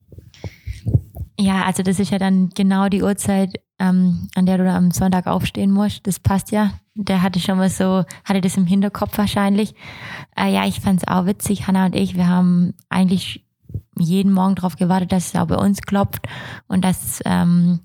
Ja, 1.40 1.64
also 1.64 1.84
das 1.84 2.00
ist 2.00 2.12
ja 2.12 2.18
dann 2.18 2.50
genau 2.50 2.88
die 2.88 3.04
Uhrzeit, 3.04 3.60
ähm, 3.80 4.30
an 4.36 4.46
der 4.46 4.58
du 4.58 4.72
am 4.72 4.92
Sonntag 4.92 5.28
aufstehen 5.28 5.72
musst. 5.72 6.08
Das 6.08 6.20
passt 6.20 6.52
ja. 6.52 6.72
Der 6.96 7.22
hatte 7.22 7.40
schon 7.40 7.58
mal 7.58 7.70
so, 7.70 8.06
hatte 8.24 8.40
das 8.40 8.56
im 8.56 8.66
Hinterkopf 8.66 9.18
wahrscheinlich. 9.18 9.76
Äh, 10.38 10.54
ja, 10.54 10.66
ich 10.66 10.80
fand 10.80 11.02
es 11.02 11.08
auch 11.08 11.26
witzig. 11.26 11.68
Hanna 11.68 11.88
und 11.88 11.96
ich, 11.96 12.16
wir 12.16 12.28
haben 12.28 12.74
eigentlich 12.90 13.46
jeden 14.00 14.32
Morgen 14.32 14.56
darauf 14.56 14.78
gewartet, 14.78 15.12
dass 15.12 15.28
es 15.28 15.36
auch 15.36 15.48
bei 15.48 15.58
uns 15.58 15.82
klopft 15.82 16.26
und 16.68 16.86
dass 16.86 17.22
ähm, 17.26 17.80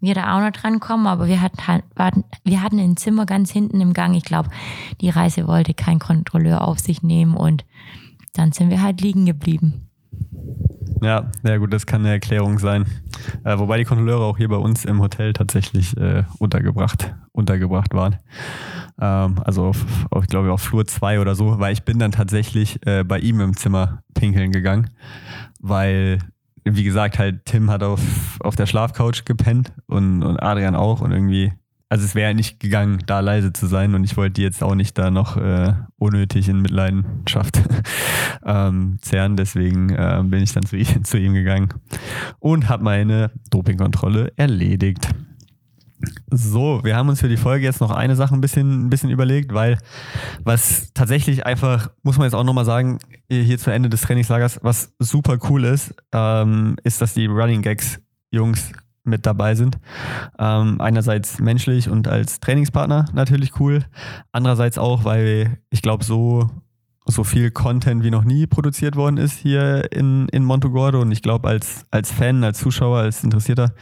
wir 0.00 0.14
da 0.14 0.36
auch 0.36 0.40
noch 0.40 0.52
dran 0.52 0.80
kommen, 0.80 1.06
aber 1.06 1.26
wir 1.26 1.42
hatten, 1.42 1.66
halt, 1.66 1.84
wir 2.44 2.62
hatten 2.62 2.78
ein 2.78 2.96
Zimmer 2.96 3.26
ganz 3.26 3.50
hinten 3.50 3.80
im 3.80 3.92
Gang. 3.92 4.14
Ich 4.14 4.24
glaube, 4.24 4.50
die 5.00 5.10
Reise 5.10 5.46
wollte 5.46 5.74
kein 5.74 5.98
Kontrolleur 5.98 6.62
auf 6.62 6.78
sich 6.78 7.02
nehmen 7.02 7.34
und 7.34 7.64
dann 8.34 8.52
sind 8.52 8.70
wir 8.70 8.82
halt 8.82 9.00
liegen 9.00 9.26
geblieben. 9.26 9.88
Ja, 11.02 11.30
ja 11.44 11.56
gut, 11.58 11.72
das 11.72 11.86
kann 11.86 12.02
eine 12.02 12.10
Erklärung 12.10 12.58
sein. 12.58 12.86
Äh, 13.44 13.58
wobei 13.58 13.78
die 13.78 13.84
Kontrolleure 13.84 14.24
auch 14.24 14.36
hier 14.36 14.48
bei 14.48 14.56
uns 14.56 14.84
im 14.84 15.00
Hotel 15.00 15.32
tatsächlich 15.32 15.96
äh, 15.96 16.24
untergebracht, 16.38 17.14
untergebracht 17.32 17.94
waren. 17.94 18.16
Ähm, 19.00 19.36
also 19.44 19.66
auf, 19.66 19.84
auf, 20.10 20.24
ich 20.24 20.28
glaube, 20.28 20.52
auf 20.52 20.62
Flur 20.62 20.86
2 20.86 21.20
oder 21.20 21.34
so, 21.34 21.58
weil 21.60 21.72
ich 21.72 21.84
bin 21.84 21.98
dann 21.98 22.12
tatsächlich 22.12 22.84
äh, 22.86 23.04
bei 23.04 23.18
ihm 23.20 23.40
im 23.40 23.56
Zimmer 23.56 24.02
pinkeln 24.14 24.50
gegangen, 24.50 24.90
weil 25.60 26.18
wie 26.64 26.84
gesagt, 26.84 27.18
halt 27.18 27.44
Tim 27.44 27.70
hat 27.70 27.82
auf, 27.82 28.00
auf 28.40 28.56
der 28.56 28.66
Schlafcouch 28.66 29.24
gepennt 29.24 29.72
und, 29.86 30.22
und 30.22 30.42
Adrian 30.42 30.74
auch 30.74 31.00
und 31.00 31.12
irgendwie, 31.12 31.52
also 31.88 32.04
es 32.04 32.14
wäre 32.14 32.34
nicht 32.34 32.60
gegangen, 32.60 33.02
da 33.06 33.20
leise 33.20 33.52
zu 33.52 33.66
sein 33.66 33.94
und 33.94 34.04
ich 34.04 34.16
wollte 34.16 34.34
die 34.34 34.42
jetzt 34.42 34.62
auch 34.62 34.74
nicht 34.74 34.96
da 34.98 35.10
noch 35.10 35.36
äh, 35.36 35.74
unnötig 35.96 36.48
in 36.48 36.60
Mitleidenschaft 36.60 37.60
ähm, 38.44 38.98
zerren, 39.00 39.36
deswegen 39.36 39.90
äh, 39.90 40.22
bin 40.24 40.42
ich 40.42 40.52
dann 40.52 40.64
zu, 40.64 40.76
zu 41.02 41.18
ihm 41.18 41.34
gegangen 41.34 41.68
und 42.38 42.68
habe 42.68 42.84
meine 42.84 43.30
Dopingkontrolle 43.50 44.32
erledigt. 44.36 45.08
So, 46.30 46.80
wir 46.84 46.96
haben 46.96 47.08
uns 47.08 47.20
für 47.20 47.28
die 47.28 47.36
Folge 47.36 47.64
jetzt 47.64 47.80
noch 47.80 47.90
eine 47.90 48.14
Sache 48.14 48.34
ein 48.34 48.40
bisschen, 48.40 48.86
ein 48.86 48.90
bisschen 48.90 49.10
überlegt, 49.10 49.52
weil 49.52 49.78
was 50.44 50.92
tatsächlich 50.94 51.44
einfach, 51.46 51.90
muss 52.02 52.18
man 52.18 52.26
jetzt 52.26 52.34
auch 52.34 52.44
nochmal 52.44 52.64
sagen, 52.64 52.98
hier 53.28 53.58
zu 53.58 53.70
Ende 53.70 53.88
des 53.88 54.02
Trainingslagers, 54.02 54.60
was 54.62 54.94
super 54.98 55.38
cool 55.48 55.64
ist, 55.64 55.94
ähm, 56.12 56.76
ist, 56.84 57.00
dass 57.00 57.14
die 57.14 57.26
Running 57.26 57.62
Gags 57.62 58.00
Jungs 58.30 58.72
mit 59.04 59.26
dabei 59.26 59.54
sind. 59.54 59.78
Ähm, 60.38 60.80
einerseits 60.80 61.40
menschlich 61.40 61.88
und 61.88 62.06
als 62.08 62.40
Trainingspartner 62.40 63.06
natürlich 63.12 63.58
cool. 63.58 63.84
Andererseits 64.32 64.78
auch, 64.78 65.04
weil 65.04 65.58
ich 65.70 65.82
glaube, 65.82 66.04
so 66.04 66.50
so 67.12 67.24
viel 67.24 67.50
Content 67.50 68.02
wie 68.04 68.10
noch 68.10 68.24
nie 68.24 68.46
produziert 68.46 68.96
worden 68.96 69.16
ist 69.16 69.38
hier 69.38 69.90
in, 69.92 70.28
in 70.28 70.44
Montogordo. 70.44 71.00
Und 71.00 71.12
ich 71.12 71.22
glaube, 71.22 71.48
als, 71.48 71.86
als 71.90 72.12
Fan, 72.12 72.44
als 72.44 72.58
Zuschauer, 72.58 72.98
als 72.98 73.24
Interessierter 73.24 73.74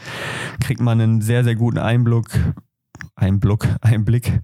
kriegt 0.61 0.81
man 0.81 1.01
einen 1.01 1.21
sehr, 1.21 1.45
sehr 1.45 1.55
guten 1.55 1.79
Einblick, 1.79 2.27
Einblick, 3.15 3.67
Einblick, 3.81 4.41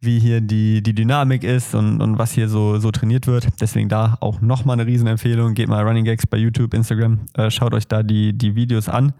wie 0.00 0.18
hier 0.18 0.40
die, 0.40 0.82
die 0.82 0.94
Dynamik 0.94 1.44
ist 1.44 1.74
und, 1.74 2.00
und 2.00 2.18
was 2.18 2.32
hier 2.32 2.48
so, 2.48 2.78
so 2.78 2.90
trainiert 2.90 3.26
wird. 3.26 3.48
Deswegen 3.60 3.88
da 3.88 4.16
auch 4.20 4.40
nochmal 4.40 4.78
eine 4.78 4.86
Riesenempfehlung. 4.86 5.54
Geht 5.54 5.68
mal 5.68 5.82
Running 5.86 6.04
Gags 6.04 6.26
bei 6.26 6.36
YouTube, 6.36 6.74
Instagram, 6.74 7.20
äh, 7.34 7.50
schaut 7.50 7.74
euch 7.74 7.86
da 7.86 8.02
die, 8.02 8.32
die 8.32 8.54
Videos 8.54 8.88
an. 8.88 9.12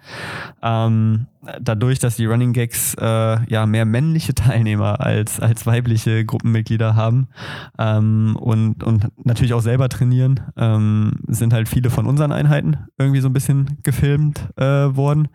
Ähm, 0.62 1.26
dadurch, 1.60 1.98
dass 1.98 2.16
die 2.16 2.26
Running 2.26 2.52
Gags 2.52 2.94
äh, 2.94 3.50
ja 3.50 3.66
mehr 3.66 3.84
männliche 3.84 4.34
Teilnehmer 4.34 5.00
als, 5.00 5.40
als 5.40 5.66
weibliche 5.66 6.24
Gruppenmitglieder 6.24 6.94
haben 6.94 7.28
ähm, 7.78 8.36
und, 8.38 8.82
und 8.82 9.08
natürlich 9.24 9.54
auch 9.54 9.60
selber 9.60 9.88
trainieren, 9.88 10.40
ähm, 10.56 11.12
sind 11.26 11.52
halt 11.52 11.68
viele 11.68 11.90
von 11.90 12.06
unseren 12.06 12.32
Einheiten 12.32 12.78
irgendwie 12.98 13.20
so 13.20 13.28
ein 13.28 13.32
bisschen 13.32 13.78
gefilmt 13.82 14.48
äh, 14.56 14.64
worden. 14.64 15.28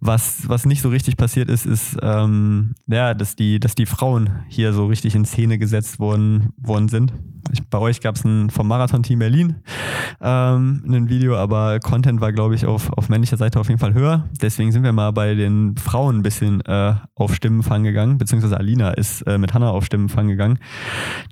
Was, 0.00 0.48
was 0.48 0.66
nicht 0.66 0.82
so 0.82 0.88
richtig 0.88 1.16
passiert 1.16 1.50
ist, 1.50 1.66
ist, 1.66 1.96
ähm, 2.02 2.74
ja, 2.86 3.14
dass 3.14 3.36
die, 3.36 3.60
dass 3.60 3.74
die 3.74 3.86
Frauen 3.86 4.30
hier 4.48 4.72
so 4.72 4.86
richtig 4.86 5.14
in 5.14 5.24
Szene 5.24 5.58
gesetzt 5.58 5.98
worden, 5.98 6.52
worden 6.56 6.88
sind. 6.88 7.12
Ich, 7.52 7.66
bei 7.68 7.78
euch 7.78 8.00
gab 8.00 8.16
es 8.16 8.22
vom 8.22 8.68
Marathon-Team 8.68 9.18
Berlin 9.18 9.56
ähm, 10.20 10.82
ein 10.86 11.08
Video, 11.08 11.36
aber 11.36 11.80
Content 11.80 12.20
war, 12.20 12.32
glaube 12.32 12.54
ich, 12.54 12.66
auf, 12.66 12.92
auf 12.92 13.08
männlicher 13.08 13.36
Seite 13.36 13.58
auf 13.58 13.68
jeden 13.68 13.80
Fall 13.80 13.94
höher. 13.94 14.28
Deswegen 14.40 14.72
sind 14.72 14.82
wir 14.82 14.92
mal 14.92 15.12
bei 15.12 15.34
den 15.34 15.47
Frauen 15.76 16.18
ein 16.18 16.22
bisschen 16.22 16.60
äh, 16.62 16.94
auf 17.14 17.34
Stimmenfang 17.34 17.82
gegangen, 17.82 18.18
beziehungsweise 18.18 18.56
Alina 18.56 18.90
ist 18.90 19.22
äh, 19.22 19.38
mit 19.38 19.54
Hanna 19.54 19.70
auf 19.70 19.84
Stimmenfang 19.84 20.28
gegangen. 20.28 20.58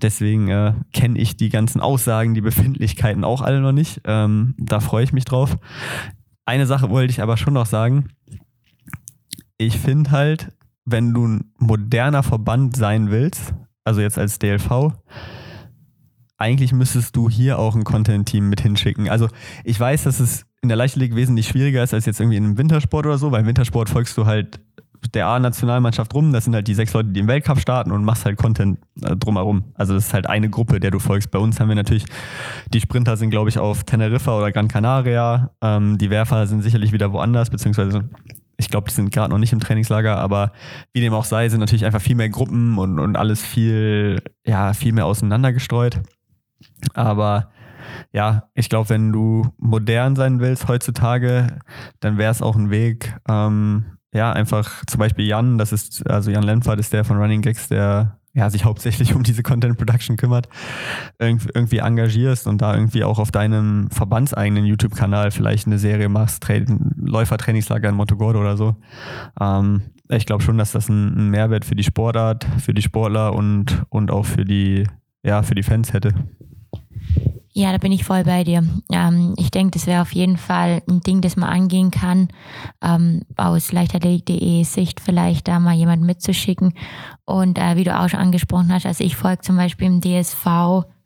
Deswegen 0.03 0.49
äh, 0.49 0.75
kenne 0.93 1.19
ich 1.19 1.37
die 1.37 1.49
ganzen 1.49 1.81
Aussagen, 1.81 2.35
die 2.35 2.41
Befindlichkeiten 2.41 3.25
auch 3.25 3.43
alle 3.43 3.61
noch 3.61 3.73
nicht. 3.73 4.01
Ähm, 4.05 4.55
da 4.59 4.81
freue 4.81 5.05
ich 5.05 5.13
mich 5.13 5.25
drauf. 5.25 5.59
Eine 6.45 6.67
Sache 6.67 6.91
wollte 6.91 7.11
ich 7.11 7.23
aber 7.23 7.37
schon 7.37 7.55
noch 7.55 7.67
sagen. 7.67 8.09
Ich 9.59 9.79
finde 9.79 10.11
halt, 10.11 10.53
wenn 10.85 11.13
du 11.13 11.27
ein 11.27 11.53
moderner 11.59 12.23
Verband 12.23 12.77
sein 12.77 13.11
willst, 13.11 13.55
also 13.85 14.01
jetzt 14.01 14.19
als 14.19 14.39
DLV, 14.39 14.93
eigentlich 16.39 16.73
müsstest 16.73 17.17
du 17.17 17.31
hier 17.31 17.59
auch 17.59 17.75
ein 17.75 17.85
Content-Team 17.85 18.49
mit 18.49 18.61
hinschicken. 18.61 19.09
Also 19.09 19.29
ich 19.65 19.79
weiß, 19.79 20.05
dass 20.05 20.21
es 20.21 20.47
in 20.67 20.69
der 20.69 20.77
Leichtathletik 20.77 21.15
wesentlich 21.15 21.47
schwieriger 21.47 21.83
ist 21.83 21.95
als 21.95 22.07
jetzt 22.07 22.19
irgendwie 22.19 22.37
in 22.37 22.45
einem 22.45 22.59
Wintersport 22.59 23.07
oder 23.07 23.19
so, 23.19 23.31
weil 23.31 23.43
im 23.43 23.47
Wintersport 23.47 23.89
folgst 23.89 24.19
du 24.19 24.27
halt 24.27 24.61
der 25.15 25.29
A-Nationalmannschaft 25.29 26.13
rum. 26.15 26.33
Das 26.33 26.45
sind 26.45 26.55
halt 26.55 26.67
die 26.67 26.75
sechs 26.75 26.93
Leute, 26.93 27.11
die 27.11 27.21
im 27.21 27.29
Weltcup 27.29 27.61
starten 27.61 27.93
und 27.93 28.05
machst 28.05 28.25
halt 28.25 28.37
Content 28.37 28.79
äh, 29.03 29.15
drumherum. 29.15 29.65
Also 29.75 29.95
das 29.95 30.07
ist 30.07 30.15
halt 30.15 30.29
eine 30.29 30.51
Gruppe, 30.51 30.81
der 30.81 30.91
du 30.91 30.99
folgst. 30.99 31.31
Bei 31.31 31.39
uns 31.39 31.61
haben 31.61 31.69
wir 31.69 31.77
natürlich, 31.77 32.05
die 32.73 32.81
Sprinter 32.81 33.17
sind, 33.17 33.31
glaube 33.31 33.49
ich, 33.49 33.59
auf 33.59 33.85
Teneriffa 33.85 34.37
oder 34.37 34.51
Gran 34.51 34.67
Canaria. 34.67 35.51
Ähm, 35.63 35.99
die 35.99 36.11
Werfer 36.11 36.47
sind 36.49 36.63
sicherlich 36.63 36.93
wieder 36.93 37.13
woanders, 37.13 37.51
beziehungsweise 37.51 38.09
ich 38.57 38.69
glaube, 38.69 38.89
die 38.89 38.95
sind 38.95 39.13
gerade 39.13 39.31
noch 39.31 39.39
nicht 39.39 39.53
im 39.53 39.61
Trainingslager, 39.61 40.17
aber 40.17 40.51
wie 40.93 41.01
dem 41.01 41.13
auch 41.13 41.25
sei, 41.25 41.49
sind 41.49 41.61
natürlich 41.61 41.85
einfach 41.85 42.01
viel 42.01 42.17
mehr 42.17 42.31
Gruppen 42.31 42.79
und, 42.79 42.99
und 42.99 43.17
alles 43.17 43.43
viel, 43.43 44.23
ja, 44.47 44.73
viel 44.73 44.93
mehr 44.93 45.07
auseinandergestreut. 45.07 46.01
Aber 46.95 47.51
ja, 48.13 48.49
ich 48.55 48.69
glaube, 48.69 48.91
wenn 48.91 49.13
du 49.13 49.49
modern 49.59 50.17
sein 50.17 50.41
willst 50.41 50.69
heutzutage, 50.69 51.59
dann 52.01 52.19
wäre 52.19 52.33
es 52.33 52.43
auch 52.43 52.57
ein 52.57 52.71
Weg, 52.71 53.15
ähm, 53.29 53.85
ja, 54.13 54.33
einfach 54.33 54.85
zum 54.87 54.99
Beispiel 54.99 55.27
Jan, 55.27 55.59
das 55.59 55.73
ist, 55.73 56.09
also 56.09 56.31
Jan 56.31 56.43
Lempfert 56.43 56.81
ist 56.81 56.93
der 56.93 57.05
von 57.05 57.19
Running 57.19 57.43
Gags, 57.43 57.69
der 57.69 58.19
ja, 58.37 58.51
sich 58.51 58.65
hauptsächlich 58.65 59.15
um 59.17 59.23
diese 59.23 59.43
Content 59.43 59.79
Production 59.79 60.17
kümmert, 60.17 60.49
irgendwie 61.19 61.79
engagierst 61.79 62.47
und 62.47 62.61
da 62.63 62.75
irgendwie 62.75 63.03
auch 63.03 63.19
auf 63.19 63.33
deinem 63.33 63.91
verbandseigenen 63.91 64.67
YouTube-Kanal 64.67 65.31
vielleicht 65.31 65.67
eine 65.67 65.79
Serie 65.79 66.09
machst, 66.09 66.43
Tra 66.43 66.55
Läufertrainingslager 66.97 67.89
in 67.89 67.95
Montogordo 67.95 68.41
oder 68.41 68.57
so. 68.57 68.77
Ähm, 69.41 69.83
ich 70.09 70.27
glaube 70.27 70.43
schon, 70.43 70.59
dass 70.59 70.73
das 70.73 70.89
ein, 70.89 71.31
Mehrwert 71.31 71.65
für 71.65 71.75
die 71.75 71.83
Sportart, 71.83 72.47
für 72.59 72.75
die 72.75 72.83
Sportler 72.83 73.35
und, 73.35 73.83
und 73.89 74.11
auch 74.11 74.27
für 74.27 74.45
die, 74.45 74.87
ja, 75.25 75.43
für 75.43 75.55
die 75.55 75.63
Fans 75.63 75.93
hätte. 75.93 76.13
Ja, 77.59 77.73
da 77.73 77.79
bin 77.79 77.91
ich 77.91 78.05
voll 78.05 78.23
bei 78.25 78.45
dir. 78.45 78.63
Ähm, 78.93 79.33
ich 79.39 79.51
denke, 79.51 79.71
das 79.71 79.87
wäre 79.87 80.03
auf 80.03 80.13
jeden 80.13 80.37
Fall 80.37 80.83
ein 80.91 81.01
Ding, 81.01 81.23
das 81.23 81.37
man 81.37 81.49
angehen 81.49 81.91
kann, 81.91 82.29
ähm, 82.83 83.23
aus 83.39 83.73
leichtathletik.de 83.73 84.63
Sicht 84.65 85.01
vielleicht 85.01 85.49
da 85.49 85.59
mal 85.59 85.73
jemanden 85.73 86.05
mitzuschicken. 86.05 86.75
Und 87.25 87.57
äh, 87.57 87.77
wie 87.77 87.85
du 87.85 87.99
auch 87.99 88.11
schon 88.11 88.21
angesprochen 88.21 88.71
hast, 88.71 88.85
also 88.85 89.03
ich 89.03 89.17
folge 89.17 89.41
zum 89.41 89.57
Beispiel 89.57 89.87
im 89.87 90.03
DSV, 90.03 90.47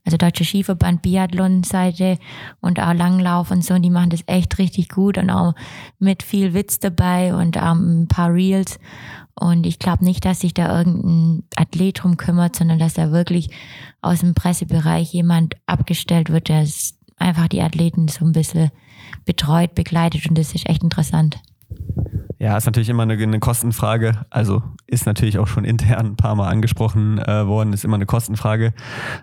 also 0.05 0.17
Deutsche 0.19 0.45
Skiverband 0.45 1.03
Biathlon-Seite 1.03 2.19
und 2.61 2.81
auch 2.81 2.95
Langlauf 2.95 3.53
und 3.53 3.65
so, 3.65 3.75
und 3.75 3.83
die 3.83 3.91
machen 3.91 4.11
das 4.11 4.25
echt 4.27 4.59
richtig 4.59 4.89
gut 4.89 5.19
und 5.19 5.31
auch 5.31 5.55
mit 6.01 6.25
viel 6.25 6.53
Witz 6.53 6.81
dabei 6.81 7.33
und 7.33 7.59
ähm, 7.59 8.03
ein 8.03 8.09
paar 8.09 8.35
Reels. 8.35 8.81
Und 9.41 9.67
ich 9.67 9.79
glaube 9.79 10.05
nicht, 10.05 10.25
dass 10.25 10.41
sich 10.41 10.53
da 10.53 10.79
irgendein 10.79 11.45
Athlet 11.57 12.03
drum 12.03 12.19
kümmert, 12.19 12.55
sondern 12.55 12.79
dass 12.79 12.95
da 12.95 13.11
wirklich 13.11 13.51
aus 14.03 14.21
dem 14.21 14.35
Pressebereich 14.35 15.13
jemand 15.13 15.55
abgestellt 15.67 16.31
wird, 16.31 16.49
der 16.49 16.67
einfach 17.17 17.49
die 17.49 17.63
Athleten 17.63 18.09
so 18.09 18.25
ein 18.25 18.33
bisschen 18.33 18.71
betreut, 19.25 19.75
begleitet 19.75 20.29
und 20.29 20.37
das 20.37 20.55
ist 20.55 20.69
echt 20.69 20.83
interessant. 20.83 21.41
Ja, 22.39 22.57
ist 22.57 22.67
natürlich 22.67 22.89
immer 22.89 23.03
eine, 23.03 23.15
eine, 23.15 23.39
Kostenfrage. 23.39 24.25
Also 24.31 24.63
ist 24.87 25.07
natürlich 25.07 25.39
auch 25.39 25.47
schon 25.47 25.65
intern 25.65 26.07
ein 26.07 26.17
paar 26.17 26.35
Mal 26.35 26.49
angesprochen 26.49 27.19
äh, 27.19 27.47
worden, 27.47 27.73
ist 27.73 27.85
immer 27.85 27.97
eine 27.97 28.07
Kostenfrage 28.07 28.73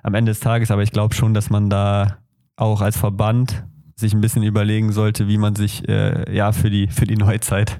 am 0.03 0.13
Ende 0.13 0.32
des 0.32 0.39
Tages. 0.39 0.69
Aber 0.69 0.84
ich 0.84 0.91
glaube 0.91 1.15
schon, 1.15 1.34
dass 1.34 1.49
man 1.49 1.69
da 1.69 2.17
auch 2.56 2.82
als 2.82 2.97
Verband 2.97 3.65
sich 3.99 4.13
ein 4.13 4.21
bisschen 4.21 4.43
überlegen 4.43 4.91
sollte, 4.91 5.27
wie 5.27 5.39
man 5.39 5.55
sich 5.55 5.88
äh, 5.89 6.33
ja 6.33 6.51
für 6.51 6.69
die 6.69 6.88
für 6.88 7.05
die 7.05 7.17
Neuzeit 7.17 7.79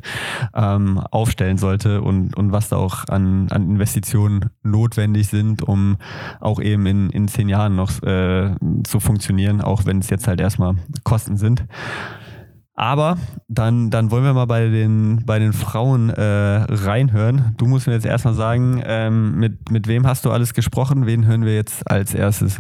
ähm, 0.56 0.98
aufstellen 1.00 1.58
sollte 1.58 2.02
und 2.02 2.36
und 2.36 2.52
was 2.52 2.70
da 2.70 2.78
auch 2.78 3.08
an, 3.08 3.48
an 3.52 3.70
Investitionen 3.70 4.50
notwendig 4.64 5.28
sind, 5.28 5.62
um 5.62 5.98
auch 6.40 6.60
eben 6.60 6.88
in, 6.88 7.10
in 7.12 7.28
zehn 7.28 7.50
Jahren 7.50 7.76
noch 7.76 8.02
äh, 8.02 8.56
zu 8.84 9.00
funktionieren, 9.00 9.62
auch 9.62 9.86
wenn 9.86 10.00
es 10.00 10.10
jetzt 10.10 10.28
halt 10.28 10.42
erstmal 10.42 10.76
Kosten 11.04 11.38
sind. 11.38 11.66
Aber 12.74 13.18
dann, 13.48 13.90
dann 13.90 14.12
wollen 14.12 14.24
wir 14.24 14.34
mal 14.34 14.46
bei 14.46 14.70
den, 14.70 15.24
bei 15.26 15.40
den 15.40 15.52
Frauen 15.52 16.12
äh, 16.12 16.22
reinhören. 16.22 17.56
Du 17.58 17.66
musst 17.66 17.88
mir 17.88 17.94
jetzt 17.94 18.06
erstmal 18.06 18.36
sagen, 18.36 18.84
ähm, 18.86 19.40
mit, 19.40 19.72
mit 19.72 19.88
wem 19.88 20.06
hast 20.06 20.26
du 20.26 20.32
alles 20.32 20.54
gesprochen? 20.54 21.08
Wen 21.08 21.26
hören 21.26 21.44
wir 21.44 21.56
jetzt 21.56 21.90
als 21.90 22.14
erstes? 22.14 22.60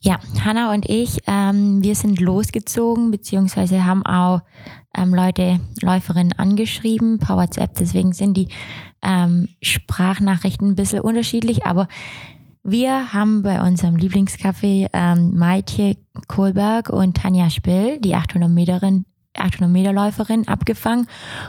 Ja, 0.00 0.18
Hanna 0.44 0.72
und 0.72 0.88
ich, 0.88 1.18
ähm, 1.26 1.82
wir 1.82 1.94
sind 1.94 2.20
losgezogen, 2.20 3.10
beziehungsweise 3.10 3.84
haben 3.84 4.04
auch 4.04 4.42
ähm, 4.96 5.14
Leute, 5.14 5.60
Läuferinnen 5.80 6.32
angeschrieben 6.32 7.18
per 7.18 7.36
WhatsApp. 7.36 7.74
Deswegen 7.78 8.12
sind 8.12 8.36
die 8.36 8.48
ähm, 9.02 9.48
Sprachnachrichten 9.62 10.68
ein 10.68 10.76
bisschen 10.76 11.00
unterschiedlich, 11.00 11.64
aber 11.64 11.88
wir 12.62 13.12
haben 13.12 13.42
bei 13.42 13.62
unserem 13.62 13.96
Lieblingscafé 13.96 14.88
ähm, 14.92 15.36
Maitje 15.36 15.96
Kohlberg 16.28 16.90
und 16.90 17.16
Tanja 17.16 17.48
Spill, 17.48 17.98
die 18.00 18.14
800 18.14 18.50
Meterin 18.50 19.06
800 19.36 19.70
Meter 19.70 19.92
Läuferin, 19.92 20.48
abgefangen 20.48 21.06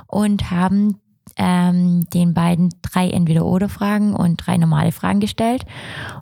und 0.08 0.52
haben 0.52 1.01
ähm, 1.38 2.06
den 2.14 2.34
beiden 2.34 2.74
drei 2.82 3.10
Entweder-Oder-Fragen 3.10 4.16
und 4.16 4.38
drei 4.38 4.58
normale 4.58 4.92
Fragen 4.92 5.20
gestellt. 5.20 5.66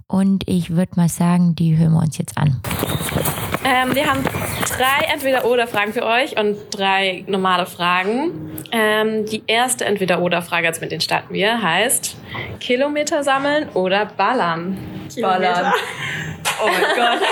Und 0.07 0.47
ich 0.47 0.71
würde 0.71 0.93
mal 0.95 1.09
sagen, 1.09 1.55
die 1.55 1.77
hören 1.77 1.93
wir 1.93 2.01
uns 2.01 2.17
jetzt 2.17 2.37
an. 2.37 2.61
Ähm, 3.65 3.93
wir 3.93 4.07
haben 4.07 4.23
drei 4.23 5.11
Entweder-Oder-Fragen 5.13 5.93
für 5.93 6.05
euch 6.05 6.39
und 6.39 6.57
drei 6.71 7.23
normale 7.27 7.65
Fragen. 7.65 8.51
Ähm, 8.71 9.25
die 9.25 9.43
erste 9.47 9.85
Entweder-Oder-Frage, 9.85 10.67
also 10.67 10.81
mit 10.81 10.91
denen 10.91 11.01
starten 11.01 11.33
wir, 11.33 11.61
heißt 11.61 12.15
Kilometer 12.59 13.23
sammeln 13.23 13.69
oder 13.73 14.05
ballern? 14.05 14.77
Kilometer. 15.13 15.39
Ballern. 15.39 15.73
Oh 16.61 16.67
mein 16.67 16.81
Gott. 16.95 17.27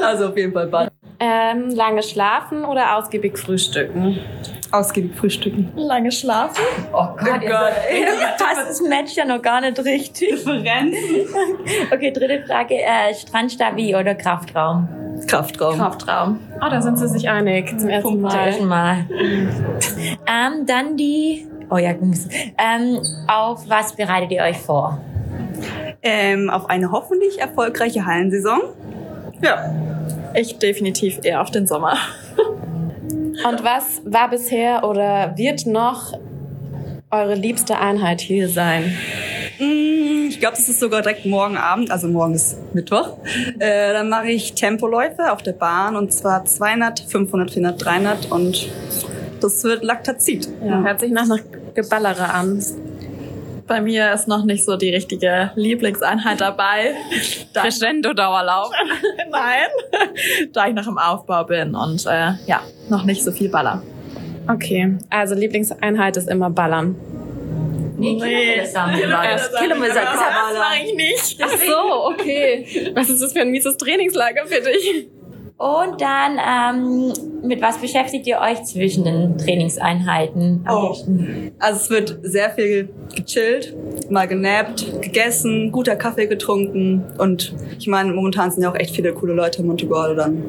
Also 0.02 0.28
auf 0.28 0.36
jeden 0.36 0.52
Fall 0.52 0.66
ballern. 0.68 0.90
Ähm, 1.18 1.70
lange 1.70 2.02
schlafen 2.02 2.64
oder 2.64 2.96
ausgiebig 2.96 3.38
frühstücken? 3.38 4.18
Ausgiebig 4.70 5.16
frühstücken. 5.16 5.72
Lange 5.74 6.12
schlafen? 6.12 6.62
Oh 6.92 7.06
Gott, 7.16 7.40
oh 7.42 7.48
Gott. 7.48 7.72
das 8.38 8.70
ist 8.70 8.88
Match 8.88 9.14
ja 9.14 9.24
noch 9.24 9.40
gar 9.40 9.60
nicht 9.60 9.78
richtig. 9.78 10.30
Differenz. 10.30 10.96
okay, 11.92 12.10
dritte 12.10 12.44
Frage. 12.46 12.74
Äh, 12.74 13.14
Strandstabi 13.14 13.94
oder 13.94 14.14
Kraftraum? 14.14 14.88
Kraftraum. 15.26 15.78
Kraftraum. 15.78 16.40
Oh, 16.56 16.68
da 16.68 16.82
sind 16.82 16.98
sie 16.98 17.08
sich 17.08 17.28
einig 17.28 17.78
zum 17.78 17.88
ersten 17.88 18.20
Mal. 18.20 18.60
Mal. 18.60 19.06
ähm, 20.26 20.66
dann 20.66 20.96
die, 20.96 21.46
oh 21.70 21.78
ja, 21.78 21.90
ähm, 21.90 23.00
auf 23.26 23.68
was 23.68 23.94
bereitet 23.94 24.32
ihr 24.32 24.42
euch 24.42 24.58
vor? 24.58 25.00
Ähm, 26.02 26.50
auf 26.50 26.68
eine 26.68 26.92
hoffentlich 26.92 27.40
erfolgreiche 27.40 28.04
Hallensaison. 28.04 28.60
Ja. 29.42 29.70
Ich 30.36 30.58
definitiv 30.58 31.20
eher 31.22 31.40
auf 31.40 31.50
den 31.50 31.66
Sommer. 31.66 31.96
Und 32.36 33.64
was 33.64 34.02
war 34.04 34.28
bisher 34.28 34.84
oder 34.84 35.34
wird 35.36 35.66
noch 35.66 36.12
eure 37.10 37.34
liebste 37.34 37.78
Einheit 37.78 38.20
hier 38.20 38.48
sein? 38.48 38.94
Mm, 39.58 40.28
ich 40.28 40.38
glaube, 40.38 40.56
das 40.56 40.68
ist 40.68 40.80
sogar 40.80 41.02
direkt 41.02 41.24
morgen 41.24 41.56
Abend, 41.56 41.90
also 41.90 42.08
morgen 42.08 42.34
ist 42.34 42.58
Mittwoch. 42.74 43.16
Äh, 43.58 43.92
dann 43.92 44.08
mache 44.10 44.28
ich 44.28 44.54
Tempoläufe 44.54 45.32
auf 45.32 45.42
der 45.42 45.52
Bahn 45.52 45.96
und 45.96 46.12
zwar 46.12 46.44
200, 46.44 47.00
500, 47.00 47.50
400, 47.52 47.84
300 47.84 48.30
und 48.30 48.68
das 49.40 49.64
wird 49.64 49.84
Laktazid. 49.84 50.48
Ja, 50.62 50.82
hört 50.82 51.00
sich 51.00 51.12
nach 51.12 51.24
einer 51.24 51.40
Geballere 51.74 52.32
an. 52.32 52.62
Bei 53.66 53.80
mir 53.80 54.12
ist 54.12 54.28
noch 54.28 54.44
nicht 54.44 54.64
so 54.64 54.76
die 54.76 54.90
richtige 54.90 55.50
Lieblingseinheit 55.56 56.40
dabei. 56.40 56.94
Crescendo-Dauerlauf? 57.52 58.70
Nein, 59.30 59.68
da 60.52 60.68
ich 60.68 60.74
noch 60.74 60.86
im 60.86 60.98
Aufbau 60.98 61.44
bin 61.44 61.74
und 61.74 62.06
äh, 62.06 62.32
ja, 62.46 62.62
noch 62.88 63.04
nicht 63.04 63.24
so 63.24 63.32
viel 63.32 63.48
baller. 63.48 63.82
Okay, 64.48 64.96
also 65.10 65.34
Lieblingseinheit 65.34 66.16
ist 66.16 66.28
immer 66.28 66.50
Ballern. 66.50 66.94
Nee, 67.98 68.16
Kilometer 68.16 68.66
sammeln. 68.66 69.00
Kilometer 69.58 69.94
das 69.94 70.58
mache 70.58 70.84
ich 70.84 70.94
nicht. 70.94 71.42
Ach 71.42 71.50
so, 71.50 72.06
okay. 72.12 72.92
Was 72.94 73.08
ist 73.08 73.22
das 73.22 73.32
für 73.32 73.40
ein 73.40 73.50
mieses 73.50 73.76
Trainingslager 73.78 74.46
für 74.46 74.60
dich? 74.60 75.08
Und 75.58 76.02
dann, 76.02 76.38
ähm, 76.38 77.12
mit 77.42 77.62
was 77.62 77.78
beschäftigt 77.78 78.26
ihr 78.26 78.40
euch 78.40 78.62
zwischen 78.64 79.04
den 79.04 79.38
Trainingseinheiten 79.38 80.66
oh. 80.68 80.94
Also 81.58 81.80
es 81.80 81.90
wird 81.90 82.18
sehr 82.22 82.50
viel 82.50 82.90
gechillt, 83.14 83.74
mal 84.10 84.28
genappt, 84.28 85.00
gegessen, 85.00 85.72
guter 85.72 85.96
Kaffee 85.96 86.26
getrunken 86.26 87.04
und 87.16 87.54
ich 87.78 87.86
meine, 87.86 88.12
momentan 88.12 88.50
sind 88.50 88.64
ja 88.64 88.70
auch 88.70 88.74
echt 88.74 88.94
viele 88.94 89.14
coole 89.14 89.32
Leute 89.32 89.62
in 89.62 89.68
Montegordo, 89.68 90.14
dann 90.14 90.42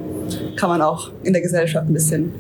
kann 0.58 0.70
man 0.70 0.82
auch 0.82 1.10
in 1.24 1.32
der 1.32 1.42
Gesellschaft 1.42 1.88
ein 1.88 1.94
bisschen, 1.94 2.34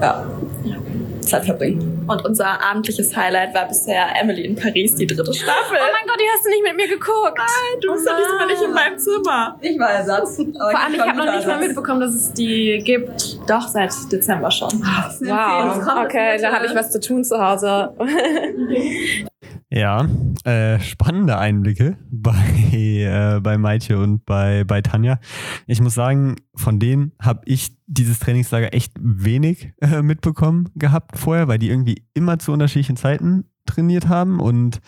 ja. 0.00 0.24
ja. 0.64 0.76
Zeit 1.24 1.44
verbringen. 1.44 2.04
Und 2.06 2.24
unser 2.24 2.60
abendliches 2.62 3.16
Highlight 3.16 3.54
war 3.54 3.66
bisher 3.66 4.06
Emily 4.20 4.44
in 4.44 4.56
Paris, 4.56 4.94
die 4.94 5.06
dritte 5.06 5.32
Staffel. 5.32 5.78
Oh 5.78 5.92
mein 5.92 6.06
Gott, 6.06 6.20
die 6.20 6.28
hast 6.32 6.44
du 6.44 6.50
nicht 6.50 6.62
mit 6.62 6.76
mir 6.76 6.88
geguckt. 6.88 7.36
Nein, 7.36 7.80
du 7.80 7.92
bist 7.92 8.08
oh 8.08 8.38
doch 8.38 8.46
nicht 8.46 8.62
in 8.62 8.72
meinem 8.72 8.98
Zimmer. 8.98 9.58
Ich 9.60 9.78
war 9.78 9.90
Ersatz. 9.90 10.36
Vor 10.36 10.44
allem, 10.78 10.94
ich 10.94 11.00
habe 11.00 11.16
noch 11.16 11.34
nicht 11.34 11.46
mal 11.46 11.58
mitbekommen, 11.58 12.00
dass 12.00 12.14
es 12.14 12.32
die 12.32 12.80
gibt. 12.84 13.38
Doch, 13.48 13.68
seit 13.68 13.92
Dezember 14.10 14.50
schon. 14.50 14.70
Wow, 14.80 16.04
okay, 16.04 16.38
da 16.40 16.52
habe 16.52 16.66
ich 16.66 16.74
was 16.74 16.90
zu 16.90 17.00
tun 17.00 17.24
zu 17.24 17.42
Hause. 17.42 17.94
Ja, 19.70 20.06
äh, 20.44 20.78
spannende 20.80 21.38
Einblicke 21.38 21.96
bei, 22.10 22.34
äh, 22.62 23.40
bei 23.40 23.58
Maitje 23.58 23.98
und 23.98 24.24
bei, 24.24 24.64
bei 24.64 24.82
Tanja. 24.82 25.18
Ich 25.66 25.80
muss 25.80 25.94
sagen, 25.94 26.36
von 26.54 26.78
denen 26.78 27.12
habe 27.20 27.42
ich 27.44 27.76
dieses 27.86 28.18
Trainingslager 28.18 28.72
echt 28.72 28.92
wenig 29.00 29.72
äh, 29.80 30.02
mitbekommen 30.02 30.70
gehabt 30.74 31.18
vorher, 31.18 31.48
weil 31.48 31.58
die 31.58 31.70
irgendwie 31.70 32.06
immer 32.14 32.38
zu 32.38 32.52
unterschiedlichen 32.52 32.96
Zeiten 32.96 33.44
trainiert 33.66 34.08
haben 34.08 34.40
und 34.40 34.80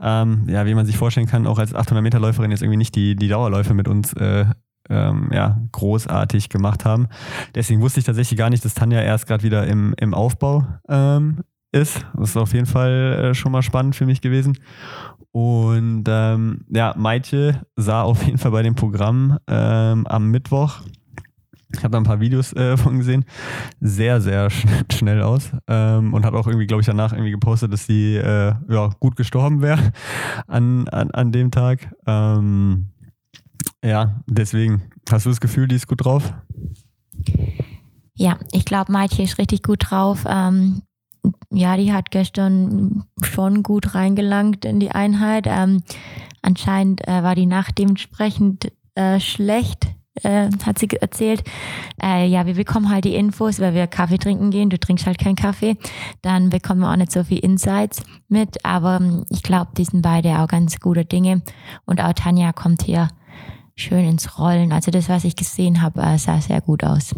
ähm, 0.00 0.46
ja, 0.48 0.66
wie 0.66 0.74
man 0.74 0.86
sich 0.86 0.96
vorstellen 0.96 1.26
kann, 1.26 1.46
auch 1.46 1.58
als 1.58 1.74
800 1.74 2.02
Meter 2.02 2.20
Läuferin 2.20 2.50
jetzt 2.50 2.62
irgendwie 2.62 2.78
nicht 2.78 2.94
die, 2.94 3.16
die 3.16 3.28
Dauerläufe 3.28 3.74
mit 3.74 3.86
uns 3.86 4.12
äh, 4.14 4.46
ähm, 4.90 5.30
ja, 5.32 5.60
großartig 5.72 6.48
gemacht 6.48 6.84
haben. 6.84 7.08
Deswegen 7.54 7.80
wusste 7.80 8.00
ich 8.00 8.06
tatsächlich 8.06 8.38
gar 8.38 8.50
nicht, 8.50 8.64
dass 8.64 8.74
Tanja 8.74 9.00
erst 9.00 9.26
gerade 9.26 9.42
wieder 9.42 9.66
im, 9.66 9.94
im 9.98 10.14
Aufbau 10.14 10.66
ähm, 10.88 11.42
ist. 11.74 12.06
Das 12.16 12.30
ist 12.30 12.36
auf 12.36 12.52
jeden 12.52 12.66
Fall 12.66 13.30
äh, 13.30 13.34
schon 13.34 13.52
mal 13.52 13.62
spannend 13.62 13.96
für 13.96 14.06
mich 14.06 14.20
gewesen. 14.20 14.58
Und 15.32 16.04
ähm, 16.08 16.64
ja, 16.70 16.94
Maitje 16.96 17.60
sah 17.76 18.02
auf 18.02 18.22
jeden 18.24 18.38
Fall 18.38 18.52
bei 18.52 18.62
dem 18.62 18.76
Programm 18.76 19.38
ähm, 19.48 20.06
am 20.06 20.30
Mittwoch, 20.30 20.80
ich 21.76 21.82
habe 21.82 21.92
da 21.92 21.98
ein 21.98 22.04
paar 22.04 22.20
Videos 22.20 22.52
äh, 22.52 22.76
von 22.76 22.98
gesehen, 22.98 23.24
sehr, 23.80 24.20
sehr 24.20 24.50
sch 24.50 24.64
schnell 24.92 25.22
aus. 25.22 25.50
Ähm, 25.66 26.14
und 26.14 26.24
hat 26.24 26.34
auch 26.34 26.46
irgendwie, 26.46 26.66
glaube 26.66 26.80
ich, 26.80 26.86
danach 26.86 27.12
irgendwie 27.12 27.32
gepostet, 27.32 27.72
dass 27.72 27.86
sie 27.86 28.16
äh, 28.16 28.54
ja, 28.68 28.90
gut 29.00 29.16
gestorben 29.16 29.62
wäre 29.62 29.92
an, 30.46 30.88
an, 30.88 31.10
an 31.10 31.32
dem 31.32 31.50
Tag. 31.50 31.92
Ähm, 32.06 32.90
ja, 33.84 34.22
deswegen, 34.26 34.82
hast 35.10 35.26
du 35.26 35.30
das 35.30 35.40
Gefühl, 35.40 35.68
die 35.68 35.76
ist 35.76 35.88
gut 35.88 36.04
drauf? 36.04 36.32
Ja, 38.14 38.38
ich 38.52 38.64
glaube, 38.64 38.92
Maitje 38.92 39.24
ist 39.24 39.38
richtig 39.38 39.62
gut 39.62 39.90
drauf. 39.90 40.24
Ähm, 40.28 40.82
ja, 41.50 41.76
die 41.76 41.92
hat 41.92 42.10
gestern 42.10 43.04
schon 43.22 43.62
gut 43.62 43.94
reingelangt 43.94 44.64
in 44.64 44.80
die 44.80 44.90
Einheit. 44.90 45.46
Ähm, 45.46 45.82
anscheinend 46.42 47.06
äh, 47.06 47.22
war 47.22 47.34
die 47.34 47.46
Nacht 47.46 47.78
dementsprechend 47.78 48.72
äh, 48.94 49.20
schlecht, 49.20 49.88
äh, 50.22 50.48
hat 50.64 50.78
sie 50.78 50.88
erzählt. 50.88 51.42
Äh, 52.02 52.26
ja, 52.26 52.46
wir 52.46 52.54
bekommen 52.54 52.90
halt 52.90 53.04
die 53.04 53.14
Infos, 53.14 53.60
weil 53.60 53.74
wir 53.74 53.86
Kaffee 53.86 54.18
trinken 54.18 54.50
gehen. 54.50 54.70
Du 54.70 54.78
trinkst 54.78 55.06
halt 55.06 55.18
keinen 55.18 55.36
Kaffee. 55.36 55.76
Dann 56.22 56.50
bekommen 56.50 56.80
wir 56.80 56.90
auch 56.90 56.96
nicht 56.96 57.12
so 57.12 57.24
viel 57.24 57.38
Insights 57.38 58.02
mit. 58.28 58.64
Aber 58.64 58.96
ähm, 58.96 59.24
ich 59.30 59.42
glaube, 59.42 59.72
die 59.76 59.84
sind 59.84 60.02
beide 60.02 60.40
auch 60.40 60.48
ganz 60.48 60.78
gute 60.80 61.04
Dinge. 61.04 61.42
Und 61.84 62.00
auch 62.00 62.12
Tanja 62.12 62.52
kommt 62.52 62.82
hier 62.82 63.08
schön 63.74 64.04
ins 64.08 64.38
Rollen. 64.38 64.72
Also 64.72 64.90
das, 64.90 65.08
was 65.08 65.24
ich 65.24 65.36
gesehen 65.36 65.82
habe, 65.82 66.02
äh, 66.02 66.18
sah 66.18 66.40
sehr 66.40 66.60
gut 66.60 66.84
aus. 66.84 67.14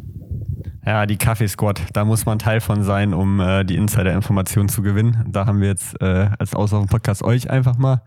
Ja, 0.87 1.05
die 1.05 1.17
Kaffee-Squad, 1.17 1.83
da 1.95 2.05
muss 2.05 2.27
man 2.27 2.39
Teil 2.39 2.61
von 2.61 2.85
sein, 2.85 3.13
um 3.13 3.41
äh, 3.41 3.65
die 3.65 3.75
Insider-Informationen 3.75 4.69
zu 4.69 4.83
gewinnen. 4.83 5.25
Da 5.27 5.45
haben 5.45 5.61
wir 5.61 5.67
jetzt 5.67 6.01
äh, 6.01 6.31
als 6.39 6.55
Auslaufen-Podcast 6.55 7.25
euch 7.25 7.51
einfach 7.51 7.77
mal 7.77 8.03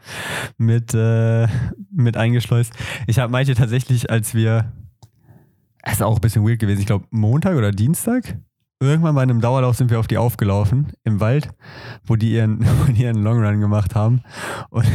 mit, 0.57 0.93
äh, 0.93 1.47
mit 1.91 2.15
eingeschleust. 2.15 2.71
Ich 3.05 3.19
habe 3.19 3.33
Maite 3.33 3.53
tatsächlich, 3.53 4.09
als 4.09 4.33
wir, 4.33 4.71
es 5.83 5.95
ist 5.95 6.01
auch 6.01 6.15
ein 6.15 6.21
bisschen 6.21 6.47
weird 6.47 6.59
gewesen, 6.59 6.79
ich 6.79 6.85
glaube 6.85 7.05
Montag 7.09 7.57
oder 7.57 7.71
Dienstag, 7.71 8.37
irgendwann 8.81 9.13
bei 9.13 9.21
einem 9.21 9.41
Dauerlauf 9.41 9.75
sind 9.75 9.91
wir 9.91 9.99
auf 9.99 10.07
die 10.07 10.17
aufgelaufen 10.17 10.93
im 11.03 11.19
Wald, 11.19 11.49
wo 12.05 12.15
die 12.15 12.31
ihren, 12.31 12.65
wo 12.79 12.91
die 12.91 13.03
ihren 13.03 13.21
Longrun 13.21 13.59
gemacht 13.59 13.93
haben. 13.93 14.21
Und, 14.69 14.85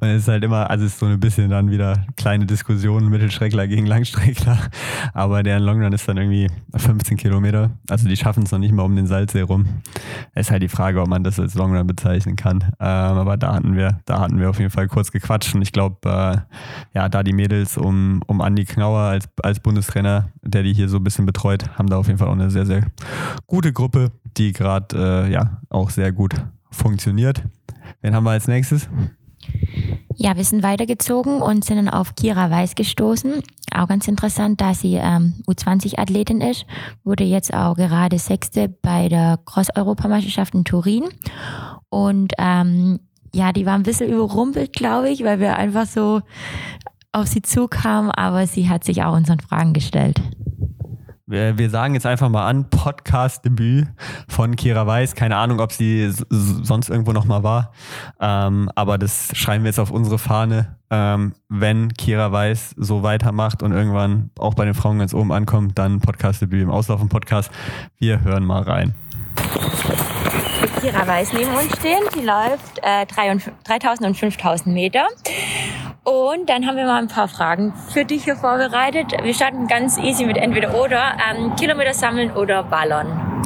und 0.00 0.08
es 0.08 0.22
ist 0.22 0.28
halt 0.28 0.44
immer, 0.44 0.70
also 0.70 0.86
es 0.86 0.92
ist 0.92 1.00
so 1.00 1.06
ein 1.06 1.20
bisschen 1.20 1.50
dann 1.50 1.70
wieder 1.70 2.06
kleine 2.16 2.46
Diskussionen, 2.46 3.10
Mittelstreckler 3.10 3.66
gegen 3.66 3.84
Langstreckler. 3.84 4.58
Aber 5.12 5.42
deren 5.42 5.62
Longrun 5.62 5.92
ist 5.92 6.08
dann 6.08 6.16
irgendwie 6.16 6.48
15 6.74 7.18
Kilometer. 7.18 7.70
Also 7.90 8.08
die 8.08 8.16
schaffen 8.16 8.44
es 8.44 8.52
noch 8.52 8.58
nicht 8.58 8.72
mal 8.72 8.82
um 8.82 8.96
den 8.96 9.06
Salzsee 9.06 9.42
rum. 9.42 9.66
Ist 10.34 10.50
halt 10.50 10.62
die 10.62 10.68
Frage, 10.68 11.02
ob 11.02 11.08
man 11.08 11.22
das 11.22 11.38
als 11.38 11.54
Longrun 11.54 11.86
bezeichnen 11.86 12.36
kann. 12.36 12.62
Ähm, 12.80 13.18
aber 13.18 13.36
da 13.36 13.54
hatten 13.54 13.76
wir, 13.76 14.00
da 14.06 14.20
hatten 14.20 14.40
wir 14.40 14.48
auf 14.48 14.58
jeden 14.58 14.70
Fall 14.70 14.88
kurz 14.88 15.12
gequatscht. 15.12 15.54
Und 15.54 15.60
ich 15.60 15.72
glaube, 15.72 15.96
äh, 16.04 16.38
ja, 16.94 17.10
da 17.10 17.22
die 17.22 17.34
Mädels 17.34 17.76
um, 17.76 18.22
um 18.26 18.40
Andi 18.40 18.64
Knauer 18.64 19.00
als, 19.00 19.28
als 19.42 19.60
Bundestrainer, 19.60 20.30
der 20.42 20.62
die 20.62 20.72
hier 20.72 20.88
so 20.88 20.96
ein 20.96 21.04
bisschen 21.04 21.26
betreut, 21.26 21.68
haben 21.78 21.90
da 21.90 21.98
auf 21.98 22.06
jeden 22.06 22.18
Fall 22.18 22.28
auch 22.28 22.32
eine 22.32 22.50
sehr, 22.50 22.64
sehr 22.64 22.84
gute 23.46 23.72
Gruppe, 23.72 24.12
die 24.36 24.52
gerade 24.52 25.26
äh, 25.26 25.32
ja 25.32 25.60
auch 25.70 25.90
sehr 25.90 26.12
gut 26.12 26.34
funktioniert. 26.70 27.42
Wen 28.00 28.14
haben 28.14 28.24
wir 28.24 28.32
als 28.32 28.48
nächstes? 28.48 28.88
Ja, 30.16 30.36
wir 30.36 30.44
sind 30.44 30.62
weitergezogen 30.62 31.42
und 31.42 31.64
sind 31.64 31.76
dann 31.76 31.88
auf 31.88 32.14
Kira 32.14 32.50
Weiß 32.50 32.74
gestoßen. 32.74 33.42
Auch 33.74 33.88
ganz 33.88 34.06
interessant, 34.06 34.60
da 34.60 34.72
sie 34.72 34.94
ähm, 34.94 35.34
U20-Athletin 35.48 36.40
ist, 36.40 36.66
wurde 37.02 37.24
jetzt 37.24 37.52
auch 37.52 37.74
gerade 37.74 38.18
Sechste 38.18 38.68
bei 38.68 39.08
der 39.08 39.38
Cross-Europameisterschaft 39.44 40.54
in 40.54 40.64
Turin. 40.64 41.04
Und 41.88 42.32
ähm, 42.38 43.00
ja, 43.34 43.52
die 43.52 43.66
war 43.66 43.74
ein 43.74 43.82
bisschen 43.82 44.12
überrumpelt, 44.12 44.72
glaube 44.72 45.10
ich, 45.10 45.24
weil 45.24 45.40
wir 45.40 45.56
einfach 45.56 45.86
so 45.86 46.20
auf 47.10 47.26
sie 47.26 47.42
zukamen, 47.42 48.10
aber 48.10 48.46
sie 48.46 48.68
hat 48.68 48.84
sich 48.84 49.02
auch 49.02 49.14
unseren 49.14 49.40
Fragen 49.40 49.72
gestellt. 49.72 50.20
Wir, 51.34 51.58
wir 51.58 51.68
sagen 51.68 51.94
jetzt 51.94 52.06
einfach 52.06 52.28
mal 52.28 52.46
an, 52.46 52.70
Podcast-Debüt 52.70 53.88
von 54.28 54.54
Kira 54.54 54.86
Weiß. 54.86 55.16
Keine 55.16 55.36
Ahnung, 55.36 55.58
ob 55.58 55.72
sie 55.72 56.08
sonst 56.30 56.88
irgendwo 56.88 57.12
nochmal 57.12 57.42
war. 57.42 57.72
Ähm, 58.20 58.70
aber 58.76 58.98
das 58.98 59.36
schreiben 59.36 59.64
wir 59.64 59.68
jetzt 59.70 59.80
auf 59.80 59.90
unsere 59.90 60.18
Fahne. 60.18 60.76
Ähm, 60.90 61.34
wenn 61.48 61.92
Kira 61.94 62.30
Weiß 62.30 62.76
so 62.76 63.02
weitermacht 63.02 63.64
und 63.64 63.72
irgendwann 63.72 64.30
auch 64.38 64.54
bei 64.54 64.64
den 64.64 64.74
Frauen 64.74 65.00
ganz 65.00 65.12
oben 65.12 65.32
ankommt, 65.32 65.76
dann 65.76 65.98
Podcast-Debüt 65.98 66.62
im 66.62 66.70
Auslaufen-Podcast. 66.70 67.50
Wir 67.98 68.22
hören 68.22 68.44
mal 68.44 68.62
rein. 68.62 68.94
Kira 70.80 71.04
Weiß 71.04 71.32
neben 71.32 71.50
uns 71.52 71.76
stehen. 71.78 72.02
Sie 72.14 72.20
läuft 72.20 72.78
äh, 72.82 73.06
3000 73.06 74.06
und 74.06 74.16
5000 74.16 74.72
Meter. 74.72 75.08
Und 76.04 76.50
dann 76.50 76.66
haben 76.66 76.76
wir 76.76 76.84
mal 76.84 77.00
ein 77.00 77.08
paar 77.08 77.28
Fragen 77.28 77.72
für 77.88 78.04
dich 78.04 78.24
hier 78.24 78.36
vorbereitet. 78.36 79.12
Wir 79.22 79.32
starten 79.32 79.66
ganz 79.66 79.96
easy 79.96 80.26
mit 80.26 80.36
entweder 80.36 80.74
oder. 80.74 81.16
Ähm, 81.30 81.56
Kilometer 81.56 81.94
sammeln 81.94 82.30
oder 82.32 82.62
ballern? 82.62 83.42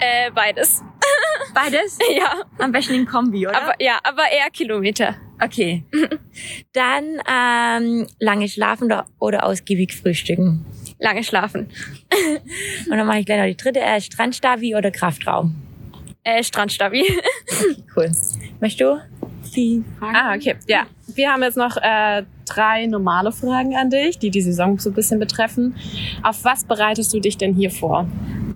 Äh, 0.00 0.30
beides. 0.30 0.82
Beides? 1.54 1.98
ja. 2.16 2.34
Am 2.58 2.72
besten 2.72 2.94
in 2.94 3.06
Kombi, 3.06 3.46
oder? 3.46 3.56
Aber, 3.62 3.74
ja, 3.78 3.98
aber 4.04 4.22
eher 4.30 4.48
Kilometer. 4.50 5.16
Okay. 5.42 5.84
dann 6.72 7.20
ähm, 7.28 8.06
lange 8.18 8.48
schlafen 8.48 8.92
oder 9.18 9.44
ausgiebig 9.44 9.94
frühstücken? 9.94 10.64
Lange 10.98 11.24
schlafen. 11.24 11.70
Und 12.90 12.96
dann 12.96 13.06
mache 13.06 13.20
ich 13.20 13.26
gleich 13.26 13.38
noch 13.38 13.46
die 13.46 13.56
dritte. 13.56 13.80
Äh, 13.80 14.00
Strandstabi 14.00 14.74
oder 14.76 14.90
Kraftraum? 14.90 15.56
Äh, 16.24 16.42
Strandstabi. 16.42 17.04
cool. 17.96 18.10
Möchtest 18.60 18.80
du 18.80 19.00
die 19.50 19.84
Fragen? 19.98 20.16
Ah, 20.16 20.34
okay. 20.34 20.56
Ja. 20.66 20.86
Wir 21.06 21.32
haben 21.32 21.42
jetzt 21.42 21.56
noch 21.56 21.76
äh, 21.76 22.24
drei 22.46 22.86
normale 22.86 23.32
Fragen 23.32 23.76
an 23.76 23.90
dich, 23.90 24.18
die 24.18 24.30
die 24.30 24.40
Saison 24.40 24.78
so 24.78 24.90
ein 24.90 24.94
bisschen 24.94 25.18
betreffen. 25.18 25.74
Auf 26.22 26.44
was 26.44 26.64
bereitest 26.64 27.12
du 27.14 27.20
dich 27.20 27.36
denn 27.36 27.54
hier 27.54 27.70
vor? 27.70 28.06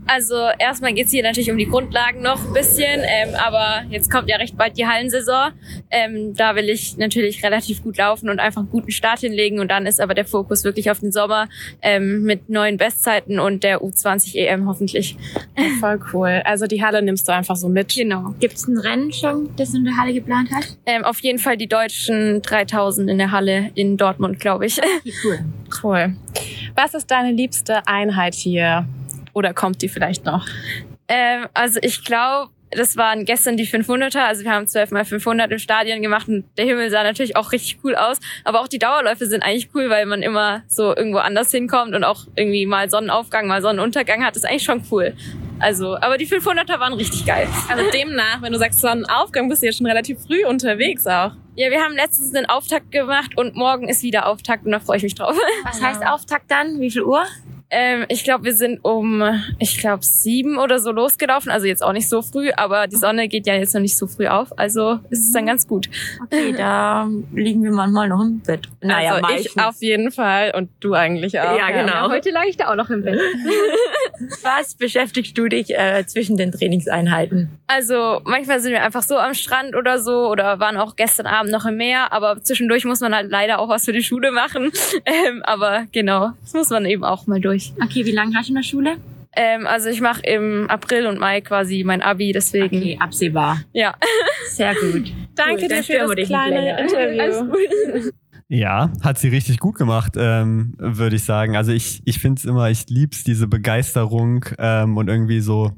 Also 0.06 0.34
erstmal 0.58 0.92
geht's 0.92 1.12
hier 1.12 1.22
natürlich 1.22 1.50
um 1.50 1.56
die 1.56 1.66
Grundlagen 1.66 2.22
noch 2.22 2.44
ein 2.44 2.52
bisschen, 2.52 3.00
ähm, 3.04 3.34
aber 3.36 3.84
jetzt 3.88 4.10
kommt 4.10 4.28
ja 4.28 4.36
recht 4.36 4.56
bald 4.56 4.76
die 4.76 4.86
Hallensaison. 4.86 5.52
Ähm, 5.90 6.34
da 6.34 6.56
will 6.56 6.68
ich 6.68 6.96
natürlich 6.96 7.42
relativ 7.44 7.82
gut 7.82 7.96
laufen 7.98 8.28
und 8.28 8.40
einfach 8.40 8.62
einen 8.62 8.70
guten 8.70 8.90
Start 8.90 9.20
hinlegen 9.20 9.60
und 9.60 9.70
dann 9.70 9.86
ist 9.86 10.00
aber 10.00 10.14
der 10.14 10.24
Fokus 10.24 10.64
wirklich 10.64 10.90
auf 10.90 11.00
den 11.00 11.12
Sommer 11.12 11.48
ähm, 11.82 12.22
mit 12.22 12.48
neuen 12.48 12.76
Bestzeiten 12.76 13.38
und 13.38 13.62
der 13.62 13.80
U20 13.80 14.36
EM 14.36 14.68
hoffentlich. 14.68 15.16
Voll 15.80 16.00
cool. 16.12 16.42
Also 16.44 16.66
die 16.66 16.82
Halle 16.82 17.02
nimmst 17.02 17.28
du 17.28 17.32
einfach 17.32 17.56
so 17.56 17.68
mit. 17.68 17.94
Genau. 17.94 18.34
Gibt's 18.40 18.66
ein 18.66 18.78
Rennen 18.78 19.12
schon, 19.12 19.50
das 19.56 19.72
du 19.72 19.78
in 19.78 19.84
der 19.84 19.96
Halle 19.96 20.12
geplant 20.12 20.48
hast? 20.52 20.78
Ähm, 20.86 21.04
auf 21.04 21.20
jeden 21.20 21.38
Fall 21.38 21.56
die 21.56 21.68
deutschen 21.68 22.42
3000 22.42 23.08
in 23.08 23.18
der 23.18 23.30
Halle 23.30 23.70
in 23.74 23.96
Dortmund, 23.96 24.40
glaube 24.40 24.66
ich. 24.66 24.78
Okay, 24.82 25.12
cool. 25.24 25.38
Cool. 25.82 26.16
Was 26.74 26.94
ist 26.94 27.10
deine 27.10 27.32
liebste 27.32 27.86
Einheit 27.86 28.34
hier? 28.34 28.86
Oder 29.32 29.54
kommt 29.54 29.82
die 29.82 29.88
vielleicht 29.88 30.24
noch? 30.24 30.46
Ähm, 31.08 31.46
also 31.54 31.78
ich 31.82 32.04
glaube, 32.04 32.50
das 32.76 32.96
waren 32.96 33.24
gestern 33.24 33.56
die 33.56 33.66
500er. 33.66 34.20
Also 34.20 34.44
wir 34.44 34.52
haben 34.52 34.66
12 34.66 34.90
mal 34.90 35.04
500 35.04 35.50
im 35.50 35.58
Stadion 35.58 36.02
gemacht 36.02 36.28
und 36.28 36.44
der 36.56 36.64
Himmel 36.64 36.90
sah 36.90 37.02
natürlich 37.02 37.36
auch 37.36 37.52
richtig 37.52 37.78
cool 37.84 37.94
aus. 37.94 38.18
Aber 38.44 38.60
auch 38.60 38.68
die 38.68 38.78
Dauerläufe 38.78 39.26
sind 39.26 39.42
eigentlich 39.42 39.70
cool, 39.74 39.90
weil 39.90 40.06
man 40.06 40.22
immer 40.22 40.62
so 40.68 40.96
irgendwo 40.96 41.18
anders 41.18 41.50
hinkommt 41.50 41.94
und 41.94 42.04
auch 42.04 42.26
irgendwie 42.34 42.66
mal 42.66 42.88
Sonnenaufgang, 42.88 43.46
mal 43.46 43.62
Sonnenuntergang 43.62 44.24
hat. 44.24 44.36
Das 44.36 44.44
ist 44.44 44.48
eigentlich 44.48 44.64
schon 44.64 44.82
cool. 44.90 45.14
Also, 45.58 45.96
aber 45.96 46.18
die 46.18 46.26
500er 46.26 46.80
waren 46.80 46.92
richtig 46.94 47.24
geil. 47.24 47.46
Also 47.68 47.88
demnach, 47.90 48.42
wenn 48.42 48.52
du 48.52 48.58
sagst 48.58 48.80
Sonnenaufgang, 48.80 49.48
bist 49.48 49.62
du 49.62 49.66
ja 49.66 49.72
schon 49.72 49.86
relativ 49.86 50.18
früh 50.26 50.44
unterwegs 50.44 51.06
auch. 51.06 51.32
Ja, 51.54 51.70
wir 51.70 51.82
haben 51.82 51.94
letztens 51.94 52.34
einen 52.34 52.46
Auftakt 52.46 52.90
gemacht 52.90 53.36
und 53.36 53.54
morgen 53.54 53.88
ist 53.88 54.02
wieder 54.02 54.26
Auftakt 54.26 54.64
und 54.64 54.72
da 54.72 54.80
freue 54.80 54.96
ich 54.96 55.02
mich 55.02 55.14
drauf. 55.14 55.36
Was 55.64 55.80
heißt 55.80 56.04
Auftakt 56.04 56.50
dann? 56.50 56.80
Wie 56.80 56.90
viel 56.90 57.02
Uhr? 57.02 57.24
Ähm, 57.74 58.04
ich 58.08 58.22
glaube, 58.22 58.44
wir 58.44 58.54
sind 58.54 58.84
um, 58.84 59.22
ich 59.58 59.78
glaube, 59.78 60.04
sieben 60.04 60.58
oder 60.58 60.78
so 60.78 60.92
losgelaufen. 60.92 61.50
Also 61.50 61.66
jetzt 61.66 61.82
auch 61.82 61.94
nicht 61.94 62.06
so 62.06 62.20
früh, 62.20 62.50
aber 62.54 62.86
die 62.86 62.96
Sonne 62.96 63.28
geht 63.28 63.46
ja 63.46 63.54
jetzt 63.54 63.72
noch 63.72 63.80
nicht 63.80 63.96
so 63.96 64.06
früh 64.06 64.26
auf. 64.26 64.56
Also 64.58 65.00
ist 65.08 65.26
es 65.26 65.32
dann 65.32 65.46
ganz 65.46 65.66
gut. 65.66 65.88
Okay, 66.22 66.52
da 66.52 67.08
liegen 67.32 67.64
wir 67.64 67.72
manchmal 67.72 68.08
noch 68.08 68.20
im 68.20 68.40
Bett. 68.40 68.68
Naja, 68.82 69.14
also 69.14 69.34
ich 69.34 69.58
auf 69.58 69.76
jeden 69.80 70.12
Fall 70.12 70.52
und 70.54 70.68
du 70.80 70.92
eigentlich 70.92 71.40
auch. 71.40 71.56
Ja, 71.56 71.70
genau. 71.70 72.10
heute 72.10 72.30
lag 72.30 72.44
ich 72.46 72.58
da 72.58 72.70
auch 72.70 72.76
noch 72.76 72.90
im 72.90 73.04
Bett. 73.04 73.18
Was 74.42 74.74
beschäftigst 74.74 75.36
du 75.38 75.48
dich 75.48 75.70
äh, 75.70 76.04
zwischen 76.06 76.36
den 76.36 76.52
Trainingseinheiten? 76.52 77.48
Also 77.66 78.20
manchmal 78.24 78.60
sind 78.60 78.72
wir 78.72 78.82
einfach 78.82 79.02
so 79.02 79.16
am 79.16 79.32
Strand 79.32 79.74
oder 79.74 79.98
so 79.98 80.28
oder 80.28 80.60
waren 80.60 80.76
auch 80.76 80.94
gestern 80.94 81.26
Abend 81.26 81.50
noch 81.50 81.64
im 81.64 81.78
Meer, 81.78 82.12
aber 82.12 82.42
zwischendurch 82.42 82.84
muss 82.84 83.00
man 83.00 83.14
halt 83.14 83.30
leider 83.30 83.58
auch 83.58 83.68
was 83.68 83.86
für 83.86 83.92
die 83.92 84.02
Schule 84.02 84.30
machen. 84.30 84.70
Ähm, 85.04 85.42
aber 85.42 85.86
genau, 85.90 86.30
das 86.42 86.52
muss 86.52 86.70
man 86.70 86.86
eben 86.86 87.04
auch 87.04 87.26
mal 87.26 87.40
durch. 87.40 87.61
Okay, 87.82 88.04
wie 88.06 88.12
lange 88.12 88.36
hast 88.36 88.48
du 88.48 88.52
in 88.52 88.56
der 88.56 88.62
Schule? 88.62 88.96
Ähm, 89.34 89.66
also 89.66 89.88
ich 89.88 90.00
mache 90.00 90.20
im 90.22 90.68
April 90.68 91.06
und 91.06 91.18
Mai 91.18 91.40
quasi 91.40 91.84
mein 91.84 92.02
Abi, 92.02 92.32
deswegen. 92.32 92.76
Okay, 92.76 92.98
absehbar. 93.00 93.60
Ja. 93.72 93.94
Sehr 94.50 94.74
gut. 94.74 95.12
Danke 95.34 95.62
Cool, 95.62 95.68
dir 95.68 95.82
für 95.82 96.14
das 96.14 96.28
kleine. 96.28 96.80
Interview. 96.80 97.20
Alles 97.22 97.40
gut. 97.40 98.12
Ja, 98.48 98.92
hat 99.02 99.18
sie 99.18 99.28
richtig 99.28 99.60
gut 99.60 99.76
gemacht, 99.76 100.12
ähm, 100.18 100.74
würde 100.76 101.16
ich 101.16 101.24
sagen. 101.24 101.56
Also 101.56 101.72
ich, 101.72 102.02
ich 102.04 102.18
finde 102.18 102.38
es 102.38 102.44
immer, 102.44 102.68
ich 102.68 102.86
lieb's, 102.90 103.24
diese 103.24 103.46
Begeisterung 103.46 104.44
ähm, 104.58 104.98
und 104.98 105.08
irgendwie 105.08 105.40
so, 105.40 105.72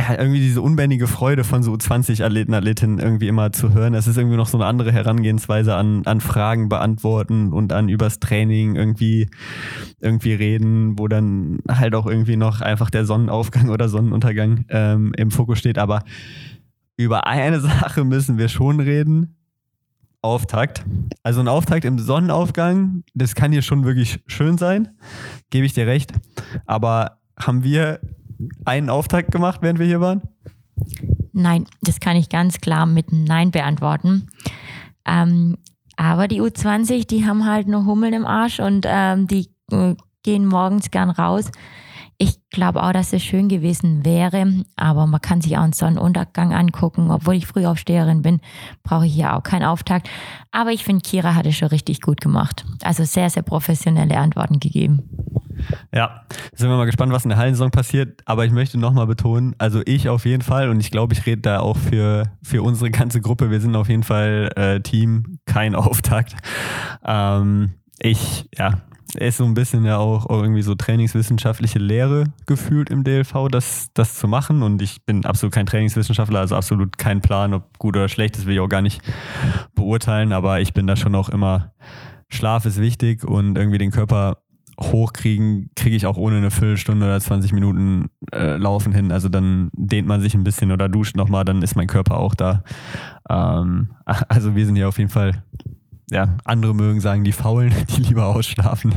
ja, 0.00 0.18
irgendwie 0.18 0.40
diese 0.40 0.62
unbändige 0.62 1.06
Freude 1.06 1.44
von 1.44 1.62
so 1.62 1.76
20 1.76 2.24
Athleten, 2.24 2.54
Athletinnen 2.54 2.98
irgendwie 2.98 3.28
immer 3.28 3.52
zu 3.52 3.74
hören. 3.74 3.92
Es 3.92 4.06
ist 4.06 4.16
irgendwie 4.16 4.36
noch 4.36 4.46
so 4.46 4.56
eine 4.56 4.66
andere 4.66 4.92
Herangehensweise 4.92 5.74
an, 5.74 6.06
an 6.06 6.20
Fragen 6.20 6.68
beantworten 6.68 7.52
und 7.52 7.72
an 7.72 7.88
übers 7.88 8.18
Training 8.18 8.76
irgendwie, 8.76 9.28
irgendwie 10.00 10.32
reden, 10.32 10.98
wo 10.98 11.06
dann 11.06 11.58
halt 11.68 11.94
auch 11.94 12.06
irgendwie 12.06 12.36
noch 12.36 12.62
einfach 12.62 12.88
der 12.88 13.04
Sonnenaufgang 13.04 13.68
oder 13.68 13.88
Sonnenuntergang 13.88 14.64
ähm, 14.70 15.12
im 15.16 15.30
Fokus 15.30 15.58
steht. 15.58 15.76
Aber 15.76 16.02
über 16.96 17.26
eine 17.26 17.60
Sache 17.60 18.04
müssen 18.04 18.38
wir 18.38 18.48
schon 18.48 18.80
reden. 18.80 19.36
Auftakt. 20.22 20.84
Also 21.22 21.40
ein 21.40 21.48
Auftakt 21.48 21.86
im 21.86 21.98
Sonnenaufgang, 21.98 23.04
das 23.14 23.34
kann 23.34 23.52
hier 23.52 23.62
schon 23.62 23.84
wirklich 23.84 24.20
schön 24.26 24.58
sein, 24.58 24.88
gebe 25.48 25.64
ich 25.64 25.72
dir 25.72 25.86
recht. 25.86 26.12
Aber 26.66 27.20
haben 27.38 27.64
wir 27.64 28.00
einen 28.64 28.90
Auftakt 28.90 29.30
gemacht, 29.30 29.60
während 29.62 29.78
wir 29.78 29.86
hier 29.86 30.00
waren? 30.00 30.22
Nein, 31.32 31.66
das 31.82 32.00
kann 32.00 32.16
ich 32.16 32.28
ganz 32.28 32.60
klar 32.60 32.86
mit 32.86 33.12
Nein 33.12 33.50
beantworten. 33.50 34.28
Ähm, 35.06 35.56
aber 35.96 36.28
die 36.28 36.40
U20, 36.40 37.06
die 37.06 37.26
haben 37.26 37.46
halt 37.46 37.68
nur 37.68 37.84
Hummeln 37.84 38.14
im 38.14 38.26
Arsch 38.26 38.60
und 38.60 38.86
ähm, 38.88 39.26
die 39.26 39.50
äh, 39.70 39.94
gehen 40.22 40.46
morgens 40.46 40.90
gern 40.90 41.10
raus. 41.10 41.50
Ich 42.22 42.38
glaube 42.50 42.82
auch, 42.82 42.92
dass 42.92 43.14
es 43.14 43.24
schön 43.24 43.48
gewesen 43.48 44.04
wäre, 44.04 44.66
aber 44.76 45.06
man 45.06 45.22
kann 45.22 45.40
sich 45.40 45.56
auch 45.56 45.62
einen 45.62 45.72
Sonnenuntergang 45.72 46.52
angucken. 46.52 47.10
Obwohl 47.10 47.32
ich 47.32 47.46
Frühaufsteherin 47.46 48.20
bin, 48.20 48.40
brauche 48.82 49.06
ich 49.06 49.14
hier 49.14 49.34
auch 49.34 49.42
keinen 49.42 49.64
Auftakt. 49.64 50.06
Aber 50.50 50.70
ich 50.70 50.84
finde, 50.84 51.00
Kira 51.00 51.34
hat 51.34 51.46
es 51.46 51.56
schon 51.56 51.68
richtig 51.68 52.02
gut 52.02 52.20
gemacht. 52.20 52.66
Also 52.82 53.04
sehr, 53.04 53.30
sehr 53.30 53.42
professionelle 53.42 54.18
Antworten 54.18 54.60
gegeben. 54.60 55.08
Ja, 55.94 56.26
sind 56.54 56.68
wir 56.68 56.76
mal 56.76 56.84
gespannt, 56.84 57.10
was 57.10 57.24
in 57.24 57.30
der 57.30 57.38
Hallensaison 57.38 57.70
passiert. 57.70 58.20
Aber 58.26 58.44
ich 58.44 58.52
möchte 58.52 58.76
nochmal 58.76 59.06
betonen, 59.06 59.54
also 59.56 59.80
ich 59.86 60.10
auf 60.10 60.26
jeden 60.26 60.42
Fall 60.42 60.68
und 60.68 60.78
ich 60.78 60.90
glaube, 60.90 61.14
ich 61.14 61.24
rede 61.24 61.40
da 61.40 61.60
auch 61.60 61.78
für, 61.78 62.24
für 62.42 62.62
unsere 62.62 62.90
ganze 62.90 63.22
Gruppe. 63.22 63.50
Wir 63.50 63.62
sind 63.62 63.74
auf 63.74 63.88
jeden 63.88 64.02
Fall 64.02 64.50
äh, 64.56 64.80
Team, 64.80 65.38
kein 65.46 65.74
Auftakt. 65.74 66.36
Ähm, 67.02 67.76
ich, 67.98 68.46
ja, 68.58 68.82
ist 69.16 69.38
so 69.38 69.44
ein 69.44 69.54
bisschen 69.54 69.84
ja 69.84 69.98
auch, 69.98 70.28
irgendwie 70.28 70.62
so 70.62 70.74
trainingswissenschaftliche 70.74 71.78
Lehre 71.78 72.24
gefühlt 72.46 72.90
im 72.90 73.04
DLV, 73.04 73.48
das, 73.50 73.90
das 73.94 74.14
zu 74.16 74.28
machen. 74.28 74.62
Und 74.62 74.82
ich 74.82 75.04
bin 75.04 75.24
absolut 75.24 75.54
kein 75.54 75.66
Trainingswissenschaftler, 75.66 76.40
also 76.40 76.56
absolut 76.56 76.98
kein 76.98 77.20
Plan, 77.20 77.54
ob 77.54 77.78
gut 77.78 77.96
oder 77.96 78.08
schlecht, 78.08 78.36
das 78.36 78.46
will 78.46 78.54
ich 78.54 78.60
auch 78.60 78.68
gar 78.68 78.82
nicht 78.82 79.02
beurteilen. 79.74 80.32
Aber 80.32 80.60
ich 80.60 80.72
bin 80.72 80.86
da 80.86 80.96
schon 80.96 81.14
auch 81.14 81.28
immer, 81.28 81.72
Schlaf 82.28 82.64
ist 82.64 82.80
wichtig 82.80 83.24
und 83.24 83.58
irgendwie 83.58 83.78
den 83.78 83.90
Körper 83.90 84.38
hochkriegen, 84.80 85.70
kriege 85.76 85.96
ich 85.96 86.06
auch 86.06 86.16
ohne 86.16 86.38
eine 86.38 86.50
Viertelstunde 86.50 87.04
oder 87.04 87.20
20 87.20 87.52
Minuten 87.52 88.08
äh, 88.32 88.56
Laufen 88.56 88.92
hin. 88.92 89.12
Also 89.12 89.28
dann 89.28 89.70
dehnt 89.74 90.08
man 90.08 90.20
sich 90.20 90.34
ein 90.34 90.44
bisschen 90.44 90.72
oder 90.72 90.88
duscht 90.88 91.16
nochmal, 91.16 91.44
dann 91.44 91.62
ist 91.62 91.76
mein 91.76 91.86
Körper 91.86 92.18
auch 92.18 92.34
da. 92.34 92.62
Ähm, 93.28 93.90
also 94.28 94.54
wir 94.54 94.64
sind 94.66 94.76
hier 94.76 94.88
auf 94.88 94.98
jeden 94.98 95.10
Fall, 95.10 95.42
ja, 96.10 96.36
andere 96.44 96.74
mögen 96.74 97.00
sagen, 97.00 97.24
die 97.24 97.32
Faulen, 97.32 97.72
die 97.96 98.02
lieber 98.02 98.26
ausschlafen. 98.26 98.92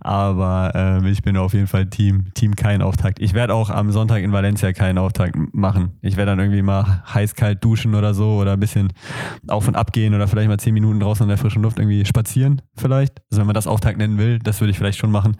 Aber 0.00 0.72
ähm, 0.74 1.06
ich 1.06 1.22
bin 1.22 1.36
auf 1.36 1.52
jeden 1.52 1.66
Fall 1.66 1.86
Team, 1.86 2.32
Team 2.34 2.56
kein 2.56 2.82
Auftakt. 2.82 3.20
Ich 3.20 3.34
werde 3.34 3.54
auch 3.54 3.70
am 3.70 3.92
Sonntag 3.92 4.22
in 4.22 4.32
Valencia 4.32 4.72
keinen 4.72 4.98
Auftakt 4.98 5.36
machen. 5.52 5.98
Ich 6.00 6.16
werde 6.16 6.32
dann 6.32 6.38
irgendwie 6.40 6.62
mal 6.62 7.02
heiß-kalt 7.12 7.62
duschen 7.62 7.94
oder 7.94 8.14
so 8.14 8.36
oder 8.36 8.54
ein 8.54 8.60
bisschen 8.60 8.92
auf 9.48 9.68
und 9.68 9.76
ab 9.76 9.92
gehen 9.92 10.14
oder 10.14 10.26
vielleicht 10.28 10.48
mal 10.48 10.58
10 10.58 10.72
Minuten 10.72 11.00
draußen 11.00 11.24
in 11.24 11.28
der 11.28 11.38
frischen 11.38 11.62
Luft 11.62 11.78
irgendwie 11.78 12.04
spazieren 12.06 12.62
vielleicht. 12.76 13.20
Also 13.30 13.40
wenn 13.40 13.46
man 13.46 13.54
das 13.54 13.66
Auftakt 13.66 13.98
nennen 13.98 14.18
will, 14.18 14.38
das 14.38 14.60
würde 14.60 14.70
ich 14.70 14.78
vielleicht 14.78 14.98
schon 14.98 15.10
machen. 15.10 15.36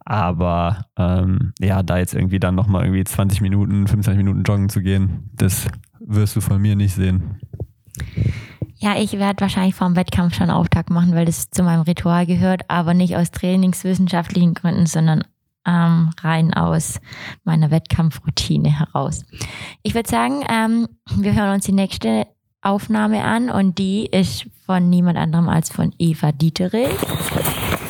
Aber 0.00 0.86
ähm, 0.96 1.52
ja, 1.60 1.82
da 1.82 1.98
jetzt 1.98 2.14
irgendwie 2.14 2.40
dann 2.40 2.54
nochmal 2.54 2.84
irgendwie 2.84 3.04
20 3.04 3.40
Minuten, 3.42 3.86
25 3.86 4.16
Minuten 4.16 4.42
joggen 4.42 4.68
zu 4.68 4.80
gehen, 4.80 5.30
das 5.34 5.66
wirst 6.00 6.36
du 6.36 6.40
von 6.40 6.60
mir 6.60 6.76
nicht 6.76 6.94
sehen. 6.94 7.38
Ja, 8.84 8.98
ich 8.98 9.12
werde 9.12 9.40
wahrscheinlich 9.40 9.74
vor 9.74 9.86
dem 9.86 9.96
Wettkampf 9.96 10.34
schon 10.34 10.50
Auftakt 10.50 10.90
machen, 10.90 11.14
weil 11.14 11.24
das 11.24 11.48
zu 11.48 11.62
meinem 11.62 11.80
Ritual 11.80 12.26
gehört, 12.26 12.68
aber 12.68 12.92
nicht 12.92 13.16
aus 13.16 13.30
trainingswissenschaftlichen 13.30 14.52
Gründen, 14.52 14.84
sondern 14.84 15.24
ähm, 15.66 16.10
rein 16.20 16.52
aus 16.52 17.00
meiner 17.44 17.70
Wettkampfroutine 17.70 18.78
heraus. 18.78 19.24
Ich 19.82 19.94
würde 19.94 20.10
sagen, 20.10 20.44
ähm, 20.50 20.86
wir 21.16 21.34
hören 21.34 21.54
uns 21.54 21.64
die 21.64 21.72
nächste 21.72 22.26
Aufnahme 22.60 23.24
an 23.24 23.48
und 23.48 23.78
die 23.78 24.04
ist 24.04 24.50
von 24.66 24.90
niemand 24.90 25.16
anderem 25.16 25.48
als 25.48 25.72
von 25.72 25.94
Eva 25.98 26.32
Dieterich. 26.32 26.90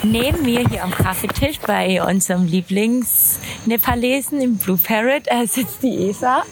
Neben 0.04 0.42
mir 0.42 0.68
hier 0.68 0.84
am 0.84 0.90
Kaffeetisch 0.90 1.58
bei 1.60 2.02
unserem 2.02 2.46
Lieblings-Nepalesen 2.46 4.38
im 4.42 4.58
Blue 4.58 4.76
Parrot 4.76 5.22
äh, 5.26 5.46
sitzt 5.46 5.82
die 5.82 5.94
Eva 5.94 6.42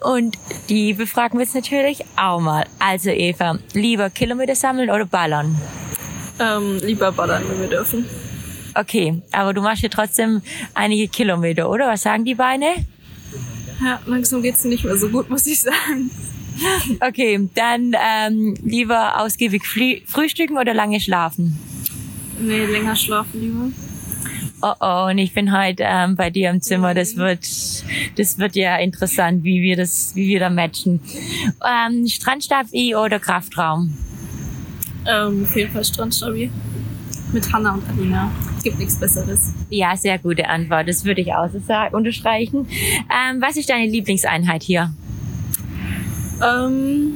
und 0.00 0.36
die 0.68 0.92
befragen 0.92 1.38
wir 1.38 1.44
jetzt 1.44 1.54
natürlich 1.54 2.04
auch 2.16 2.40
mal. 2.40 2.66
Also 2.78 3.08
Eva, 3.08 3.58
lieber 3.72 4.10
Kilometer 4.10 4.54
sammeln 4.54 4.90
oder 4.90 5.06
ballern? 5.06 5.56
Ähm, 6.38 6.78
lieber 6.82 7.10
ballern, 7.10 7.42
wenn 7.48 7.60
wir 7.62 7.68
dürfen. 7.68 8.04
Okay, 8.74 9.22
aber 9.32 9.54
du 9.54 9.62
machst 9.62 9.80
hier 9.80 9.90
trotzdem 9.90 10.42
einige 10.74 11.08
Kilometer, 11.08 11.70
oder? 11.70 11.88
Was 11.88 12.02
sagen 12.02 12.26
die 12.26 12.34
Beine? 12.34 12.66
Ja, 13.82 13.98
langsam 14.04 14.42
geht's 14.42 14.64
nicht 14.64 14.84
mehr 14.84 14.98
so 14.98 15.08
gut, 15.08 15.30
muss 15.30 15.46
ich 15.46 15.62
sagen. 15.62 16.10
Okay, 17.00 17.48
dann 17.54 17.96
ähm, 17.98 18.54
lieber 18.62 19.18
ausgiebig 19.20 19.62
frühstücken 20.06 20.58
oder 20.58 20.74
lange 20.74 21.00
schlafen? 21.00 21.58
Nee, 22.40 22.64
länger 22.64 22.96
schlafen 22.96 23.40
lieber. 23.40 23.70
Oh 24.62 24.74
oh, 24.80 25.06
und 25.10 25.18
ich 25.18 25.32
bin 25.32 25.56
heute 25.56 25.84
ähm, 25.86 26.16
bei 26.16 26.30
dir 26.30 26.50
im 26.50 26.60
Zimmer. 26.60 26.92
Das 26.94 27.16
wird, 27.16 27.46
das 28.18 28.38
wird 28.38 28.56
ja 28.56 28.76
interessant, 28.76 29.42
wie 29.42 29.62
wir 29.62 29.76
das, 29.76 30.14
wie 30.14 30.28
wir 30.28 30.40
da 30.40 30.50
matchen. 30.50 31.00
Ähm, 31.66 32.06
Strandstabi 32.06 32.94
oder 32.94 33.18
Kraftraum? 33.18 33.96
Ähm, 35.06 35.44
auf 35.44 35.56
jeden 35.56 35.72
Fall 35.72 35.84
Strandstabi. 35.84 36.50
Mit 37.32 37.52
Hanna 37.52 37.74
und 37.74 37.88
Alina. 37.88 38.30
Gibt 38.62 38.78
nichts 38.78 38.98
Besseres. 38.98 39.52
Ja, 39.70 39.96
sehr 39.96 40.18
gute 40.18 40.48
Antwort. 40.48 40.88
Das 40.88 41.04
würde 41.04 41.20
ich 41.22 41.32
auch 41.32 41.48
so 41.50 41.58
sagen, 41.60 41.94
unterstreichen. 41.94 42.66
Ähm, 42.68 43.40
was 43.40 43.56
ist 43.56 43.70
deine 43.70 43.86
Lieblingseinheit 43.86 44.62
hier? 44.62 44.92
Ähm, 46.42 47.14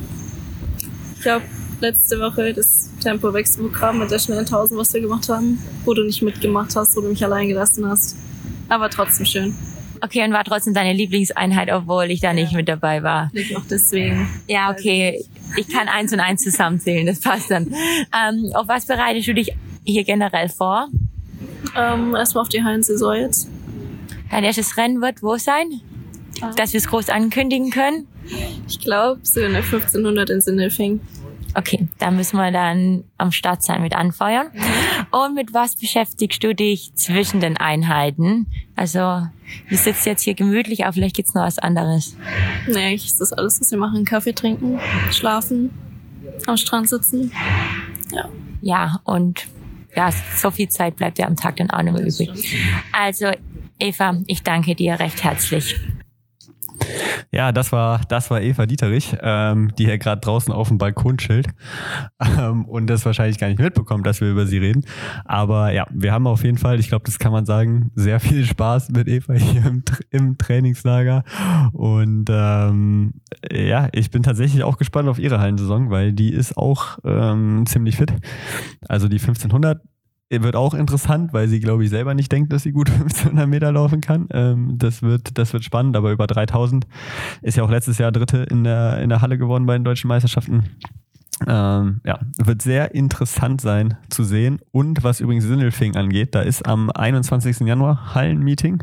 ich 1.19 1.27
habe 1.27 1.45
letzte 1.81 2.21
Woche 2.21 2.53
das 2.53 2.91
Tempo-Wechselprogramm 3.03 3.99
mit 3.99 4.11
der 4.11 4.19
schnellen 4.19 4.41
1000, 4.41 4.79
was 4.79 4.93
wir 4.95 5.01
gemacht 5.01 5.29
haben, 5.29 5.59
wo 5.85 5.95
du 5.95 6.05
nicht 6.05 6.23
mitgemacht 6.23 6.75
hast, 6.77 6.97
wo 6.97 7.01
du 7.01 7.09
mich 7.09 7.25
allein 7.25 7.49
gelassen 7.49 7.89
hast. 7.89 8.17
Aber 8.69 8.91
trotzdem 8.91 9.27
schön. 9.27 9.55
Okay, 10.01 10.23
und 10.23 10.33
war 10.33 10.45
trotzdem 10.45 10.75
deine 10.75 10.93
Lieblingseinheit, 10.93 11.73
obwohl 11.73 12.11
ich 12.11 12.21
da 12.21 12.33
nicht 12.35 12.53
mit 12.53 12.69
dabei 12.69 13.03
war. 13.03 13.31
Nicht 13.33 13.57
auch 13.57 13.63
deswegen. 13.71 14.29
Ja, 14.47 14.71
okay. 14.71 15.25
Ich 15.57 15.69
kann 15.69 15.89
eins 15.89 16.13
und 16.13 16.21
eins 16.21 16.43
zusammenzählen, 16.43 17.07
das 17.07 17.21
passt 17.21 17.51
dann. 17.51 17.69
Ähm, 18.13 18.51
auf 18.55 18.69
was 18.69 18.85
bereitest 18.87 19.29
du 19.29 19.35
dich 19.35 19.53
hier 19.85 20.05
generell 20.05 20.49
vor? 20.49 20.89
Ähm, 21.77 22.15
erstmal 22.15 22.43
auf 22.43 22.49
die 22.49 22.63
Hallensaison 22.63 23.15
jetzt. 23.17 23.49
Dein 24.31 24.45
erstes 24.45 24.77
Rennen 24.77 25.01
wird 25.01 25.23
wo 25.23 25.37
sein? 25.39 25.81
Dass 26.57 26.73
wir 26.73 26.79
es 26.79 26.89
groß 26.89 27.09
ankündigen 27.09 27.71
können? 27.71 28.07
Ich 28.69 28.81
glaube, 28.81 29.21
so 29.23 29.41
in 29.41 29.53
der 29.53 29.63
1500 29.63 30.31
in 30.31 30.41
Sindelfing. 30.41 31.01
Okay, 31.55 31.89
da 31.99 32.11
müssen 32.11 32.37
wir 32.37 32.51
dann 32.51 33.05
am 33.17 33.31
Start 33.31 33.63
sein 33.63 33.83
mit 33.83 33.95
anfeuern. 33.95 34.49
Und 35.11 35.35
mit 35.35 35.55
was 35.55 35.77
beschäftigst 35.77 36.43
du 36.43 36.55
dich 36.55 36.93
zwischen 36.95 37.41
den 37.41 37.57
Einheiten? 37.57 38.47
Also, 38.75 38.99
wir 39.69 39.79
sitzen 39.79 40.09
jetzt 40.09 40.23
hier 40.23 40.35
gemütlich, 40.35 40.85
aber 40.85 40.95
vielleicht 40.95 41.17
gibt's 41.17 41.35
noch 41.35 41.43
was 41.43 41.59
anderes. 41.59 42.17
Nee, 42.67 42.95
ist 42.95 43.21
das 43.21 43.33
alles, 43.33 43.61
was 43.61 43.71
wir 43.71 43.79
machen. 43.79 44.05
Kaffee 44.05 44.33
trinken, 44.33 44.81
schlafen, 45.11 45.71
am 46.47 46.57
Strand 46.57 46.89
sitzen. 46.89 47.31
Ja. 48.13 48.29
Ja, 48.61 49.01
und 49.05 49.47
ja, 49.95 50.11
so 50.37 50.51
viel 50.51 50.69
Zeit 50.69 50.97
bleibt 50.97 51.19
ja 51.19 51.27
am 51.27 51.37
Tag 51.37 51.57
dann 51.57 51.71
auch 51.71 51.83
nicht 51.83 51.93
mehr 51.93 52.07
übrig. 52.07 52.57
Also 52.93 53.31
Eva, 53.79 54.17
ich 54.27 54.43
danke 54.43 54.75
dir 54.75 54.99
recht 54.99 55.23
herzlich. 55.23 55.77
Ja, 57.35 57.51
das 57.51 57.73
war, 57.73 58.01
das 58.09 58.31
war 58.31 58.41
Eva 58.41 58.65
Dieterich, 58.65 59.17
ähm, 59.21 59.73
die 59.77 59.87
hier 59.87 59.99
gerade 59.99 60.21
draußen 60.21 60.55
auf 60.55 60.69
dem 60.69 60.79
Balkon 60.79 61.19
chillt 61.19 61.49
ähm, 62.39 62.65
und 62.67 62.87
das 62.87 63.05
wahrscheinlich 63.05 63.39
gar 63.39 63.49
nicht 63.49 63.59
mitbekommt, 63.59 64.07
dass 64.07 64.21
wir 64.21 64.31
über 64.31 64.47
sie 64.47 64.59
reden. 64.59 64.85
Aber 65.25 65.73
ja, 65.73 65.85
wir 65.93 66.13
haben 66.13 66.29
auf 66.29 66.45
jeden 66.45 66.59
Fall, 66.59 66.79
ich 66.79 66.87
glaube, 66.87 67.07
das 67.07 67.19
kann 67.19 67.33
man 67.33 67.45
sagen, 67.45 67.91
sehr 67.97 68.21
viel 68.21 68.45
Spaß 68.47 68.91
mit 68.91 69.09
Eva 69.09 69.35
hier 69.35 69.67
im, 69.67 69.83
im 70.11 70.39
Trainingslager. 70.39 71.25
Und 71.73 72.27
ähm, 72.31 73.15
ja, 73.51 73.89
ich 73.91 74.13
bin 74.13 74.23
tatsächlich 74.23 74.63
auch 74.63 74.79
gespannt 74.79 75.09
auf 75.09 75.19
ihre 75.19 75.41
Hallensaison, 75.41 75.91
weil 75.91 76.13
die 76.13 76.33
ist 76.33 76.57
auch 76.57 76.99
ähm, 77.03 77.65
ziemlich 77.67 77.97
fit. 77.97 78.13
Also 78.87 79.09
die 79.09 79.19
1500 79.19 79.83
wird 80.31 80.57
auch 80.57 80.75
interessant, 80.75 81.33
weil 81.33 81.49
sie, 81.49 81.61
glaube 81.61 81.85
ich, 81.85 81.91
selber 81.91 82.15
nicht 82.15 82.33
denkt, 82.33 82.53
dass 82.53 82.63
sie 82.63 82.73
gut 82.73 82.91
1500 82.91 83.49
Meter 83.49 83.73
laufen 83.73 84.01
kann. 84.01 84.29
Ähm, 84.33 84.75
das, 84.79 85.03
wird, 85.03 85.39
das 85.39 85.53
wird 85.53 85.65
spannend, 85.65 85.97
aber 85.97 86.13
über 86.13 86.27
3000 86.27 86.87
ist 87.43 87.57
ja 87.57 87.65
auch 87.65 87.71
letztes 87.71 87.99
Jahr 87.99 88.13
Dritte 88.13 88.39
in 88.39 88.65
der, 88.65 89.01
in 89.01 89.09
der 89.09 89.21
Halle 89.21 89.39
geworden 89.39 89.67
bei 89.67 89.75
den 89.75 89.85
deutschen 89.85 90.09
Meisterschaften. 90.09 90.65
Ähm, 91.47 92.01
ja, 92.05 92.21
wird 92.39 92.63
sehr 92.63 92.95
interessant 92.95 93.61
sein 93.61 93.97
zu 94.09 94.25
sehen. 94.25 94.61
Und 94.71 95.03
was 95.03 95.21
übrigens 95.21 95.45
Sindelfing 95.45 95.97
angeht, 95.97 96.35
da 96.35 96.41
ist 96.41 96.67
am 96.67 96.91
21. 96.91 97.61
Januar 97.61 98.15
Hallenmeeting. 98.15 98.83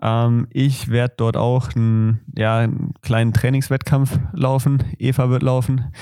Ähm, 0.00 0.48
ich 0.50 0.88
werde 0.88 1.14
dort 1.16 1.36
auch 1.36 1.74
einen, 1.74 2.20
ja, 2.36 2.58
einen 2.58 2.92
kleinen 3.02 3.32
Trainingswettkampf 3.32 4.18
laufen. 4.32 4.84
Eva 4.98 5.30
wird 5.30 5.42
laufen. 5.42 5.92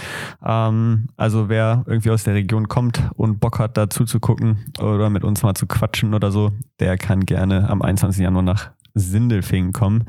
Ähm, 0.45 1.09
also 1.17 1.49
wer 1.49 1.85
irgendwie 1.87 2.11
aus 2.11 2.25
der 2.25 2.35
Region 2.35 2.69
kommt 2.69 3.03
und 3.15 3.41
Bock 3.41 3.59
hat, 3.59 3.77
dazu 3.77 4.05
zu 4.05 4.21
gucken 4.21 4.67
oder 4.81 5.09
mit 5.11 5.25
uns 5.25 5.43
mal 5.43 5.55
zu 5.55 5.67
quatschen 5.67 6.15
oder 6.15 6.33
so, 6.33 6.53
der 6.81 6.99
kann 6.99 7.21
gerne 7.21 7.69
am 7.69 7.83
21. 7.83 8.23
Januar 8.23 8.43
nach 8.43 8.71
Sindelfingen 8.95 9.73
kommen. 9.73 10.05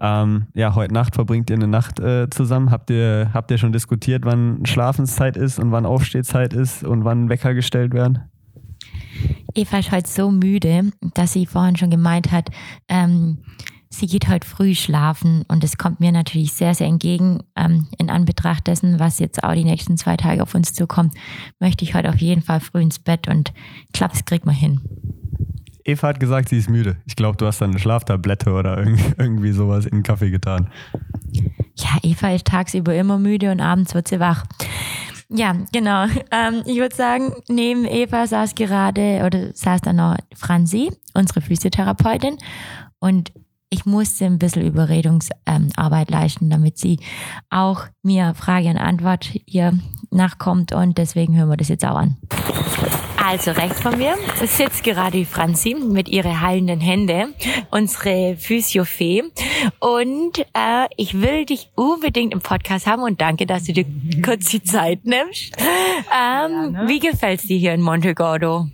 Ähm, 0.00 0.46
ja, 0.54 0.74
heute 0.74 0.94
Nacht 0.94 1.14
verbringt 1.14 1.50
ihr 1.50 1.56
eine 1.56 1.68
Nacht 1.68 2.00
äh, 2.00 2.28
zusammen. 2.30 2.70
Habt 2.70 2.90
ihr, 2.90 3.30
habt 3.32 3.50
ihr 3.50 3.58
schon 3.58 3.72
diskutiert, 3.72 4.24
wann 4.24 4.64
Schlafenszeit 4.66 5.36
ist 5.36 5.58
und 5.58 5.72
wann 5.72 5.86
Aufstehzeit 5.86 6.52
ist 6.52 6.84
und 6.84 7.04
wann 7.04 7.28
Wecker 7.28 7.54
gestellt 7.54 7.94
werden? 7.94 8.20
Eva 9.54 9.78
ist 9.78 9.92
heute 9.92 10.08
so 10.08 10.30
müde, 10.30 10.92
dass 11.14 11.32
sie 11.32 11.46
vorhin 11.46 11.76
schon 11.76 11.90
gemeint 11.90 12.32
hat, 12.32 12.50
ähm, 12.88 13.38
sie 13.90 14.06
geht 14.06 14.28
heute 14.28 14.46
früh 14.46 14.74
schlafen 14.74 15.44
und 15.48 15.62
das 15.62 15.76
kommt 15.76 16.00
mir 16.00 16.12
natürlich 16.12 16.52
sehr, 16.52 16.74
sehr 16.74 16.86
entgegen. 16.86 17.42
Ähm, 17.56 17.88
in 17.98 18.10
Anbetracht 18.10 18.66
dessen, 18.66 18.98
was 18.98 19.18
jetzt 19.18 19.44
auch 19.44 19.54
die 19.54 19.64
nächsten 19.64 19.96
zwei 19.96 20.16
Tage 20.16 20.42
auf 20.42 20.54
uns 20.54 20.72
zukommt, 20.72 21.14
möchte 21.60 21.84
ich 21.84 21.94
heute 21.94 22.08
auf 22.08 22.20
jeden 22.20 22.42
Fall 22.42 22.60
früh 22.60 22.80
ins 22.80 22.98
Bett 22.98 23.28
und 23.28 23.52
das 23.92 24.24
kriegt 24.24 24.46
man 24.46 24.54
hin. 24.54 24.80
Eva 25.84 26.08
hat 26.08 26.20
gesagt, 26.20 26.48
sie 26.48 26.58
ist 26.58 26.70
müde. 26.70 26.96
Ich 27.06 27.16
glaube, 27.16 27.36
du 27.36 27.46
hast 27.46 27.60
dann 27.60 27.70
eine 27.70 27.78
Schlaftablette 27.78 28.52
oder 28.52 28.78
irgendwie 29.18 29.52
sowas 29.52 29.86
in 29.86 29.98
den 29.98 30.02
Kaffee 30.02 30.30
getan. 30.30 30.70
Ja, 31.76 31.98
Eva 32.02 32.30
ist 32.30 32.46
tagsüber 32.46 32.94
immer 32.94 33.18
müde 33.18 33.50
und 33.50 33.60
abends 33.60 33.94
wird 33.94 34.08
sie 34.08 34.20
wach. 34.20 34.44
Ja, 35.28 35.56
genau. 35.72 36.04
Ähm, 36.30 36.62
ich 36.66 36.76
würde 36.76 36.94
sagen, 36.94 37.32
neben 37.48 37.86
Eva 37.86 38.26
saß 38.26 38.54
gerade 38.54 39.22
oder 39.24 39.54
saß 39.54 39.80
dann 39.80 39.96
noch 39.96 40.16
Franzi, 40.34 40.90
unsere 41.14 41.40
Physiotherapeutin. 41.40 42.36
Und 42.98 43.32
ich 43.70 43.86
musste 43.86 44.26
ein 44.26 44.38
bisschen 44.38 44.66
Überredungsarbeit 44.66 46.10
ähm, 46.10 46.14
leisten, 46.14 46.50
damit 46.50 46.76
sie 46.76 47.00
auch 47.48 47.86
mir 48.02 48.34
Frage 48.34 48.68
und 48.68 48.76
Antwort 48.76 49.24
hier 49.24 49.78
nachkommt. 50.10 50.72
Und 50.72 50.98
deswegen 50.98 51.34
hören 51.36 51.48
wir 51.48 51.56
das 51.56 51.68
jetzt 51.68 51.86
auch 51.86 51.96
an. 51.96 52.18
Also 53.24 53.52
rechts 53.52 53.80
von 53.80 53.96
mir 53.96 54.16
sitzt 54.44 54.82
gerade 54.82 55.18
die 55.18 55.24
Franzi 55.24 55.74
mit 55.74 56.08
ihren 56.08 56.40
heilenden 56.40 56.80
Händen, 56.80 57.34
unsere 57.70 58.36
Physiofee. 58.36 59.22
Und 59.78 60.40
äh, 60.54 60.88
ich 60.96 61.20
will 61.20 61.46
dich 61.46 61.70
unbedingt 61.76 62.32
im 62.32 62.40
Podcast 62.40 62.86
haben 62.86 63.02
und 63.02 63.20
danke, 63.20 63.46
dass 63.46 63.64
du 63.64 63.72
dir 63.72 63.84
kurz 64.24 64.46
die 64.46 64.62
Zeit 64.62 65.04
nimmst. 65.04 65.56
Ähm, 66.12 66.76
wie 66.86 66.98
gefällt's 66.98 67.44
dir 67.44 67.56
hier 67.56 67.74
in 67.74 67.80
Monte 67.80 68.12
Gordo? 68.14 68.66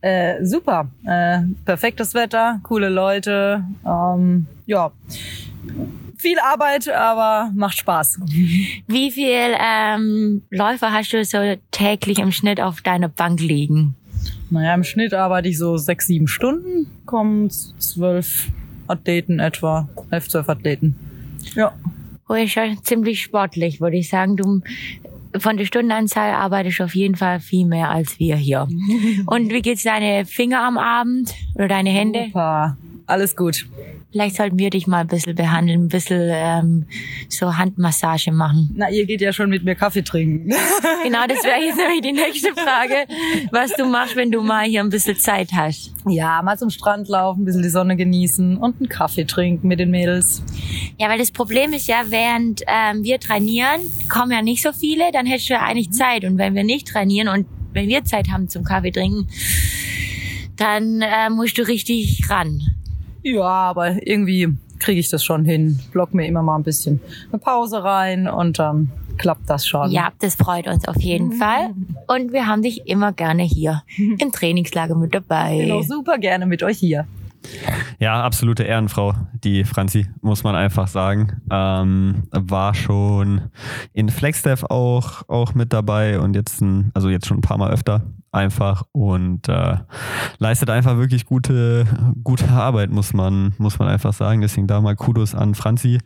Äh, 0.00 0.44
super. 0.44 0.88
Äh, 1.04 1.40
perfektes 1.64 2.14
Wetter, 2.14 2.60
coole 2.62 2.88
Leute. 2.88 3.64
Ähm, 3.84 4.46
ja. 4.66 4.92
Viel 6.18 6.38
Arbeit, 6.40 6.88
aber 6.88 7.50
macht 7.54 7.78
Spaß. 7.78 8.20
Wie 8.88 9.10
viel 9.10 9.56
ähm, 9.58 10.42
Läufer 10.50 10.92
hast 10.92 11.12
du 11.12 11.24
so 11.24 11.38
täglich 11.70 12.18
im 12.18 12.32
Schnitt 12.32 12.60
auf 12.60 12.80
deiner 12.80 13.08
Bank 13.08 13.40
liegen? 13.40 13.94
Naja, 14.50 14.74
im 14.74 14.82
Schnitt 14.82 15.14
arbeite 15.14 15.48
ich 15.48 15.58
so 15.58 15.76
sechs, 15.76 16.06
sieben 16.06 16.26
Stunden, 16.26 16.90
kommen 17.06 17.50
zwölf 17.50 18.48
Athleten 18.88 19.38
etwa, 19.38 19.88
elf, 20.10 20.28
zwölf 20.28 20.48
Athleten. 20.48 20.96
Ja. 21.54 21.72
Oh, 22.28 22.34
ist 22.34 22.52
schon 22.52 22.82
ziemlich 22.82 23.22
sportlich, 23.22 23.80
würde 23.80 23.96
ich 23.96 24.08
sagen. 24.08 24.36
Du 24.36 24.60
von 25.38 25.56
der 25.56 25.66
Stundenanzahl 25.66 26.32
arbeitest 26.32 26.80
du 26.80 26.84
auf 26.84 26.94
jeden 26.94 27.14
Fall 27.14 27.38
viel 27.38 27.66
mehr 27.66 27.90
als 27.90 28.18
wir 28.18 28.36
hier. 28.36 28.66
Und 29.26 29.52
wie 29.52 29.62
geht's 29.62 29.82
deine 29.82 30.24
Finger 30.24 30.62
am 30.62 30.78
Abend 30.78 31.32
oder 31.54 31.68
deine 31.68 31.90
Hände? 31.90 32.24
Super. 32.26 32.76
Alles 33.06 33.36
gut. 33.36 33.66
Vielleicht 34.10 34.36
sollten 34.36 34.58
wir 34.58 34.70
dich 34.70 34.86
mal 34.86 35.00
ein 35.00 35.06
bisschen 35.06 35.34
behandeln, 35.34 35.84
ein 35.84 35.88
bisschen 35.88 36.30
ähm, 36.32 36.86
so 37.28 37.58
Handmassage 37.58 38.32
machen. 38.32 38.70
Na, 38.74 38.88
ihr 38.88 39.04
geht 39.04 39.20
ja 39.20 39.34
schon 39.34 39.50
mit 39.50 39.64
mir 39.64 39.74
Kaffee 39.74 40.02
trinken. 40.02 40.52
Genau, 41.04 41.26
das 41.28 41.44
wäre 41.44 41.60
jetzt 41.60 41.76
nämlich 41.76 42.02
die 42.02 42.12
nächste 42.12 42.52
Frage, 42.54 43.06
was 43.52 43.72
du 43.74 43.86
machst, 43.86 44.16
wenn 44.16 44.30
du 44.30 44.42
mal 44.42 44.66
hier 44.66 44.80
ein 44.80 44.90
bisschen 44.90 45.16
Zeit 45.16 45.50
hast. 45.54 45.92
Ja, 46.06 46.42
mal 46.42 46.58
zum 46.58 46.70
Strand 46.70 47.08
laufen, 47.08 47.42
ein 47.42 47.44
bisschen 47.44 47.62
die 47.62 47.68
Sonne 47.68 47.96
genießen 47.96 48.56
und 48.58 48.76
einen 48.78 48.88
Kaffee 48.88 49.24
trinken 49.24 49.68
mit 49.68 49.78
den 49.78 49.90
Mädels. 49.90 50.42
Ja, 50.98 51.08
weil 51.08 51.18
das 51.18 51.30
Problem 51.30 51.72
ist 51.72 51.86
ja, 51.86 52.02
während 52.08 52.62
ähm, 52.66 53.04
wir 53.04 53.20
trainieren, 53.20 53.80
kommen 54.08 54.32
ja 54.32 54.42
nicht 54.42 54.62
so 54.62 54.72
viele, 54.72 55.12
dann 55.12 55.24
hättest 55.24 55.50
du 55.50 55.54
ja 55.54 55.60
eigentlich 55.60 55.92
Zeit. 55.92 56.24
Und 56.24 56.36
wenn 56.36 56.54
wir 56.54 56.64
nicht 56.64 56.88
trainieren 56.88 57.28
und 57.28 57.46
wenn 57.72 57.88
wir 57.88 58.04
Zeit 58.04 58.28
haben 58.28 58.48
zum 58.48 58.64
Kaffee 58.64 58.90
trinken, 58.90 59.28
dann 60.56 61.00
äh, 61.00 61.30
musst 61.30 61.56
du 61.56 61.62
richtig 61.62 62.28
ran. 62.28 62.60
Ja, 63.34 63.44
aber 63.44 64.06
irgendwie 64.06 64.48
kriege 64.78 65.00
ich 65.00 65.10
das 65.10 65.24
schon 65.24 65.44
hin. 65.44 65.78
Block 65.92 66.14
mir 66.14 66.26
immer 66.26 66.42
mal 66.42 66.56
ein 66.56 66.62
bisschen 66.62 67.00
eine 67.30 67.38
Pause 67.38 67.82
rein 67.82 68.28
und 68.28 68.58
dann 68.58 68.90
klappt 69.18 69.50
das 69.50 69.66
schon. 69.66 69.90
Ja, 69.90 70.10
das 70.20 70.36
freut 70.36 70.68
uns 70.68 70.86
auf 70.86 71.00
jeden 71.00 71.32
Fall. 71.32 71.70
Und 72.06 72.32
wir 72.32 72.46
haben 72.46 72.62
dich 72.62 72.86
immer 72.86 73.12
gerne 73.12 73.42
hier 73.42 73.82
im 74.18 74.32
Trainingslager 74.32 74.94
mit 74.94 75.14
dabei. 75.14 75.58
Genau, 75.58 75.82
super 75.82 76.18
gerne 76.18 76.46
mit 76.46 76.62
euch 76.62 76.78
hier. 76.78 77.06
Ja, 77.98 78.22
absolute 78.22 78.64
Ehrenfrau, 78.64 79.14
die 79.44 79.64
Franzi, 79.64 80.06
muss 80.20 80.44
man 80.44 80.54
einfach 80.54 80.88
sagen. 80.88 81.40
Ähm, 81.50 82.24
war 82.30 82.74
schon 82.74 83.42
in 83.92 84.08
Flexdev 84.08 84.64
auch, 84.64 85.28
auch 85.28 85.54
mit 85.54 85.72
dabei 85.72 86.20
und 86.20 86.34
jetzt, 86.34 86.60
ein, 86.60 86.90
also 86.94 87.08
jetzt 87.08 87.26
schon 87.26 87.38
ein 87.38 87.42
paar 87.42 87.58
Mal 87.58 87.70
öfter 87.70 88.02
einfach 88.32 88.84
und 88.92 89.48
äh, 89.48 89.76
leistet 90.38 90.70
einfach 90.70 90.96
wirklich 90.96 91.26
gute, 91.26 91.86
gute 92.22 92.48
Arbeit, 92.48 92.90
muss 92.90 93.12
man, 93.12 93.54
muss 93.58 93.78
man 93.78 93.88
einfach 93.88 94.12
sagen. 94.12 94.40
Deswegen 94.40 94.66
da 94.66 94.80
mal 94.80 94.96
Kudos 94.96 95.34
an 95.34 95.54
Franzi. 95.54 95.98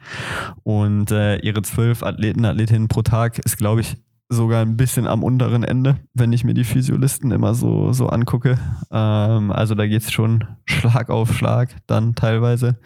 Und 0.62 1.10
äh, 1.10 1.36
ihre 1.38 1.62
zwölf 1.62 2.02
Athleten, 2.02 2.44
Athletinnen 2.44 2.88
pro 2.88 3.02
Tag 3.02 3.38
ist, 3.38 3.56
glaube 3.58 3.80
ich, 3.80 3.96
sogar 4.32 4.62
ein 4.62 4.76
bisschen 4.76 5.06
am 5.06 5.22
unteren 5.22 5.62
Ende, 5.62 5.96
wenn 6.14 6.32
ich 6.32 6.44
mir 6.44 6.54
die 6.54 6.64
Physiolisten 6.64 7.30
immer 7.30 7.54
so, 7.54 7.92
so 7.92 8.08
angucke. 8.08 8.58
Ähm, 8.90 9.50
also 9.52 9.74
da 9.74 9.86
geht 9.86 10.02
es 10.02 10.12
schon 10.12 10.44
Schlag 10.64 11.10
auf 11.10 11.34
Schlag 11.34 11.76
dann 11.86 12.14
teilweise. 12.14 12.78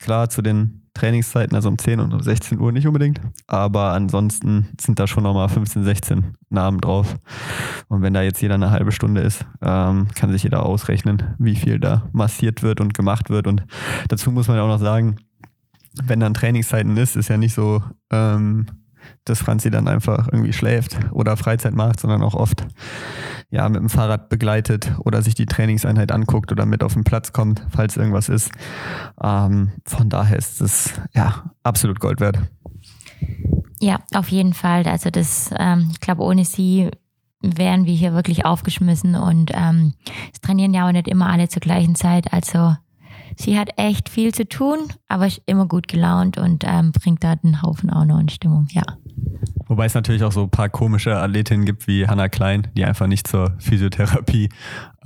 Klar, 0.00 0.28
zu 0.28 0.42
den 0.42 0.82
Trainingszeiten, 0.94 1.56
also 1.56 1.68
um 1.68 1.78
10 1.78 2.00
und 2.00 2.12
um 2.12 2.20
16 2.20 2.60
Uhr 2.60 2.70
nicht 2.72 2.86
unbedingt. 2.86 3.20
Aber 3.46 3.92
ansonsten 3.92 4.68
sind 4.78 4.98
da 4.98 5.06
schon 5.06 5.22
nochmal 5.22 5.48
15, 5.48 5.84
16 5.84 6.36
Namen 6.50 6.80
drauf. 6.80 7.16
Und 7.88 8.02
wenn 8.02 8.12
da 8.12 8.22
jetzt 8.22 8.42
jeder 8.42 8.54
eine 8.54 8.70
halbe 8.70 8.92
Stunde 8.92 9.22
ist, 9.22 9.46
ähm, 9.62 10.08
kann 10.14 10.30
sich 10.32 10.42
jeder 10.42 10.66
ausrechnen, 10.66 11.34
wie 11.38 11.56
viel 11.56 11.78
da 11.78 12.08
massiert 12.12 12.62
wird 12.62 12.80
und 12.80 12.92
gemacht 12.92 13.30
wird. 13.30 13.46
Und 13.46 13.64
dazu 14.08 14.30
muss 14.30 14.48
man 14.48 14.58
ja 14.58 14.64
auch 14.64 14.68
noch 14.68 14.80
sagen, 14.80 15.16
wenn 16.02 16.20
dann 16.20 16.34
Trainingszeiten 16.34 16.96
ist, 16.96 17.16
ist 17.16 17.28
ja 17.28 17.36
nicht 17.36 17.54
so, 17.54 17.82
ähm, 18.10 18.66
dass 19.24 19.40
Franzi 19.40 19.70
dann 19.70 19.88
einfach 19.88 20.28
irgendwie 20.30 20.52
schläft 20.52 20.98
oder 21.12 21.36
Freizeit 21.36 21.74
macht, 21.74 22.00
sondern 22.00 22.22
auch 22.22 22.34
oft 22.34 22.66
ja 23.50 23.68
mit 23.68 23.80
dem 23.80 23.88
Fahrrad 23.88 24.28
begleitet 24.28 24.92
oder 24.98 25.22
sich 25.22 25.34
die 25.34 25.46
Trainingseinheit 25.46 26.12
anguckt 26.12 26.52
oder 26.52 26.66
mit 26.66 26.82
auf 26.82 26.94
den 26.94 27.04
Platz 27.04 27.32
kommt, 27.32 27.66
falls 27.70 27.96
irgendwas 27.96 28.28
ist. 28.28 28.50
Ähm, 29.22 29.72
von 29.84 30.08
daher 30.08 30.38
ist 30.38 30.60
es 30.60 30.94
ja 31.14 31.52
absolut 31.62 32.00
Gold 32.00 32.20
wert. 32.20 32.38
Ja, 33.80 33.98
auf 34.14 34.28
jeden 34.28 34.54
Fall. 34.54 34.86
Also 34.86 35.10
das, 35.10 35.50
ähm, 35.58 35.88
ich 35.90 36.00
glaube, 36.00 36.22
ohne 36.22 36.44
sie 36.44 36.90
wären 37.42 37.84
wir 37.84 37.94
hier 37.94 38.14
wirklich 38.14 38.44
aufgeschmissen 38.44 39.16
und 39.16 39.50
ähm, 39.52 39.94
es 40.32 40.40
trainieren 40.40 40.72
ja 40.72 40.86
auch 40.86 40.92
nicht 40.92 41.08
immer 41.08 41.28
alle 41.28 41.48
zur 41.48 41.60
gleichen 41.60 41.96
Zeit. 41.96 42.32
Also 42.32 42.76
sie 43.36 43.58
hat 43.58 43.70
echt 43.76 44.08
viel 44.08 44.32
zu 44.32 44.48
tun, 44.48 44.78
aber 45.08 45.26
ist 45.26 45.42
immer 45.46 45.66
gut 45.66 45.88
gelaunt 45.88 46.38
und 46.38 46.64
ähm, 46.66 46.92
bringt 46.92 47.22
da 47.24 47.36
den 47.36 47.62
Haufen 47.62 47.90
auch 47.90 48.04
noch 48.04 48.18
in 48.18 48.28
Stimmung, 48.28 48.66
ja. 48.70 48.82
Wobei 49.66 49.86
es 49.86 49.94
natürlich 49.94 50.24
auch 50.24 50.32
so 50.32 50.42
ein 50.42 50.50
paar 50.50 50.68
komische 50.68 51.16
Athletinnen 51.16 51.64
gibt 51.64 51.86
wie 51.86 52.06
Hannah 52.06 52.28
Klein, 52.28 52.68
die 52.76 52.84
einfach 52.84 53.06
nicht 53.06 53.26
zur 53.26 53.54
Physiotherapie 53.58 54.50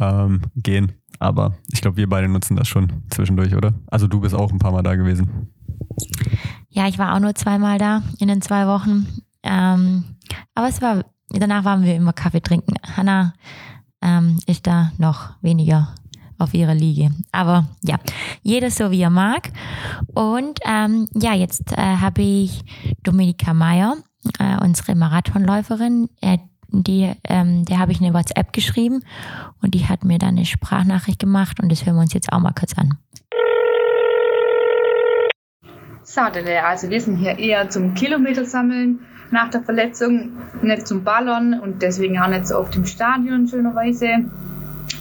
ähm, 0.01 0.43
gehen. 0.57 0.93
Aber 1.19 1.55
ich 1.73 1.81
glaube, 1.81 1.97
wir 1.97 2.09
beide 2.09 2.29
nutzen 2.29 2.57
das 2.57 2.69
schon 2.69 2.93
zwischendurch, 3.11 3.55
oder? 3.55 3.75
Also 3.87 4.07
du 4.07 4.21
bist 4.21 4.35
auch 4.35 4.53
ein 4.53 4.59
paar 4.59 4.73
Mal 4.73 4.83
da 4.83 4.97
gewesen. 4.97 5.53
Ja, 6.69 6.89
ich 6.89 6.99
war 6.99 7.15
auch 7.15 7.21
nur 7.21 7.35
zweimal 7.35 7.79
da 7.79 8.03
in 8.19 8.29
den 8.29 8.43
zwei 8.43 8.67
Wochen. 8.67 9.07
Ähm, 9.43 10.05
aber 10.55 10.69
es 10.69 10.83
war, 10.83 11.05
danach 11.31 11.65
waren 11.65 11.85
wir 11.85 11.95
immer 11.95 12.13
Kaffee 12.13 12.43
trinken. 12.43 12.75
Hannah 12.97 13.35
ähm, 14.03 14.41
ist 14.47 14.67
da 14.67 14.93
noch 14.99 15.31
weniger 15.43 15.95
auf 16.39 16.55
ihrer 16.55 16.75
Liege. 16.75 17.11
Aber 17.33 17.67
ja, 17.83 17.97
jeder 18.43 18.71
so 18.71 18.91
wie 18.91 19.03
er 19.03 19.11
mag. 19.11 19.51
Und 20.15 20.61
ähm, 20.65 21.09
ja, 21.15 21.35
jetzt 21.35 21.73
äh, 21.73 21.77
habe 21.77 22.23
ich 22.23 22.63
Dominika 23.03 23.55
Meyer, 23.55 23.97
äh, 24.39 24.63
unsere 24.63 24.95
Marathonläuferin, 24.95 26.09
äh, 26.21 26.39
die, 26.69 27.13
ähm, 27.25 27.65
der 27.65 27.79
habe 27.79 27.93
ich 27.93 28.01
eine 28.01 28.13
WhatsApp 28.13 28.53
geschrieben 28.53 29.03
und 29.63 29.75
die 29.75 29.87
hat 29.87 30.05
mir 30.05 30.19
dann 30.19 30.31
eine 30.31 30.45
Sprachnachricht 30.45 31.19
gemacht 31.19 31.61
und 31.61 31.71
das 31.71 31.87
hören 31.87 31.97
wir 31.97 32.03
uns 32.03 32.13
jetzt 32.13 32.33
auch 32.33 32.41
mal 32.41 32.53
kurz 32.53 32.77
an. 32.77 32.99
Sadele, 36.03 36.65
also 36.65 36.89
wir 36.89 37.01
sind 37.01 37.17
hier 37.17 37.39
eher 37.39 37.69
zum 37.69 37.95
Kilometer 37.95 38.45
sammeln 38.45 39.01
nach 39.31 39.51
der 39.51 39.63
Verletzung, 39.63 40.33
nicht 40.63 40.87
zum 40.87 41.03
Ballern 41.03 41.59
und 41.59 41.83
deswegen 41.83 42.19
auch 42.19 42.29
nicht 42.29 42.47
so 42.47 42.59
oft 42.59 42.77
im 42.77 42.85
Stadion 42.85 43.49
schönerweise. 43.49 44.25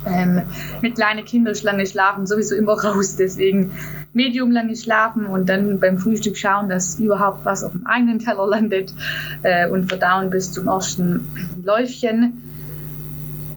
Ähm, 0.07 0.43
mit 0.81 0.95
kleinen 0.95 1.25
Kindern 1.25 1.55
lange 1.63 1.85
schlafen 1.85 2.25
sowieso 2.25 2.55
immer 2.55 2.73
raus, 2.73 3.15
deswegen 3.15 3.71
medium 4.13 4.51
lange 4.51 4.75
schlafen 4.75 5.25
und 5.25 5.49
dann 5.49 5.79
beim 5.79 5.97
Frühstück 5.97 6.37
schauen, 6.37 6.69
dass 6.69 6.99
überhaupt 6.99 7.43
was 7.45 7.63
auf 7.63 7.71
dem 7.71 7.85
eigenen 7.85 8.19
Teller 8.19 8.47
landet 8.47 8.93
äh, 9.43 9.67
und 9.69 9.87
verdauen 9.87 10.29
bis 10.29 10.51
zum 10.51 10.67
ersten 10.67 11.27
Läufchen. 11.63 12.41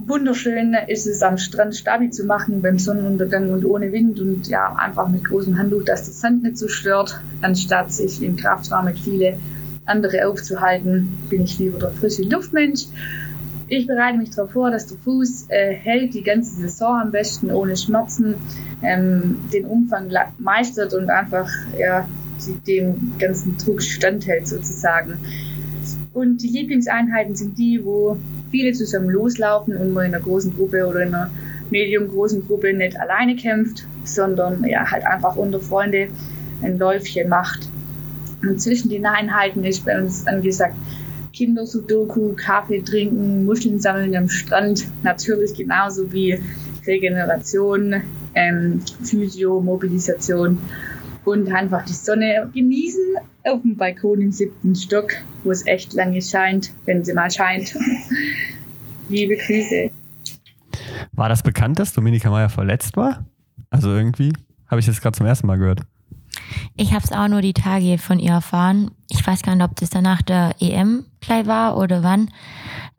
Wunderschön 0.09 0.75
ist 0.87 1.07
es 1.07 1.23
am 1.23 1.37
Strand 1.37 1.77
Stabi 1.77 2.11
zu 2.11 2.25
machen 2.25 2.63
beim 2.63 2.79
Sonnenuntergang 2.79 3.51
und 3.51 3.65
ohne 3.67 3.93
Wind 3.93 4.19
und 4.21 4.49
ja, 4.49 4.75
einfach 4.75 5.07
mit 5.09 5.25
großem 5.25 5.59
Handtuch, 5.59 5.85
dass 5.85 6.07
das 6.07 6.21
Sand 6.21 6.43
nicht 6.45 6.57
so 6.57 6.67
stört, 6.67 7.21
anstatt 7.43 7.93
sich 7.93 8.23
im 8.23 8.37
Kraftraum 8.37 8.87
mit 8.87 8.99
viele 8.99 9.39
andere 9.85 10.27
aufzuhalten, 10.27 11.19
bin 11.29 11.45
ich 11.45 11.59
lieber 11.59 11.79
der 11.79 11.91
frische 11.91 12.23
Luftmensch. 12.23 12.87
Ich 13.71 13.87
bereite 13.87 14.17
mich 14.17 14.31
darauf 14.31 14.53
vor, 14.53 14.71
dass 14.71 14.87
der 14.87 14.97
Fuß 14.99 15.47
äh, 15.49 15.75
hält 15.75 16.15
die 16.15 16.23
ganze 16.23 16.55
Saison 16.55 17.01
am 17.03 17.11
besten 17.11 17.51
ohne 17.51 17.77
Schmerzen, 17.77 18.37
ähm, 18.83 19.37
den 19.53 19.67
Umfang 19.67 20.11
meistert 20.39 20.95
und 20.95 21.11
einfach 21.11 21.51
ja, 21.79 22.09
dem 22.67 23.13
ganzen 23.19 23.59
Druck 23.59 23.83
standhält 23.83 24.49
sozusagen. 24.49 25.19
Und 26.15 26.43
die 26.43 26.49
Lieblingseinheiten 26.49 27.37
sind 27.37 27.59
die, 27.59 27.85
wo 27.85 28.17
viele 28.51 28.73
zusammen 28.73 29.11
loslaufen 29.11 29.77
und 29.77 29.93
man 29.93 30.07
in 30.07 30.15
einer 30.15 30.25
großen 30.25 30.57
Gruppe 30.57 30.87
oder 30.87 31.03
in 31.03 31.15
einer 31.15 31.31
medium-großen 31.71 32.47
Gruppe 32.47 32.73
nicht 32.73 32.99
alleine 32.99 33.37
kämpft, 33.37 33.87
sondern 34.05 34.65
ja, 34.65 34.91
halt 34.91 35.05
einfach 35.05 35.37
unter 35.37 35.61
Freunde 35.61 36.09
ein 36.63 36.79
Läufchen 36.79 37.29
macht. 37.29 37.69
Und 38.41 38.63
zwischen 38.63 38.89
den 38.89 39.05
Einheiten 39.05 39.63
ist 39.65 39.85
bei 39.85 40.01
uns 40.01 40.27
angesagt 40.27 40.75
Kinder-Sudoku, 41.33 42.35
Kaffee 42.35 42.83
trinken, 42.83 43.45
Muscheln 43.45 43.81
sammeln 43.81 44.17
am 44.17 44.29
Strand, 44.29 44.87
natürlich 45.03 45.55
genauso 45.55 46.13
wie 46.13 46.39
Regeneration, 46.87 48.03
ähm, 48.35 48.81
Physio, 49.03 49.61
Mobilisation 49.61 50.59
und 51.25 51.53
einfach 51.53 51.85
die 51.85 51.93
Sonne 51.93 52.51
genießen 52.55 53.17
auf 53.45 53.63
dem 53.63 53.77
Balkon 53.77 54.21
im 54.21 54.33
siebten 54.33 54.75
Stock, 54.75 55.13
wo 55.45 55.51
es 55.51 55.67
echt 55.67 55.93
lange 55.93 56.23
scheint, 56.23 56.73
wenn 56.87 57.05
sie 57.05 57.13
mal 57.13 57.31
scheint. 57.31 57.77
Liebe 59.09 59.37
Grüße. 59.37 59.91
War 61.13 61.29
das 61.29 61.43
bekannt, 61.43 61.79
dass 61.79 61.93
Dominika 61.93 62.31
Meyer 62.31 62.49
verletzt 62.49 62.97
war? 62.97 63.27
Also 63.71 63.91
irgendwie 63.91 64.33
habe 64.67 64.81
ich 64.81 64.87
das 64.87 65.01
gerade 65.01 65.17
zum 65.17 65.27
ersten 65.27 65.47
Mal 65.47 65.59
gehört. 65.59 65.81
Ich 66.77 66.93
habe 66.93 67.05
es 67.05 67.13
auch 67.13 67.29
nur 67.29 67.43
die 67.43 67.53
Tage 67.53 67.99
von 67.99 68.19
ihr 68.19 68.33
erfahren. 68.33 68.91
Ich 69.11 69.27
weiß 69.27 69.43
gar 69.43 69.55
nicht, 69.55 69.65
ob 69.65 69.77
das 69.77 69.91
danach 69.91 70.23
der 70.23 70.55
EM 70.61 71.05
gleich 71.21 71.47
war 71.47 71.77
oder 71.77 72.03
wann. 72.03 72.31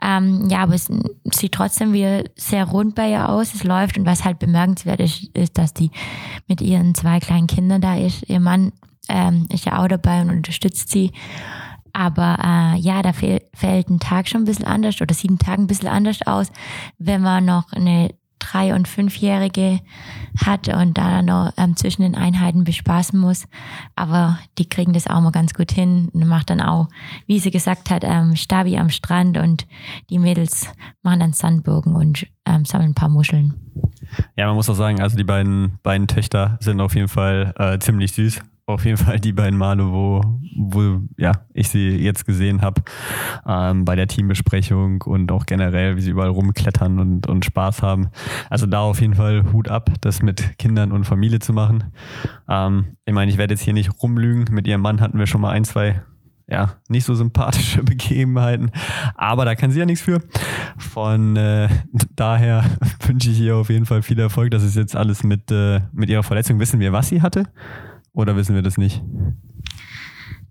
Ähm, 0.02 0.48
ja, 0.50 0.60
aber 0.60 0.76
es 0.76 0.90
sieht 1.32 1.52
trotzdem 1.52 1.94
wie 1.94 2.24
sehr 2.36 2.66
rund 2.66 2.96
bei 2.96 3.12
ihr 3.12 3.30
aus. 3.30 3.54
Es 3.54 3.64
läuft 3.64 3.98
und 3.98 4.06
was 4.06 4.26
halt 4.26 4.40
bemerkenswert 4.40 5.00
ist, 5.00 5.24
ist, 5.36 5.58
dass 5.58 5.74
die 5.74 5.92
mit 6.48 6.62
ihren 6.62 6.96
zwei 6.96 7.20
kleinen 7.20 7.48
Kindern 7.48 7.82
da 7.82 7.96
ist. 7.96 8.28
Ihr 8.30 8.40
Mann 8.40 8.72
ähm, 9.10 9.48
ist 9.52 9.66
ja 9.66 9.80
auch 9.80 9.88
dabei 9.88 10.22
und 10.22 10.30
unterstützt 10.30 10.90
sie. 10.90 11.12
Aber 11.94 12.38
äh, 12.44 12.80
ja, 12.80 13.02
da 13.02 13.14
fällt 13.14 13.90
ein 13.90 14.00
Tag 14.00 14.28
schon 14.28 14.42
ein 14.42 14.46
bisschen 14.46 14.66
anders 14.66 15.02
oder 15.02 15.14
sieht 15.14 15.32
ein 15.32 15.40
Tag 15.40 15.58
ein 15.60 15.68
bisschen 15.68 15.90
anders 15.90 16.22
aus, 16.26 16.52
wenn 16.98 17.22
man 17.22 17.46
noch 17.46 17.72
eine 17.74 18.10
drei- 18.40 18.74
und 18.74 18.88
fünfjährige 18.88 19.80
hat 20.44 20.68
und 20.70 20.98
da 20.98 21.22
noch 21.22 21.54
ähm, 21.58 21.76
zwischen 21.76 22.02
den 22.02 22.16
Einheiten 22.16 22.64
bespaßen 22.64 23.20
muss. 23.20 23.48
Aber 23.96 24.40
die 24.58 24.68
kriegen 24.68 24.94
das 24.94 25.08
auch 25.08 25.22
mal 25.22 25.32
ganz 25.32 25.54
gut 25.54 25.72
hin 25.72 26.10
und 26.14 26.28
macht 26.28 26.50
dann 26.50 26.62
auch, 26.62 26.88
wie 27.28 27.40
sie 27.40 27.52
gesagt 27.52 27.90
hat, 27.90 28.04
ähm, 28.04 28.36
Stabi 28.36 28.78
am 28.78 28.90
Strand 28.90 29.38
und 29.38 29.68
die 30.10 30.20
Mädels 30.20 30.68
machen 31.04 31.20
dann 31.20 31.34
Sandburgen 31.34 31.96
und 31.96 32.26
ähm, 32.46 32.66
sammeln 32.66 32.92
ein 32.92 32.96
paar 32.96 33.10
Muscheln. 33.10 33.54
Ja, 34.36 34.48
man 34.48 34.56
muss 34.56 34.70
auch 34.70 34.76
sagen, 34.76 35.02
also 35.02 35.18
die 35.18 35.24
beiden, 35.24 35.78
beiden 35.84 36.08
Töchter 36.08 36.58
sind 36.62 36.82
auf 36.82 36.96
jeden 36.96 37.10
Fall 37.10 37.54
äh, 37.58 37.78
ziemlich 37.80 38.14
süß 38.14 38.42
auf 38.70 38.86
jeden 38.86 38.98
Fall 38.98 39.20
die 39.20 39.34
beiden 39.34 39.58
Male, 39.58 39.92
wo, 39.92 40.22
wo 40.56 41.02
ja, 41.18 41.32
ich 41.54 41.70
sie 41.70 41.90
jetzt 41.90 42.26
gesehen 42.26 42.62
habe, 42.62 42.82
ähm, 43.46 43.84
bei 43.84 43.96
der 43.96 44.08
Teambesprechung 44.08 45.02
und 45.02 45.32
auch 45.32 45.46
generell, 45.46 45.98
wie 45.98 46.02
sie 46.02 46.12
überall 46.12 46.30
rumklettern 46.30 47.00
und, 47.00 47.28
und 47.28 47.46
Spaß 47.46 47.82
haben. 47.82 48.10
Also 48.50 48.68
da 48.68 48.82
auf 48.82 49.02
jeden 49.02 49.16
Fall 49.16 49.52
Hut 49.52 49.70
ab, 49.70 49.90
das 50.02 50.22
mit 50.22 50.58
Kindern 50.60 50.92
und 50.92 51.06
Familie 51.06 51.40
zu 51.40 51.52
machen. 51.52 51.86
Ähm, 52.48 52.98
ich 53.06 53.14
meine, 53.14 53.32
ich 53.32 53.38
werde 53.38 53.56
jetzt 53.56 53.64
hier 53.64 53.74
nicht 53.74 53.92
rumlügen. 54.04 54.54
Mit 54.54 54.68
ihrem 54.68 54.82
Mann 54.82 55.02
hatten 55.02 55.18
wir 55.18 55.26
schon 55.26 55.42
mal 55.42 55.52
ein, 55.52 55.66
zwei 55.66 56.04
ja, 56.48 56.76
nicht 56.88 57.06
so 57.06 57.14
sympathische 57.14 57.84
Begebenheiten. 57.84 58.72
Aber 59.16 59.46
da 59.46 59.56
kann 59.56 59.72
sie 59.72 59.80
ja 59.80 59.86
nichts 59.86 60.04
für. 60.04 60.22
Von 60.78 61.36
äh, 61.36 61.70
daher 62.16 62.66
wünsche 63.08 63.32
ich 63.32 63.40
ihr 63.40 63.56
auf 63.56 63.70
jeden 63.70 63.86
Fall 63.86 64.02
viel 64.04 64.20
Erfolg. 64.20 64.52
Das 64.52 64.64
ist 64.64 64.76
jetzt 64.76 64.96
alles 64.96 65.24
mit, 65.24 65.52
äh, 65.52 65.82
mit 65.92 66.10
ihrer 66.10 66.24
Verletzung. 66.24 66.60
Wissen 66.60 66.80
wir, 66.80 66.92
was 66.94 67.10
sie 67.10 67.22
hatte? 67.22 67.46
Oder 68.14 68.36
wissen 68.36 68.56
wir 68.56 68.62
das 68.62 68.78
nicht? 68.78 69.02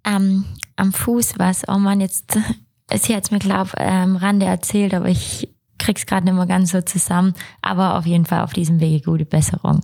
Ähm, 0.05 0.45
am 0.77 0.93
Fuß 0.93 1.39
war 1.39 1.51
es, 1.51 1.63
oh 1.69 1.79
Mann, 1.79 2.01
jetzt, 2.01 2.39
sie 2.95 3.15
hat 3.15 3.25
es 3.25 3.31
mir, 3.31 3.39
glaube 3.39 3.71
ich, 3.77 3.83
am 3.83 4.17
Rande 4.17 4.47
erzählt, 4.47 4.95
aber 4.95 5.09
ich 5.09 5.49
krieg's 5.79 6.07
gerade 6.07 6.25
nicht 6.25 6.35
mehr 6.35 6.47
ganz 6.47 6.71
so 6.71 6.81
zusammen. 6.81 7.35
Aber 7.63 7.99
auf 7.99 8.07
jeden 8.07 8.27
Fall 8.27 8.43
auf 8.43 8.53
diesem 8.53 8.81
Wege 8.81 9.05
gute 9.05 9.25
Besserung. 9.25 9.83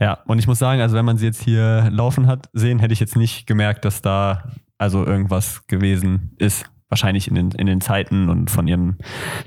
Ja, 0.00 0.18
und 0.26 0.38
ich 0.38 0.46
muss 0.46 0.58
sagen, 0.58 0.80
also 0.80 0.96
wenn 0.96 1.04
man 1.04 1.18
sie 1.18 1.26
jetzt 1.26 1.42
hier 1.42 1.88
laufen 1.90 2.26
hat 2.26 2.48
sehen, 2.52 2.78
hätte 2.78 2.92
ich 2.92 3.00
jetzt 3.00 3.16
nicht 3.16 3.46
gemerkt, 3.46 3.84
dass 3.84 4.02
da 4.02 4.50
also 4.78 5.04
irgendwas 5.04 5.66
gewesen 5.66 6.34
ist 6.38 6.66
wahrscheinlich 6.94 7.26
in 7.26 7.34
den, 7.34 7.50
in 7.50 7.66
den 7.66 7.80
Zeiten 7.80 8.28
und 8.28 8.52
von 8.52 8.68
ihrem 8.68 8.98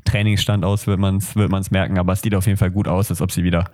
Trainingsstand 0.03 0.65
aus 0.65 0.85
wird 0.85 0.99
man 0.99 1.17
es 1.17 1.33
wird 1.37 1.49
man's 1.49 1.71
merken, 1.71 1.97
aber 1.97 2.11
es 2.11 2.21
sieht 2.21 2.35
auf 2.35 2.45
jeden 2.45 2.57
Fall 2.57 2.71
gut 2.71 2.89
aus, 2.89 3.09
als 3.09 3.21
ob 3.21 3.31
sie 3.31 3.45
wieder 3.45 3.71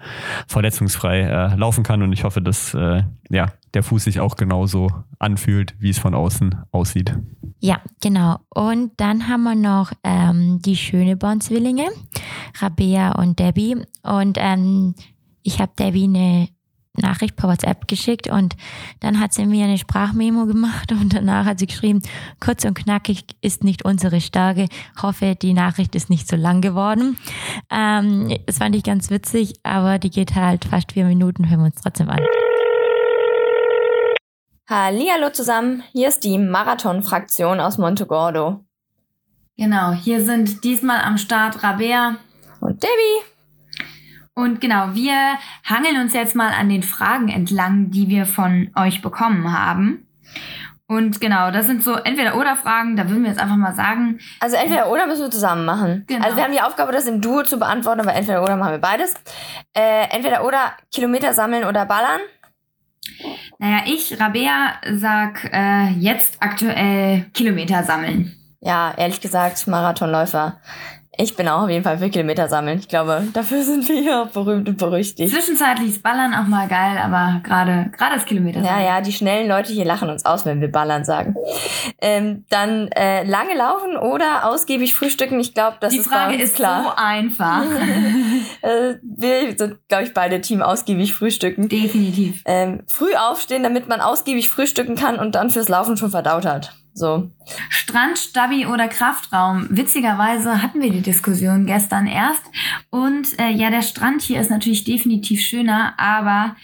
verletzungsfrei 0.47 1.21
äh, 1.21 1.55
laufen 1.55 1.83
kann 1.83 2.03
und 2.03 2.13
ich 2.13 2.23
hoffe, 2.23 2.39
dass 2.39 2.75
äh, 2.75 3.01
ja, 3.31 3.47
der 3.73 3.81
Fuß 3.81 4.03
sich 4.03 4.19
auch 4.19 4.35
genauso 4.35 4.91
anfühlt, 5.17 5.73
wie 5.79 5.89
es 5.89 5.97
von 5.97 6.13
außen 6.13 6.55
aussieht. 6.71 7.17
Ja, 7.59 7.81
genau. 7.99 8.37
Und 8.49 8.91
dann 8.97 9.27
haben 9.27 9.43
wir 9.43 9.55
noch 9.55 9.91
ähm, 10.03 10.59
die 10.63 10.75
Schöneborn-Zwillinge, 10.75 11.87
Rabea 12.59 13.13
und 13.13 13.39
Debbie. 13.39 13.77
Und 14.03 14.37
ähm, 14.39 14.93
ich 15.41 15.59
habe 15.59 15.71
Debbie 15.79 16.03
eine 16.03 16.49
Nachricht 17.01 17.35
per 17.35 17.49
WhatsApp 17.49 17.87
geschickt 17.87 18.27
und 18.27 18.55
dann 18.99 19.19
hat 19.19 19.33
sie 19.33 19.45
mir 19.47 19.65
eine 19.65 19.79
Sprachmemo 19.79 20.45
gemacht 20.45 20.91
und 20.91 21.13
danach 21.13 21.45
hat 21.45 21.59
sie 21.59 21.65
geschrieben, 21.65 22.01
kurz 22.39 22.65
und 22.65 22.75
knackig 22.75 23.25
ist 23.41 23.63
nicht 23.63 23.83
unsere 23.83 24.21
Stärke. 24.21 24.67
Hoffe, 25.01 25.35
die 25.35 25.53
Nachricht 25.53 25.95
ist 25.95 26.11
nicht 26.11 26.27
so 26.27 26.35
lang 26.35 26.61
geworden. 26.61 27.17
Ähm, 27.71 28.37
das 28.45 28.59
fand 28.59 28.75
ich 28.75 28.83
ganz 28.83 29.09
witzig, 29.09 29.55
aber 29.63 29.97
die 29.97 30.11
geht 30.11 30.35
halt 30.35 30.65
fast 30.65 30.91
vier 30.91 31.05
Minuten, 31.05 31.49
hören 31.49 31.61
wir 31.61 31.65
uns 31.65 31.81
trotzdem 31.81 32.09
an. 32.09 32.21
Hallo 34.69 35.31
zusammen, 35.31 35.83
hier 35.91 36.07
ist 36.09 36.23
die 36.23 36.37
Marathon-Fraktion 36.37 37.59
aus 37.59 37.77
Montegordo. 37.77 38.63
Genau, 39.57 39.91
hier 39.91 40.23
sind 40.23 40.63
diesmal 40.63 41.01
am 41.01 41.17
Start 41.17 41.63
Rabea 41.63 42.17
und 42.59 42.81
Debbie. 42.81 43.32
Und 44.35 44.61
genau, 44.61 44.93
wir 44.93 45.37
hangeln 45.63 45.97
uns 46.01 46.13
jetzt 46.13 46.35
mal 46.35 46.51
an 46.51 46.69
den 46.69 46.83
Fragen 46.83 47.29
entlang, 47.29 47.91
die 47.91 48.09
wir 48.09 48.25
von 48.25 48.71
euch 48.75 49.01
bekommen 49.01 49.53
haben. 49.57 50.07
Und 50.87 51.21
genau, 51.21 51.49
das 51.51 51.65
sind 51.65 51.83
so 51.83 51.93
entweder 51.95 52.35
oder 52.37 52.55
Fragen, 52.55 52.95
da 52.95 53.09
würden 53.09 53.23
wir 53.23 53.29
jetzt 53.29 53.39
einfach 53.39 53.55
mal 53.55 53.73
sagen. 53.73 54.19
Also 54.39 54.55
entweder 54.57 54.91
oder 54.91 55.07
müssen 55.07 55.21
wir 55.21 55.31
zusammen 55.31 55.65
machen. 55.65 56.03
Genau. 56.07 56.23
Also 56.23 56.37
wir 56.37 56.43
haben 56.43 56.51
die 56.51 56.61
Aufgabe, 56.61 56.91
das 56.91 57.07
im 57.07 57.21
Duo 57.21 57.43
zu 57.43 57.57
beantworten, 57.57 58.01
aber 58.01 58.13
entweder 58.13 58.43
oder 58.43 58.57
machen 58.57 58.73
wir 58.73 58.79
beides. 58.79 59.13
Äh, 59.73 60.09
entweder 60.09 60.45
oder 60.45 60.73
Kilometer 60.91 61.33
sammeln 61.33 61.63
oder 61.63 61.85
ballern. 61.85 62.21
Naja, 63.59 63.83
ich, 63.85 64.19
Rabea, 64.19 64.73
sag 64.93 65.49
äh, 65.53 65.89
jetzt 65.99 66.37
aktuell 66.41 67.25
Kilometer 67.33 67.83
sammeln. 67.83 68.35
Ja, 68.59 68.93
ehrlich 68.97 69.21
gesagt, 69.21 69.67
Marathonläufer. 69.67 70.59
Ich 71.15 71.35
bin 71.35 71.47
auch 71.47 71.63
auf 71.63 71.69
jeden 71.69 71.83
Fall 71.83 71.99
für 71.99 72.09
Kilometer 72.09 72.49
sammeln. 72.49 72.79
Ich 72.79 72.87
glaube, 72.87 73.27
dafür 73.33 73.61
sind 73.63 73.87
wir 73.87 74.01
hier 74.01 74.29
berühmt 74.33 74.67
und 74.67 74.77
berüchtigt. 74.77 75.31
Zwischenzeitlich 75.31 75.89
ist 75.89 76.03
Ballern 76.03 76.33
auch 76.33 76.47
mal 76.47 76.67
geil, 76.67 76.97
aber 76.97 77.41
gerade 77.43 77.91
gerade 77.95 78.15
das 78.15 78.25
Kilometer 78.25 78.61
Ja, 78.61 78.81
ja, 78.81 79.01
die 79.01 79.11
schnellen 79.11 79.47
Leute 79.47 79.71
hier 79.73 79.85
lachen 79.85 80.09
uns 80.09 80.25
aus, 80.25 80.45
wenn 80.45 80.59
wir 80.59 80.71
ballern 80.71 81.05
sagen. 81.05 81.35
Ähm, 82.01 82.45
dann 82.49 82.87
äh, 82.89 83.23
lange 83.25 83.55
laufen 83.55 83.95
oder 83.95 84.49
ausgiebig 84.49 84.95
frühstücken. 84.95 85.39
Ich 85.39 85.53
glaube, 85.53 85.77
das 85.79 85.93
Die 85.93 85.99
ist 85.99 86.07
Frage 86.07 86.41
ist 86.41 86.55
klar. 86.55 86.83
so 86.83 86.91
einfach. 86.95 87.63
äh, 88.61 88.95
wir 89.03 89.55
sind, 89.55 89.87
glaube 89.87 90.05
ich, 90.05 90.13
beide 90.13 90.41
Team 90.41 90.63
ausgiebig 90.63 91.13
frühstücken. 91.13 91.69
Definitiv. 91.69 92.41
Ähm, 92.45 92.83
früh 92.87 93.13
aufstehen, 93.15 93.61
damit 93.61 93.87
man 93.87 94.01
ausgiebig 94.01 94.49
frühstücken 94.49 94.95
kann 94.95 95.19
und 95.19 95.35
dann 95.35 95.51
fürs 95.51 95.69
Laufen 95.69 95.95
schon 95.95 96.09
verdaut 96.09 96.45
hat. 96.45 96.73
So. 96.95 97.29
Strand, 97.69 98.17
Stabi 98.17 98.65
oder 98.65 98.87
Kraftraum? 98.87 99.67
Witzigerweise 99.69 100.61
hatten 100.61 100.81
wir 100.81 100.91
die 100.91 101.01
Diskussion 101.01 101.65
gestern 101.65 102.07
erst. 102.07 102.43
Und 102.89 103.39
äh, 103.39 103.49
ja, 103.51 103.69
der 103.69 103.81
Strand 103.81 104.21
hier 104.21 104.41
ist 104.41 104.49
natürlich 104.49 104.83
definitiv 104.83 105.41
schöner, 105.41 105.93
aber 105.97 106.55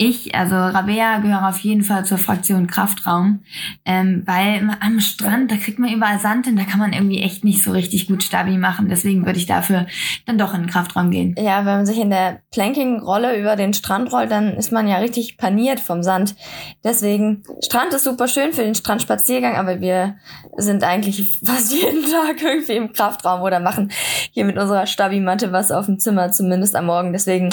ich, 0.00 0.32
also 0.36 0.54
Rabea, 0.54 1.18
gehöre 1.18 1.48
auf 1.48 1.58
jeden 1.58 1.82
Fall 1.82 2.04
zur 2.04 2.18
Fraktion 2.18 2.68
Kraftraum, 2.68 3.40
ähm, 3.84 4.22
weil 4.26 4.70
am 4.78 5.00
Strand, 5.00 5.50
da 5.50 5.56
kriegt 5.56 5.80
man 5.80 5.92
überall 5.92 6.20
Sand 6.20 6.46
hin, 6.46 6.56
da 6.56 6.62
kann 6.62 6.78
man 6.78 6.92
irgendwie 6.92 7.20
echt 7.20 7.42
nicht 7.42 7.64
so 7.64 7.72
richtig 7.72 8.06
gut 8.06 8.22
Stabi 8.22 8.58
machen. 8.58 8.88
Deswegen 8.88 9.26
würde 9.26 9.40
ich 9.40 9.46
dafür 9.46 9.86
dann 10.24 10.38
doch 10.38 10.54
in 10.54 10.62
den 10.62 10.70
Kraftraum 10.70 11.10
gehen. 11.10 11.34
Ja, 11.36 11.58
wenn 11.66 11.78
man 11.78 11.86
sich 11.86 11.98
in 11.98 12.10
der 12.10 12.42
Planking-Rolle 12.52 13.40
über 13.40 13.56
den 13.56 13.74
Strand 13.74 14.12
rollt, 14.12 14.30
dann 14.30 14.54
ist 14.54 14.70
man 14.70 14.86
ja 14.86 14.98
richtig 14.98 15.36
paniert 15.36 15.80
vom 15.80 16.04
Sand. 16.04 16.36
Deswegen, 16.84 17.42
Strand 17.60 17.92
ist 17.92 18.04
super 18.04 18.28
schön 18.28 18.52
für 18.52 18.62
den 18.62 18.76
Strandspaziergang, 18.76 19.56
aber 19.56 19.80
wir 19.80 20.17
sind 20.56 20.84
eigentlich 20.84 21.38
fast 21.44 21.72
jeden 21.82 22.10
Tag 22.10 22.42
irgendwie 22.42 22.76
im 22.76 22.92
Kraftraum 22.92 23.42
oder 23.42 23.60
machen 23.60 23.90
hier 24.32 24.44
mit 24.44 24.58
unserer 24.58 24.86
Stabi-Matte 24.86 25.52
was 25.52 25.72
auf 25.72 25.86
dem 25.86 25.98
Zimmer, 25.98 26.32
zumindest 26.32 26.76
am 26.76 26.86
Morgen. 26.86 27.12
Deswegen, 27.12 27.50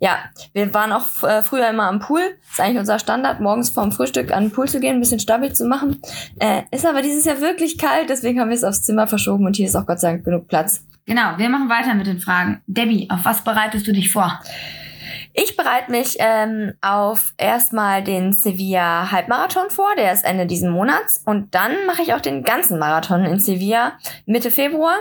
ja, 0.00 0.18
wir 0.52 0.72
waren 0.74 0.92
auch 0.92 1.22
äh, 1.22 1.42
früher 1.42 1.68
immer 1.68 1.88
am 1.88 2.00
Pool. 2.00 2.22
ist 2.50 2.60
eigentlich 2.60 2.78
unser 2.78 2.98
Standard, 2.98 3.40
morgens 3.40 3.70
vorm 3.70 3.92
Frühstück 3.92 4.32
an 4.32 4.44
den 4.44 4.52
Pool 4.52 4.68
zu 4.68 4.80
gehen, 4.80 4.96
ein 4.96 5.00
bisschen 5.00 5.20
Stabi 5.20 5.52
zu 5.52 5.64
machen. 5.66 6.00
Äh, 6.38 6.62
ist 6.70 6.86
aber 6.86 7.02
dieses 7.02 7.24
Jahr 7.24 7.40
wirklich 7.40 7.78
kalt, 7.78 8.10
deswegen 8.10 8.40
haben 8.40 8.48
wir 8.48 8.56
es 8.56 8.64
aufs 8.64 8.82
Zimmer 8.82 9.06
verschoben 9.06 9.46
und 9.46 9.56
hier 9.56 9.66
ist 9.66 9.76
auch 9.76 9.86
Gott 9.86 10.00
sei 10.00 10.12
Dank 10.12 10.24
genug 10.24 10.48
Platz. 10.48 10.84
Genau, 11.06 11.36
wir 11.36 11.48
machen 11.50 11.68
weiter 11.68 11.94
mit 11.94 12.06
den 12.06 12.18
Fragen. 12.18 12.62
Debbie, 12.66 13.08
auf 13.10 13.24
was 13.24 13.44
bereitest 13.44 13.86
du 13.86 13.92
dich 13.92 14.10
vor? 14.10 14.40
Ich 15.36 15.56
bereite 15.56 15.90
mich 15.90 16.16
ähm, 16.20 16.74
auf 16.80 17.34
erstmal 17.38 18.04
den 18.04 18.32
Sevilla 18.32 19.10
Halbmarathon 19.10 19.68
vor, 19.68 19.88
der 19.96 20.12
ist 20.12 20.24
Ende 20.24 20.46
diesen 20.46 20.70
Monats. 20.70 21.24
Und 21.26 21.56
dann 21.56 21.72
mache 21.88 22.02
ich 22.02 22.14
auch 22.14 22.20
den 22.20 22.44
ganzen 22.44 22.78
Marathon 22.78 23.24
in 23.24 23.40
Sevilla 23.40 23.94
Mitte 24.26 24.52
Februar. 24.52 24.94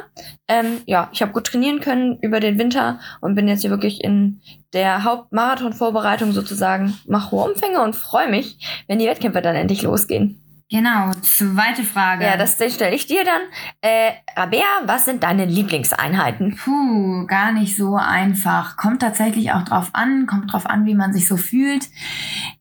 Ähm, 0.47 0.81
ja, 0.87 1.09
ich 1.13 1.21
habe 1.21 1.33
gut 1.33 1.45
trainieren 1.45 1.81
können 1.81 2.17
über 2.21 2.39
den 2.39 2.57
Winter 2.57 2.99
und 3.21 3.35
bin 3.35 3.47
jetzt 3.47 3.61
hier 3.61 3.69
wirklich 3.69 4.03
in 4.03 4.41
der 4.73 5.03
Hauptmarathon-Vorbereitung 5.03 6.31
sozusagen, 6.31 6.97
mache 7.05 7.29
hohe 7.29 7.51
Umfänge 7.51 7.83
und 7.83 7.95
freue 7.95 8.27
mich, 8.27 8.57
wenn 8.87 8.97
die 8.97 9.05
Wettkämpfe 9.05 9.43
dann 9.43 9.55
endlich 9.55 9.83
losgehen. 9.83 10.42
Genau, 10.73 11.11
zweite 11.21 11.83
Frage. 11.83 12.25
Ja, 12.25 12.35
das 12.35 12.55
stelle 12.55 12.95
ich 12.95 13.05
dir 13.05 13.23
dann. 13.23 13.41
Äh, 13.81 14.13
Rabea, 14.35 14.65
was 14.87 15.05
sind 15.05 15.21
deine 15.21 15.45
Lieblingseinheiten? 15.45 16.55
Puh, 16.55 17.27
gar 17.27 17.51
nicht 17.51 17.77
so 17.77 17.95
einfach. 17.95 18.75
Kommt 18.75 19.03
tatsächlich 19.03 19.51
auch 19.51 19.61
drauf 19.61 19.91
an, 19.93 20.25
kommt 20.25 20.51
drauf 20.51 20.65
an, 20.65 20.87
wie 20.87 20.95
man 20.95 21.13
sich 21.13 21.27
so 21.27 21.37
fühlt. 21.37 21.89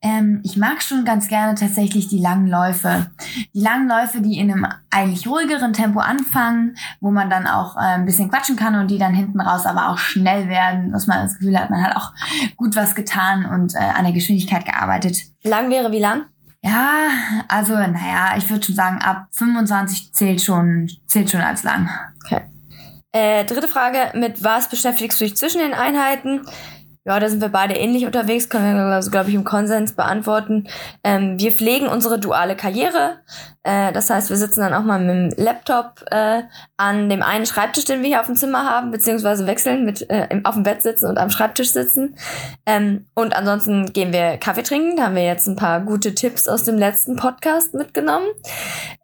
Ähm, 0.02 0.42
ich 0.44 0.58
mag 0.58 0.82
schon 0.82 1.06
ganz 1.06 1.28
gerne 1.28 1.54
tatsächlich 1.54 2.08
die 2.08 2.18
langen 2.18 2.48
Läufe. 2.48 3.10
Die 3.54 3.62
langen 3.62 3.88
Läufe, 3.88 4.20
die 4.20 4.36
in 4.36 4.52
einem 4.52 4.66
eigentlich 4.90 5.26
ruhigeren 5.26 5.72
Tempo 5.72 6.00
anfangen, 6.00 6.76
wo 7.00 7.10
man 7.10 7.30
dann 7.30 7.46
auch 7.46 7.76
äh, 7.76 7.94
ein 7.94 8.04
bisschen 8.04 8.30
quatschen 8.30 8.56
kann 8.56 8.74
und 8.74 8.90
die 8.90 8.98
dann 8.98 9.14
hinten 9.14 9.40
raus 9.40 9.64
aber 9.64 9.88
auch 9.88 9.96
schnell 9.96 10.50
werden, 10.50 10.92
dass 10.92 11.06
man 11.06 11.22
das 11.22 11.38
Gefühl 11.38 11.58
hat, 11.58 11.70
man 11.70 11.82
hat 11.82 11.96
auch 11.96 12.12
gut 12.56 12.76
was 12.76 12.94
getan 12.94 13.46
und 13.46 13.74
äh, 13.74 13.78
an 13.78 14.04
der 14.04 14.12
Geschwindigkeit 14.12 14.66
gearbeitet. 14.66 15.16
Lang 15.44 15.70
wäre 15.70 15.90
wie 15.92 16.00
lang? 16.00 16.26
Ja, 16.64 17.08
also 17.48 17.74
naja, 17.74 18.34
ich 18.36 18.48
würde 18.48 18.64
schon 18.64 18.76
sagen, 18.76 18.98
ab 18.98 19.26
25 19.32 20.12
zählt 20.12 20.40
schon, 20.42 20.88
zählt 21.06 21.30
schon 21.30 21.40
als 21.40 21.64
lang. 21.64 21.90
Okay. 22.24 22.42
Äh, 23.10 23.44
dritte 23.44 23.68
Frage, 23.68 24.16
mit 24.16 24.42
was 24.44 24.70
beschäftigst 24.70 25.20
du 25.20 25.24
dich 25.24 25.36
zwischen 25.36 25.58
den 25.58 25.74
Einheiten? 25.74 26.46
Ja, 27.04 27.18
da 27.18 27.28
sind 27.28 27.40
wir 27.40 27.48
beide 27.48 27.74
ähnlich 27.74 28.06
unterwegs, 28.06 28.48
können 28.48 28.76
wir, 28.76 28.84
also, 28.84 29.10
glaube 29.10 29.28
ich, 29.28 29.34
im 29.34 29.42
Konsens 29.42 29.92
beantworten. 29.92 30.68
Ähm, 31.02 31.38
wir 31.38 31.50
pflegen 31.50 31.88
unsere 31.88 32.20
duale 32.20 32.54
Karriere. 32.54 33.18
Äh, 33.64 33.92
das 33.92 34.10
heißt, 34.10 34.30
wir 34.30 34.36
sitzen 34.36 34.60
dann 34.60 34.74
auch 34.74 34.82
mal 34.82 34.98
mit 35.00 35.36
dem 35.38 35.44
Laptop 35.44 36.04
äh, 36.10 36.42
an 36.76 37.08
dem 37.08 37.22
einen 37.22 37.46
Schreibtisch, 37.46 37.84
den 37.84 38.02
wir 38.02 38.08
hier 38.08 38.20
auf 38.20 38.26
dem 38.26 38.36
Zimmer 38.36 38.64
haben, 38.68 38.90
beziehungsweise 38.90 39.46
wechseln 39.46 39.84
mit 39.84 40.08
äh, 40.10 40.26
im, 40.30 40.44
auf 40.44 40.54
dem 40.54 40.64
Bett 40.64 40.82
sitzen 40.82 41.06
und 41.06 41.18
am 41.18 41.30
Schreibtisch 41.30 41.72
sitzen. 41.72 42.16
Ähm, 42.66 43.06
und 43.14 43.36
ansonsten 43.36 43.92
gehen 43.92 44.12
wir 44.12 44.36
Kaffee 44.38 44.62
trinken. 44.62 44.96
Da 44.96 45.04
haben 45.04 45.14
wir 45.14 45.24
jetzt 45.24 45.46
ein 45.46 45.56
paar 45.56 45.80
gute 45.80 46.14
Tipps 46.14 46.48
aus 46.48 46.64
dem 46.64 46.76
letzten 46.76 47.16
Podcast 47.16 47.74
mitgenommen. 47.74 48.26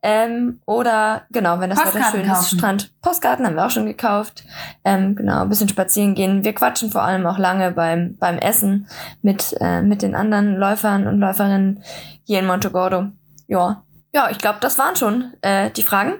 Ähm, 0.02 0.60
oder 0.66 1.22
genau, 1.30 1.60
wenn 1.60 1.70
das 1.70 1.78
Wetter 1.78 2.10
schön 2.10 2.28
ist. 2.28 2.50
Strand. 2.50 2.90
Postkarten 3.00 3.46
haben 3.46 3.54
wir 3.54 3.66
auch 3.66 3.70
schon 3.70 3.86
gekauft. 3.86 4.44
Ähm, 4.84 5.14
genau, 5.14 5.42
ein 5.42 5.48
bisschen 5.48 5.68
spazieren 5.68 6.14
gehen. 6.14 6.44
Wir 6.44 6.52
quatschen 6.52 6.90
vor 6.90 7.02
allem 7.02 7.26
auch 7.26 7.38
lange 7.38 7.70
beim, 7.88 8.16
beim 8.18 8.38
Essen 8.38 8.86
mit, 9.22 9.54
äh, 9.60 9.82
mit 9.82 10.02
den 10.02 10.14
anderen 10.14 10.56
Läufern 10.56 11.06
und 11.06 11.18
Läuferinnen 11.18 11.82
hier 12.24 12.40
in 12.40 12.46
Montegordo. 12.46 13.08
Ja, 13.46 13.82
ja, 14.12 14.30
ich 14.30 14.38
glaube, 14.38 14.58
das 14.60 14.78
waren 14.78 14.96
schon 14.96 15.32
äh, 15.42 15.70
die 15.70 15.82
Fragen. 15.82 16.14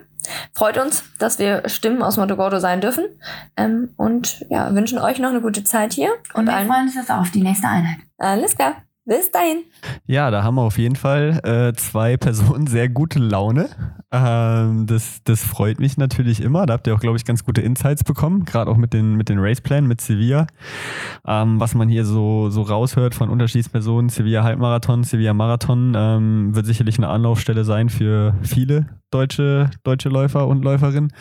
Freut 0.53 0.77
uns, 0.77 1.03
dass 1.17 1.39
wir 1.39 1.67
Stimmen 1.67 2.01
aus 2.01 2.17
Montegordo 2.17 2.59
sein 2.59 2.81
dürfen. 2.81 3.05
Ähm, 3.55 3.93
und 3.97 4.45
ja, 4.49 4.73
wünschen 4.73 4.99
euch 4.99 5.19
noch 5.19 5.29
eine 5.29 5.41
gute 5.41 5.63
Zeit 5.63 5.93
hier. 5.93 6.11
Und 6.33 6.47
wir 6.47 6.53
allen 6.55 6.67
freuen 6.67 6.83
uns 6.83 6.95
jetzt 6.95 7.11
auf 7.11 7.31
die 7.31 7.41
nächste 7.41 7.67
Einheit. 7.67 7.99
alles 8.17 8.55
klar. 8.55 8.75
Bis 9.09 9.31
dahin. 9.31 9.63
Ja, 10.05 10.29
da 10.29 10.43
haben 10.43 10.53
wir 10.53 10.61
auf 10.61 10.77
jeden 10.77 10.95
Fall 10.95 11.39
äh, 11.43 11.73
zwei 11.73 12.15
Personen 12.15 12.67
sehr 12.67 12.89
gute 12.89 13.17
Laune. 13.17 13.67
Ähm, 14.11 14.85
das, 14.85 15.23
das 15.23 15.43
freut 15.43 15.79
mich 15.79 15.97
natürlich 15.97 16.43
immer. 16.43 16.67
Da 16.67 16.73
habt 16.73 16.85
ihr 16.85 16.93
auch, 16.93 16.99
glaube 16.99 17.17
ich, 17.17 17.25
ganz 17.25 17.43
gute 17.43 17.61
Insights 17.61 18.03
bekommen, 18.03 18.45
gerade 18.45 18.69
auch 18.69 18.77
mit 18.77 18.93
den, 18.93 19.15
mit 19.15 19.29
den 19.29 19.39
Raceplan, 19.39 19.87
mit 19.87 19.99
Sevilla. 19.99 20.45
Ähm, 21.25 21.59
was 21.59 21.73
man 21.73 21.89
hier 21.89 22.05
so, 22.05 22.51
so 22.51 22.61
raushört 22.61 23.15
von 23.15 23.31
Unterschiedspersonen, 23.31 24.09
Sevilla 24.09 24.43
Halbmarathon, 24.43 25.03
Sevilla 25.03 25.33
Marathon, 25.33 25.93
ähm, 25.95 26.55
wird 26.55 26.67
sicherlich 26.67 26.99
eine 26.99 27.07
Anlaufstelle 27.07 27.63
sein 27.63 27.89
für 27.89 28.35
viele 28.43 28.85
deutsche, 29.11 29.69
deutsche 29.83 30.09
Läufer 30.09 30.47
und 30.47 30.63
Läuferinnen. 30.63 31.11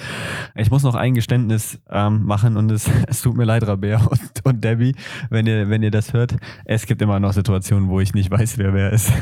Ich 0.54 0.70
muss 0.70 0.82
noch 0.82 0.94
ein 0.94 1.14
Geständnis 1.14 1.80
ähm, 1.90 2.24
machen 2.24 2.56
und 2.56 2.70
es, 2.70 2.90
es 3.06 3.22
tut 3.22 3.36
mir 3.36 3.44
leid, 3.44 3.66
Rabea 3.66 4.00
und, 4.06 4.20
und 4.44 4.64
Debbie, 4.64 4.94
wenn 5.30 5.46
ihr, 5.46 5.68
wenn 5.68 5.82
ihr 5.82 5.90
das 5.90 6.12
hört. 6.12 6.36
Es 6.64 6.86
gibt 6.86 7.02
immer 7.02 7.20
noch 7.20 7.32
Situationen, 7.32 7.77
wo 7.86 8.00
ich 8.00 8.14
nicht 8.14 8.30
weiß, 8.30 8.58
wer 8.58 8.74
wer 8.74 8.92
ist. 8.92 9.12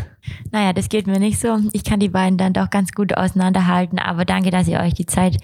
Naja, 0.50 0.72
das 0.72 0.88
geht 0.88 1.06
mir 1.06 1.18
nicht 1.18 1.38
so. 1.38 1.58
Ich 1.72 1.84
kann 1.84 2.00
die 2.00 2.08
beiden 2.08 2.38
dann 2.38 2.54
doch 2.54 2.70
ganz 2.70 2.92
gut 2.92 3.16
auseinanderhalten, 3.16 3.98
aber 3.98 4.24
danke, 4.24 4.50
dass 4.50 4.66
ihr 4.68 4.80
euch 4.80 4.94
die 4.94 5.06
Zeit 5.06 5.36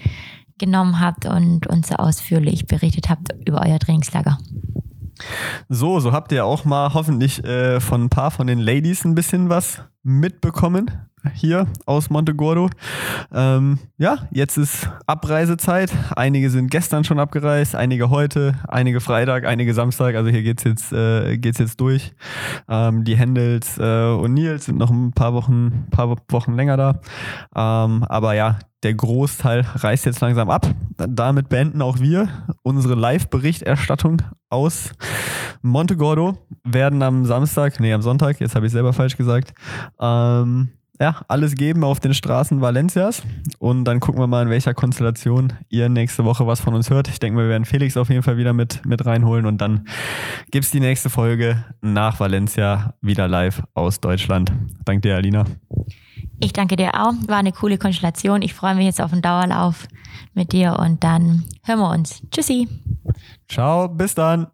genommen 0.57 0.99
habt 0.99 1.25
und 1.25 1.67
uns 1.67 1.89
so 1.89 1.95
ausführlich 1.95 2.65
berichtet 2.65 3.09
habt 3.09 3.29
über 3.47 3.61
euer 3.65 3.79
Trainingslager. 3.79 4.39
So, 5.69 5.99
so 5.99 6.11
habt 6.11 6.31
ihr 6.31 6.45
auch 6.45 6.65
mal 6.65 6.93
hoffentlich 6.93 7.43
äh, 7.43 7.79
von 7.79 8.05
ein 8.05 8.09
paar 8.09 8.31
von 8.31 8.47
den 8.47 8.59
Ladies 8.59 9.05
ein 9.05 9.15
bisschen 9.15 9.49
was 9.49 9.83
mitbekommen 10.01 10.89
hier 11.33 11.67
aus 11.85 12.09
Montegordo. 12.09 12.69
Ähm, 13.33 13.79
ja, 13.97 14.27
jetzt 14.31 14.57
ist 14.57 14.89
Abreisezeit. 15.07 15.91
Einige 16.15 16.49
sind 16.49 16.69
gestern 16.69 17.03
schon 17.03 17.19
abgereist, 17.19 17.75
einige 17.75 18.09
heute, 18.09 18.55
einige 18.67 18.99
Freitag, 18.99 19.45
einige 19.45 19.73
Samstag. 19.73 20.15
Also 20.15 20.29
hier 20.29 20.43
geht's 20.43 20.63
jetzt, 20.63 20.91
äh, 20.93 21.37
geht's 21.37 21.59
jetzt 21.59 21.79
durch. 21.79 22.13
Ähm, 22.67 23.03
die 23.03 23.15
Händels 23.15 23.77
äh, 23.77 24.05
und 24.07 24.33
Nils 24.33 24.65
sind 24.65 24.77
noch 24.77 24.91
ein 24.91 25.13
paar 25.13 25.33
Wochen, 25.33 25.87
paar 25.91 26.17
Wochen 26.29 26.53
länger 26.53 26.77
da. 26.77 27.01
Ähm, 27.55 28.03
aber 28.03 28.33
ja, 28.33 28.59
der 28.83 28.93
Großteil 28.93 29.65
reist 29.75 30.05
jetzt 30.05 30.19
langsam 30.19 30.49
ab. 30.49 30.67
Damit 30.97 31.49
beenden 31.49 31.81
auch 31.81 31.99
wir 31.99 32.27
unsere 32.63 32.95
Live-Berichterstattung 32.95 34.21
aus 34.49 34.91
Montegordo. 35.61 36.37
Werden 36.63 37.01
am 37.01 37.25
Samstag, 37.25 37.79
nee, 37.79 37.93
am 37.93 38.01
Sonntag, 38.01 38.39
jetzt 38.39 38.55
habe 38.55 38.65
ich 38.65 38.71
selber 38.71 38.93
falsch 38.93 39.17
gesagt, 39.17 39.53
ähm, 39.99 40.69
ja, 40.99 41.21
alles 41.27 41.55
geben 41.55 41.83
auf 41.83 41.99
den 41.99 42.13
Straßen 42.13 42.61
Valencias. 42.61 43.23
Und 43.59 43.85
dann 43.85 43.99
gucken 43.99 44.21
wir 44.21 44.27
mal, 44.27 44.43
in 44.43 44.49
welcher 44.49 44.73
Konstellation 44.73 45.53
ihr 45.69 45.89
nächste 45.89 46.23
Woche 46.23 46.45
was 46.45 46.59
von 46.59 46.75
uns 46.75 46.89
hört. 46.89 47.07
Ich 47.07 47.19
denke, 47.19 47.39
wir 47.39 47.49
werden 47.49 47.65
Felix 47.65 47.97
auf 47.97 48.09
jeden 48.09 48.23
Fall 48.23 48.37
wieder 48.37 48.53
mit, 48.53 48.85
mit 48.85 49.05
reinholen. 49.05 49.45
Und 49.45 49.59
dann 49.59 49.87
gibt 50.51 50.65
es 50.65 50.71
die 50.71 50.79
nächste 50.79 51.09
Folge 51.09 51.63
nach 51.81 52.19
Valencia 52.19 52.93
wieder 53.01 53.27
live 53.27 53.63
aus 53.73 53.99
Deutschland. 53.99 54.51
Danke 54.85 55.01
dir, 55.01 55.15
Alina. 55.15 55.45
Ich 56.39 56.53
danke 56.53 56.75
dir 56.75 56.93
auch. 56.93 57.13
War 57.27 57.37
eine 57.37 57.51
coole 57.51 57.77
Konstellation. 57.77 58.41
Ich 58.41 58.53
freue 58.53 58.75
mich 58.75 58.85
jetzt 58.85 59.01
auf 59.01 59.11
den 59.11 59.21
Dauerlauf 59.21 59.87
mit 60.33 60.51
dir 60.51 60.77
und 60.79 61.03
dann 61.03 61.45
hören 61.63 61.79
wir 61.79 61.89
uns. 61.89 62.21
Tschüssi. 62.31 62.67
Ciao, 63.47 63.87
bis 63.87 64.13
dann. 64.13 64.52